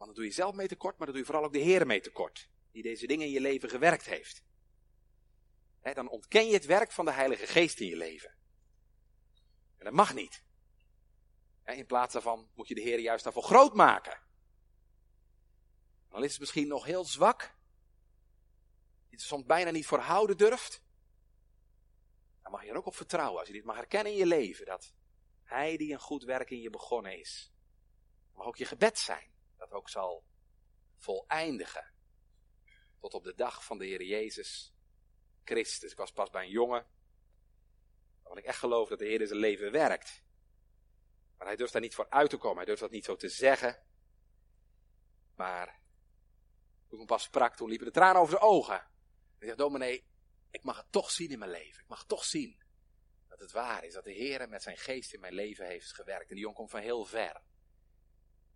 Want 0.00 0.12
dan 0.12 0.20
doe 0.20 0.30
je 0.30 0.40
zelf 0.40 0.54
mee 0.54 0.68
tekort, 0.68 0.96
maar 0.96 1.06
dan 1.06 1.16
doe 1.16 1.24
je 1.24 1.30
vooral 1.30 1.44
ook 1.44 1.52
de 1.52 1.58
Heer 1.58 1.86
mee 1.86 2.00
tekort. 2.00 2.48
Die 2.70 2.82
deze 2.82 3.06
dingen 3.06 3.26
in 3.26 3.32
je 3.32 3.40
leven 3.40 3.68
gewerkt 3.68 4.04
heeft. 4.04 4.42
dan 5.80 6.08
ontken 6.08 6.46
je 6.46 6.52
het 6.52 6.64
werk 6.64 6.92
van 6.92 7.04
de 7.04 7.10
Heilige 7.10 7.46
Geest 7.46 7.80
in 7.80 7.86
je 7.86 7.96
leven. 7.96 8.34
En 9.76 9.84
dat 9.84 9.92
mag 9.92 10.14
niet. 10.14 10.44
in 11.64 11.86
plaats 11.86 12.12
daarvan 12.12 12.50
moet 12.54 12.68
je 12.68 12.74
de 12.74 12.80
Heer 12.80 12.98
juist 12.98 13.24
daarvoor 13.24 13.42
groot 13.42 13.74
maken. 13.74 14.20
Dan 16.08 16.24
is 16.24 16.30
het 16.30 16.40
misschien 16.40 16.68
nog 16.68 16.84
heel 16.84 17.04
zwak. 17.04 17.40
Die 19.08 19.18
het 19.18 19.20
soms 19.20 19.44
bijna 19.44 19.70
niet 19.70 19.86
voorhouden 19.86 20.36
durft. 20.36 20.82
Dan 22.42 22.52
mag 22.52 22.64
je 22.64 22.70
er 22.70 22.76
ook 22.76 22.86
op 22.86 22.96
vertrouwen. 22.96 23.38
Als 23.38 23.48
je 23.48 23.54
dit 23.54 23.64
mag 23.64 23.76
herkennen 23.76 24.12
in 24.12 24.18
je 24.18 24.26
leven. 24.26 24.66
Dat 24.66 24.94
Hij 25.42 25.76
die 25.76 25.92
een 25.92 26.00
goed 26.00 26.24
werk 26.24 26.50
in 26.50 26.60
je 26.60 26.70
begonnen 26.70 27.18
is. 27.18 27.52
Mag 28.32 28.46
ook 28.46 28.56
je 28.56 28.64
gebed 28.64 28.98
zijn. 28.98 29.29
Dat 29.60 29.72
ook 29.72 29.88
zal 29.88 30.24
voleindigen. 30.96 31.92
Tot 32.98 33.14
op 33.14 33.24
de 33.24 33.34
dag 33.34 33.64
van 33.64 33.78
de 33.78 33.86
Heer 33.86 34.02
Jezus 34.02 34.74
Christus. 35.44 35.90
Ik 35.92 35.98
was 35.98 36.12
pas 36.12 36.30
bij 36.30 36.44
een 36.44 36.50
jongen. 36.50 36.86
Want 38.22 38.38
ik 38.38 38.44
echt 38.44 38.58
geloof 38.58 38.88
dat 38.88 38.98
de 38.98 39.04
Heer 39.04 39.20
in 39.20 39.26
zijn 39.26 39.38
leven 39.38 39.72
werkt. 39.72 40.22
Maar 41.36 41.46
hij 41.46 41.56
durft 41.56 41.72
daar 41.72 41.82
niet 41.82 41.94
voor 41.94 42.10
uit 42.10 42.30
te 42.30 42.36
komen. 42.36 42.56
Hij 42.56 42.64
durft 42.64 42.80
dat 42.80 42.90
niet 42.90 43.04
zo 43.04 43.16
te 43.16 43.28
zeggen. 43.28 43.82
Maar 45.34 45.66
toen 45.66 46.92
ik 46.92 46.96
hem 46.98 47.06
pas 47.06 47.22
sprak, 47.22 47.56
toen 47.56 47.68
liepen 47.68 47.86
de 47.86 47.92
tranen 47.92 48.20
over 48.20 48.38
zijn 48.38 48.50
ogen. 48.50 48.74
En 48.74 49.36
hij 49.38 49.46
zegt, 49.46 49.58
dominee, 49.58 50.04
ik 50.50 50.62
mag 50.62 50.76
het 50.76 50.92
toch 50.92 51.10
zien 51.10 51.30
in 51.30 51.38
mijn 51.38 51.50
leven. 51.50 51.82
Ik 51.82 51.88
mag 51.88 52.04
toch 52.04 52.24
zien 52.24 52.62
dat 53.28 53.40
het 53.40 53.52
waar 53.52 53.84
is. 53.84 53.92
Dat 53.92 54.04
de 54.04 54.12
Heer 54.12 54.48
met 54.48 54.62
zijn 54.62 54.76
geest 54.76 55.12
in 55.12 55.20
mijn 55.20 55.34
leven 55.34 55.66
heeft 55.66 55.94
gewerkt. 55.94 56.28
En 56.28 56.34
die 56.34 56.38
jongen 56.38 56.56
komt 56.56 56.70
van 56.70 56.80
heel 56.80 57.04
ver. 57.04 57.42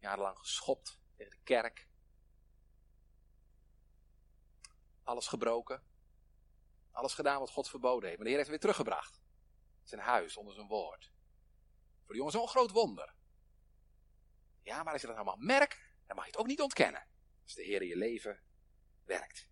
Jarenlang 0.05 0.38
geschopt 0.38 1.00
tegen 1.16 1.30
de 1.30 1.42
kerk. 1.42 1.88
Alles 5.02 5.26
gebroken. 5.26 5.82
Alles 6.90 7.14
gedaan 7.14 7.38
wat 7.38 7.50
God 7.50 7.68
verboden 7.68 8.09
heeft. 8.09 8.14
Maar 8.14 8.24
de 8.24 8.34
Heer 8.34 8.44
heeft 8.44 8.50
hem 8.50 8.61
weer 8.61 8.70
teruggebracht. 8.70 9.20
Zijn 9.82 10.00
huis, 10.00 10.36
onder 10.36 10.55
zijn 10.55 10.66
woord. 10.66 11.12
Voor 12.02 12.12
de 12.12 12.16
jongen 12.16 12.32
zo'n 12.32 12.48
groot 12.48 12.70
wonder. 12.70 13.14
Ja, 14.62 14.82
maar 14.82 14.92
als 14.92 15.00
je 15.00 15.07
dat 15.07 15.16
allemaal 15.16 15.36
merkt, 15.36 15.78
dan 16.07 16.16
mag 16.16 16.24
je 16.24 16.30
het 16.30 16.40
ook 16.40 16.46
niet 16.46 16.61
ontkennen. 16.61 17.07
Als 17.42 17.55
de 17.55 17.62
Heer 17.62 17.82
in 17.82 17.88
je 17.88 17.96
leven 17.96 18.42
werkt. 19.05 19.48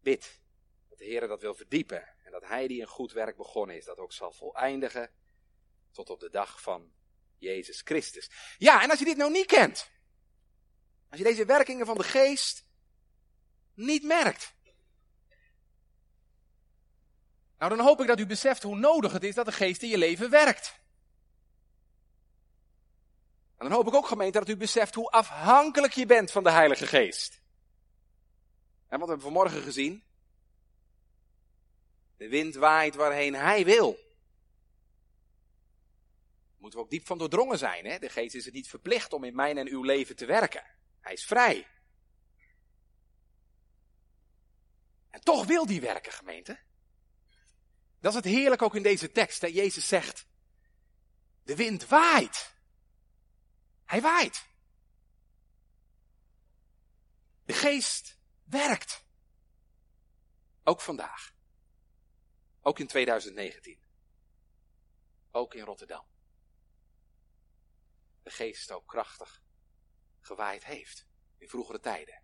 Bid 0.00 0.42
dat 0.88 0.98
de 0.98 1.04
Heer 1.04 1.28
dat 1.28 1.40
wil 1.40 1.54
verdiepen. 1.54 2.08
En 2.22 2.32
dat 2.32 2.44
Hij 2.44 2.66
die 2.66 2.80
een 2.80 2.86
goed 2.86 3.12
werk 3.12 3.36
begonnen 3.36 3.76
is, 3.76 3.84
dat 3.84 3.98
ook 3.98 4.12
zal 4.12 4.32
voleindigen 4.32 5.14
tot 5.90 6.10
op 6.10 6.20
de 6.20 6.30
dag 6.30 6.62
van 6.62 6.94
Jezus 7.38 7.80
Christus. 7.84 8.30
Ja, 8.58 8.82
en 8.82 8.90
als 8.90 8.98
je 8.98 9.04
dit 9.04 9.16
nou 9.16 9.30
niet 9.30 9.46
kent. 9.46 9.90
Als 11.08 11.18
je 11.18 11.24
deze 11.24 11.44
werkingen 11.44 11.86
van 11.86 11.96
de 11.96 12.04
geest 12.04 12.64
niet 13.74 14.02
merkt. 14.02 14.54
Nou, 17.58 17.76
dan 17.76 17.86
hoop 17.86 18.00
ik 18.00 18.06
dat 18.06 18.18
u 18.18 18.26
beseft 18.26 18.62
hoe 18.62 18.76
nodig 18.76 19.12
het 19.12 19.24
is 19.24 19.34
dat 19.34 19.46
de 19.46 19.52
geest 19.52 19.82
in 19.82 19.88
je 19.88 19.98
leven 19.98 20.30
werkt. 20.30 20.82
En 23.56 23.68
dan 23.68 23.72
hoop 23.72 23.86
ik 23.86 23.94
ook 23.94 24.06
gemeente 24.06 24.38
dat 24.38 24.48
u 24.48 24.56
beseft 24.56 24.94
hoe 24.94 25.10
afhankelijk 25.10 25.92
je 25.92 26.06
bent 26.06 26.30
van 26.30 26.42
de 26.42 26.50
Heilige 26.50 26.86
Geest. 26.86 27.40
En 28.88 28.98
wat 28.98 29.08
we 29.08 29.14
hebben 29.14 29.20
vanmorgen 29.20 29.62
gezien. 29.62 30.04
De 32.16 32.28
wind 32.28 32.54
waait 32.54 32.94
waarheen 32.94 33.34
hij 33.34 33.64
wil. 33.64 33.98
Moeten 36.64 36.82
we 36.82 36.88
ook 36.88 36.94
diep 36.94 37.06
van 37.06 37.18
doordrongen 37.18 37.58
zijn. 37.58 37.84
Hè? 37.84 37.98
De 37.98 38.08
geest 38.08 38.34
is 38.34 38.44
het 38.44 38.54
niet 38.54 38.68
verplicht 38.68 39.12
om 39.12 39.24
in 39.24 39.34
mijn 39.34 39.58
en 39.58 39.68
uw 39.68 39.82
leven 39.82 40.16
te 40.16 40.26
werken. 40.26 40.64
Hij 41.00 41.12
is 41.12 41.24
vrij. 41.24 41.68
En 45.10 45.20
toch 45.20 45.46
wil 45.46 45.66
die 45.66 45.80
werken, 45.80 46.12
gemeente. 46.12 46.58
Dat 48.00 48.10
is 48.10 48.16
het 48.16 48.24
heerlijk 48.24 48.62
ook 48.62 48.74
in 48.74 48.82
deze 48.82 49.12
tekst. 49.12 49.40
Hè? 49.40 49.46
Jezus 49.46 49.88
zegt, 49.88 50.26
de 51.42 51.56
wind 51.56 51.86
waait. 51.86 52.54
Hij 53.84 54.00
waait. 54.00 54.46
De 57.44 57.52
geest 57.52 58.18
werkt. 58.44 59.04
Ook 60.62 60.80
vandaag. 60.80 61.34
Ook 62.60 62.78
in 62.78 62.86
2019. 62.86 63.82
Ook 65.30 65.54
in 65.54 65.64
Rotterdam. 65.64 66.12
De 68.24 68.30
geest 68.30 68.70
ook 68.70 68.86
krachtig 68.86 69.42
gewaaid 70.20 70.64
heeft 70.64 71.06
in 71.38 71.48
vroegere 71.48 71.80
tijden. 71.80 72.22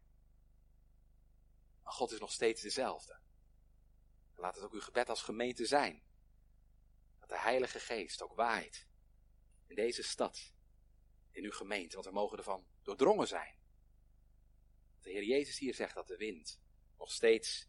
Maar 1.82 1.92
God 1.92 2.12
is 2.12 2.18
nog 2.18 2.32
steeds 2.32 2.62
dezelfde. 2.62 3.20
laat 4.34 4.54
het 4.54 4.64
ook 4.64 4.72
uw 4.72 4.80
gebed 4.80 5.08
als 5.08 5.22
gemeente 5.22 5.66
zijn. 5.66 6.02
Dat 7.18 7.28
de 7.28 7.38
Heilige 7.38 7.80
Geest 7.80 8.22
ook 8.22 8.34
waait 8.34 8.86
in 9.66 9.74
deze 9.74 10.02
stad 10.02 10.52
in 11.30 11.44
uw 11.44 11.50
gemeente, 11.50 11.94
want 11.94 12.06
we 12.06 12.12
mogen 12.12 12.38
ervan 12.38 12.66
doordrongen 12.82 13.28
zijn. 13.28 13.58
De 15.00 15.10
Heer 15.10 15.24
Jezus 15.24 15.58
hier 15.58 15.74
zegt 15.74 15.94
dat 15.94 16.06
de 16.06 16.16
wind 16.16 16.60
nog 16.98 17.12
steeds 17.12 17.68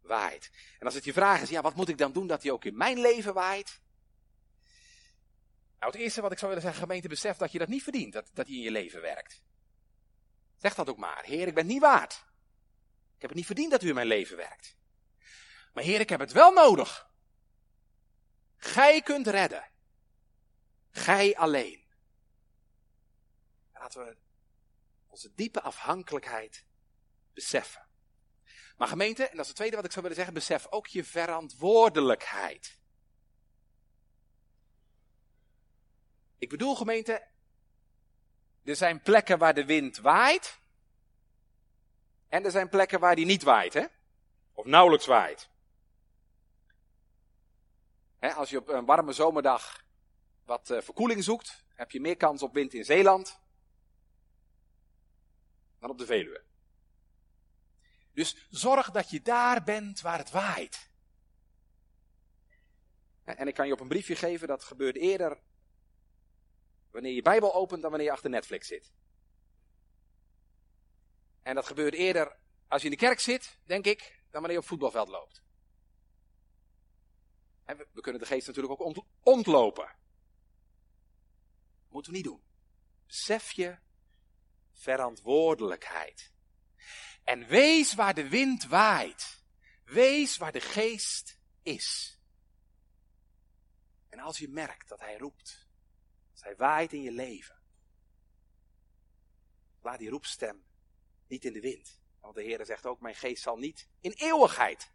waait. 0.00 0.50
En 0.78 0.86
als 0.86 0.94
het 0.94 1.04
je 1.04 1.12
vraag 1.12 1.42
is, 1.42 1.48
ja, 1.48 1.62
wat 1.62 1.74
moet 1.74 1.88
ik 1.88 1.98
dan 1.98 2.12
doen 2.12 2.26
dat 2.26 2.42
hij 2.42 2.52
ook 2.52 2.64
in 2.64 2.76
mijn 2.76 2.98
leven 2.98 3.34
waait? 3.34 3.80
Nou, 5.80 5.92
het 5.92 6.00
eerste 6.00 6.20
wat 6.20 6.32
ik 6.32 6.38
zou 6.38 6.50
willen 6.50 6.66
zeggen, 6.66 6.82
gemeente, 6.82 7.08
besef 7.08 7.36
dat 7.36 7.52
je 7.52 7.58
dat 7.58 7.68
niet 7.68 7.82
verdient, 7.82 8.12
dat, 8.12 8.30
dat 8.32 8.48
in 8.48 8.60
je 8.60 8.70
leven 8.70 9.00
werkt. 9.00 9.42
Zeg 10.56 10.74
dat 10.74 10.88
ook 10.88 10.96
maar. 10.96 11.24
Heer, 11.24 11.46
ik 11.46 11.54
ben 11.54 11.66
niet 11.66 11.80
waard. 11.80 12.12
Ik 13.14 13.20
heb 13.20 13.30
het 13.30 13.34
niet 13.34 13.46
verdiend 13.46 13.70
dat 13.70 13.82
u 13.82 13.88
in 13.88 13.94
mijn 13.94 14.06
leven 14.06 14.36
werkt. 14.36 14.76
Maar 15.72 15.84
Heer, 15.84 16.00
ik 16.00 16.08
heb 16.08 16.20
het 16.20 16.32
wel 16.32 16.52
nodig. 16.52 17.10
Gij 18.56 19.02
kunt 19.02 19.26
redden. 19.26 19.70
Gij 20.90 21.36
alleen. 21.36 21.84
Laten 23.72 24.04
we 24.04 24.16
onze 25.06 25.34
diepe 25.34 25.60
afhankelijkheid 25.60 26.64
beseffen. 27.34 27.88
Maar 28.76 28.88
gemeente, 28.88 29.22
en 29.22 29.30
dat 29.36 29.40
is 29.40 29.46
het 29.46 29.56
tweede 29.56 29.76
wat 29.76 29.84
ik 29.84 29.90
zou 29.90 30.02
willen 30.02 30.18
zeggen, 30.18 30.34
besef 30.34 30.66
ook 30.70 30.86
je 30.86 31.04
verantwoordelijkheid. 31.04 32.79
Ik 36.40 36.48
bedoel 36.48 36.76
gemeente, 36.76 37.26
er 38.64 38.76
zijn 38.76 39.02
plekken 39.02 39.38
waar 39.38 39.54
de 39.54 39.64
wind 39.64 39.98
waait. 39.98 40.60
En 42.28 42.44
er 42.44 42.50
zijn 42.50 42.68
plekken 42.68 43.00
waar 43.00 43.16
die 43.16 43.26
niet 43.26 43.42
waait, 43.42 43.72
hè? 43.72 43.86
Of 44.52 44.64
nauwelijks 44.64 45.06
waait. 45.06 45.48
als 48.20 48.50
je 48.50 48.58
op 48.58 48.68
een 48.68 48.84
warme 48.84 49.12
zomerdag 49.12 49.84
wat 50.44 50.70
uh, 50.70 50.80
verkoeling 50.80 51.24
zoekt, 51.24 51.64
heb 51.74 51.90
je 51.90 52.00
meer 52.00 52.16
kans 52.16 52.42
op 52.42 52.54
wind 52.54 52.74
in 52.74 52.84
Zeeland 52.84 53.40
dan 55.78 55.90
op 55.90 55.98
de 55.98 56.06
Veluwe. 56.06 56.42
Dus 58.12 58.46
zorg 58.50 58.90
dat 58.90 59.10
je 59.10 59.22
daar 59.22 59.62
bent 59.62 60.00
waar 60.00 60.18
het 60.18 60.30
waait. 60.30 60.90
En 63.24 63.48
ik 63.48 63.54
kan 63.54 63.66
je 63.66 63.72
op 63.72 63.80
een 63.80 63.88
briefje 63.88 64.16
geven, 64.16 64.48
dat 64.48 64.64
gebeurt 64.64 64.96
eerder 64.96 65.38
wanneer 66.90 67.12
je 67.12 67.22
Bijbel 67.22 67.54
opent 67.54 67.80
dan 67.82 67.90
wanneer 67.90 68.08
je 68.08 68.14
achter 68.14 68.30
Netflix 68.30 68.66
zit. 68.66 68.92
En 71.42 71.54
dat 71.54 71.66
gebeurt 71.66 71.94
eerder 71.94 72.38
als 72.68 72.82
je 72.82 72.88
in 72.88 72.94
de 72.94 73.00
kerk 73.06 73.20
zit, 73.20 73.58
denk 73.64 73.84
ik, 73.84 74.00
dan 74.00 74.40
wanneer 74.40 74.52
je 74.52 74.58
op 74.58 74.68
voetbalveld 74.68 75.08
loopt. 75.08 75.42
En 77.64 77.76
we, 77.76 78.00
kunnen 78.00 78.20
de 78.20 78.26
geest 78.26 78.46
natuurlijk 78.46 78.80
ook 78.80 79.04
ontlopen. 79.20 79.96
moeten 81.88 82.12
we 82.12 82.16
niet 82.16 82.26
doen. 82.26 82.42
Besef 83.06 83.52
je 83.52 83.78
verantwoordelijkheid. 84.72 86.32
En 87.24 87.46
wees 87.46 87.94
waar 87.94 88.14
de 88.14 88.28
wind 88.28 88.66
waait. 88.66 89.44
Wees 89.84 90.36
waar 90.36 90.52
de 90.52 90.60
geest 90.60 91.38
is. 91.62 92.18
En 94.08 94.18
als 94.18 94.38
je 94.38 94.48
merkt 94.48 94.88
dat 94.88 95.00
hij 95.00 95.18
roept, 95.18 95.69
als 96.40 96.48
hij 96.48 96.66
waait 96.66 96.92
in 96.92 97.02
je 97.02 97.10
leven, 97.10 97.58
laat 99.80 99.98
die 99.98 100.10
roepstem 100.10 100.64
niet 101.26 101.44
in 101.44 101.52
de 101.52 101.60
wind. 101.60 102.00
Want 102.20 102.34
de 102.34 102.42
Heer 102.42 102.66
zegt 102.66 102.86
ook, 102.86 103.00
mijn 103.00 103.14
geest 103.14 103.42
zal 103.42 103.56
niet 103.56 103.88
in 104.00 104.12
eeuwigheid 104.12 104.92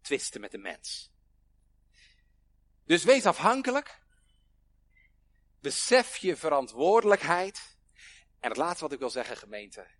twisten 0.00 0.40
met 0.40 0.50
de 0.50 0.58
mens. 0.58 1.12
Dus 2.84 3.04
wees 3.04 3.26
afhankelijk. 3.26 4.02
Besef 5.60 6.16
je 6.16 6.36
verantwoordelijkheid. 6.36 7.76
En 8.40 8.48
het 8.48 8.58
laatste 8.58 8.82
wat 8.82 8.92
ik 8.92 8.98
wil 8.98 9.10
zeggen, 9.10 9.36
gemeente. 9.36 9.90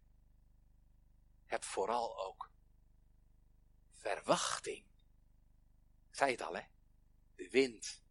heb 1.45 1.65
vooral 1.65 2.27
ook 2.27 2.51
verwachting. 3.91 4.87
Ik 6.09 6.15
zei 6.17 6.31
het 6.31 6.43
al, 6.43 6.55
hè? 6.55 6.63
De 7.35 7.51
wind 7.51 8.03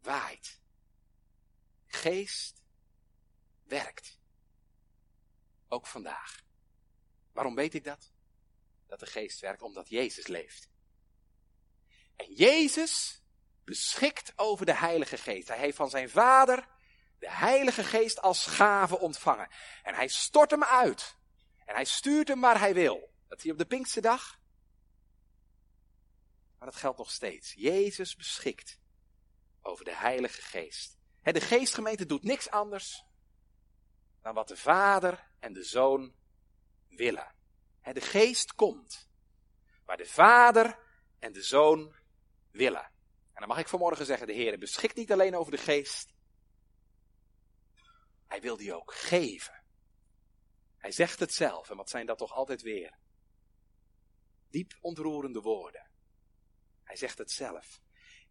waait. 0.00 0.64
Geest 1.86 2.62
werkt. 3.62 4.18
Ook 5.68 5.86
vandaag. 5.86 6.42
Waarom 7.32 7.54
weet 7.54 7.74
ik 7.74 7.84
dat? 7.84 8.12
Dat 8.86 9.00
de 9.00 9.06
geest 9.06 9.40
werkt 9.40 9.62
omdat 9.62 9.88
Jezus 9.88 10.26
leeft. 10.26 10.68
En 12.16 12.32
Jezus 12.32 13.22
beschikt 13.64 14.32
over 14.36 14.66
de 14.66 14.74
Heilige 14.74 15.16
Geest. 15.16 15.48
Hij 15.48 15.58
heeft 15.58 15.76
van 15.76 15.90
zijn 15.90 16.10
Vader 16.10 16.68
de 17.18 17.30
Heilige 17.30 17.84
Geest 17.84 18.20
als 18.20 18.46
gave 18.46 18.98
ontvangen. 18.98 19.48
En 19.82 19.94
hij 19.94 20.08
stort 20.08 20.50
hem 20.50 20.64
uit. 20.64 21.16
En 21.64 21.74
hij 21.74 21.84
stuurt 21.84 22.28
hem 22.28 22.40
waar 22.40 22.58
hij 22.58 22.74
wil. 22.74 23.14
Dat 23.28 23.42
je 23.42 23.52
op 23.52 23.58
de 23.58 23.66
Pinkste 23.66 24.00
dag. 24.00 24.40
Maar 26.58 26.68
dat 26.68 26.76
geldt 26.76 26.98
nog 26.98 27.10
steeds. 27.10 27.52
Jezus 27.52 28.16
beschikt 28.16 28.80
over 29.60 29.84
de 29.84 29.94
Heilige 29.94 30.42
Geest. 30.42 30.95
De 31.32 31.40
geestgemeente 31.40 32.06
doet 32.06 32.22
niks 32.22 32.50
anders 32.50 33.04
dan 34.22 34.34
wat 34.34 34.48
de 34.48 34.56
Vader 34.56 35.30
en 35.38 35.52
de 35.52 35.64
Zoon 35.64 36.14
willen. 36.88 37.34
De 37.82 38.00
geest 38.00 38.54
komt 38.54 39.08
waar 39.84 39.96
de 39.96 40.06
Vader 40.06 40.78
en 41.18 41.32
de 41.32 41.42
Zoon 41.42 41.94
willen. 42.50 42.84
En 43.32 43.42
dan 43.42 43.48
mag 43.48 43.58
ik 43.58 43.68
vanmorgen 43.68 44.06
zeggen, 44.06 44.26
de 44.26 44.32
Heer 44.32 44.58
beschikt 44.58 44.96
niet 44.96 45.12
alleen 45.12 45.36
over 45.36 45.52
de 45.52 45.58
geest, 45.58 46.14
hij 48.26 48.40
wil 48.40 48.56
die 48.56 48.74
ook 48.74 48.94
geven. 48.94 49.62
Hij 50.78 50.92
zegt 50.92 51.20
het 51.20 51.32
zelf, 51.32 51.70
en 51.70 51.76
wat 51.76 51.90
zijn 51.90 52.06
dat 52.06 52.18
toch 52.18 52.32
altijd 52.32 52.62
weer? 52.62 52.98
Diep 54.50 54.76
ontroerende 54.80 55.40
woorden. 55.40 55.90
Hij 56.82 56.96
zegt 56.96 57.18
het 57.18 57.30
zelf. 57.30 57.80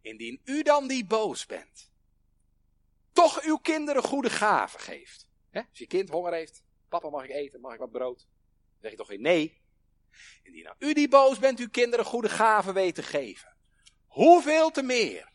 Indien 0.00 0.40
u 0.44 0.62
dan 0.62 0.88
die 0.88 1.06
boos 1.06 1.46
bent, 1.46 1.90
toch 3.16 3.42
uw 3.42 3.56
kinderen 3.56 4.02
goede 4.02 4.30
gaven 4.30 4.80
geeft. 4.80 5.28
Als 5.52 5.78
je 5.78 5.86
kind 5.86 6.08
honger 6.08 6.32
heeft, 6.32 6.62
papa 6.88 7.08
mag 7.08 7.24
ik 7.24 7.30
eten, 7.30 7.60
mag 7.60 7.72
ik 7.72 7.78
wat 7.78 7.90
brood? 7.90 8.18
Dan 8.18 8.80
zeg 8.80 8.90
je 8.90 8.96
toch 8.96 9.06
geen 9.06 9.20
nee. 9.20 9.60
Indien 10.42 10.64
nou 10.64 10.76
u 10.78 10.92
die 10.92 11.08
boos 11.08 11.38
bent, 11.38 11.58
uw 11.58 11.68
kinderen 11.68 12.04
goede 12.04 12.28
gaven 12.28 12.74
weten 12.74 13.04
geven. 13.04 13.56
Hoeveel 14.06 14.70
te 14.70 14.82
meer 14.82 15.32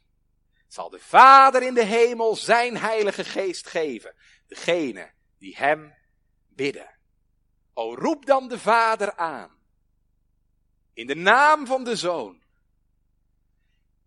zal 0.68 0.90
de 0.90 1.00
Vader 1.00 1.62
in 1.64 1.74
de 1.74 1.86
hemel 1.86 2.36
zijn 2.36 2.78
heilige 2.78 3.24
geest 3.24 3.68
geven. 3.68 4.16
Degene 4.48 5.12
die 5.38 5.56
hem 5.58 5.96
bidden. 6.48 6.98
O 7.74 7.96
roep 7.96 8.26
dan 8.26 8.48
de 8.48 8.60
Vader 8.60 9.16
aan. 9.16 9.60
In 10.94 11.08
de 11.08 11.16
naam 11.16 11.66
van 11.66 11.84
de 11.84 11.96
Zoon. 11.96 12.44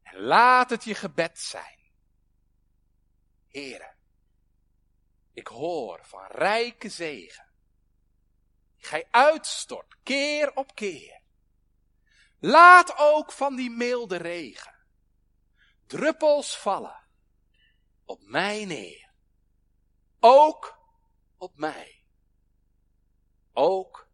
En 0.03 0.21
laat 0.21 0.71
het 0.71 0.85
je 0.85 0.95
gebed 0.95 1.39
zijn. 1.39 1.84
Heren, 3.55 3.97
ik 5.33 5.47
hoor 5.47 6.05
van 6.05 6.27
rijke 6.27 6.89
zegen. 6.89 7.49
Gij 8.77 9.09
uitstort 9.11 9.97
keer 10.03 10.55
op 10.55 10.75
keer. 10.75 11.21
Laat 12.39 12.95
ook 12.97 13.33
van 13.33 13.57
die 13.57 13.71
milde 13.71 14.17
regen 14.17 14.75
druppels 15.87 16.59
vallen 16.59 17.03
op 18.05 18.21
mij 18.23 18.65
neer. 18.65 19.13
Ook 20.21 20.79
op 21.37 21.57
mij. 21.57 22.05
Ook 23.53 24.09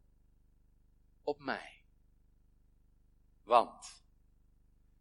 op 1.23 1.39
mij. 1.39 1.85
Want, 3.43 4.05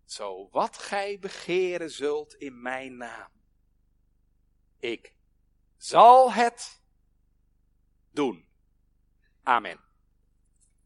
zo 0.05 0.49
wat 0.49 0.77
gij 0.77 1.19
begeren 1.19 1.91
zult 1.91 2.33
in 2.33 2.61
mijn 2.61 2.97
naam, 2.97 3.38
ik 4.79 5.13
zal 5.77 6.31
het 6.33 6.81
doen. 8.11 8.45
Amen. 9.43 9.88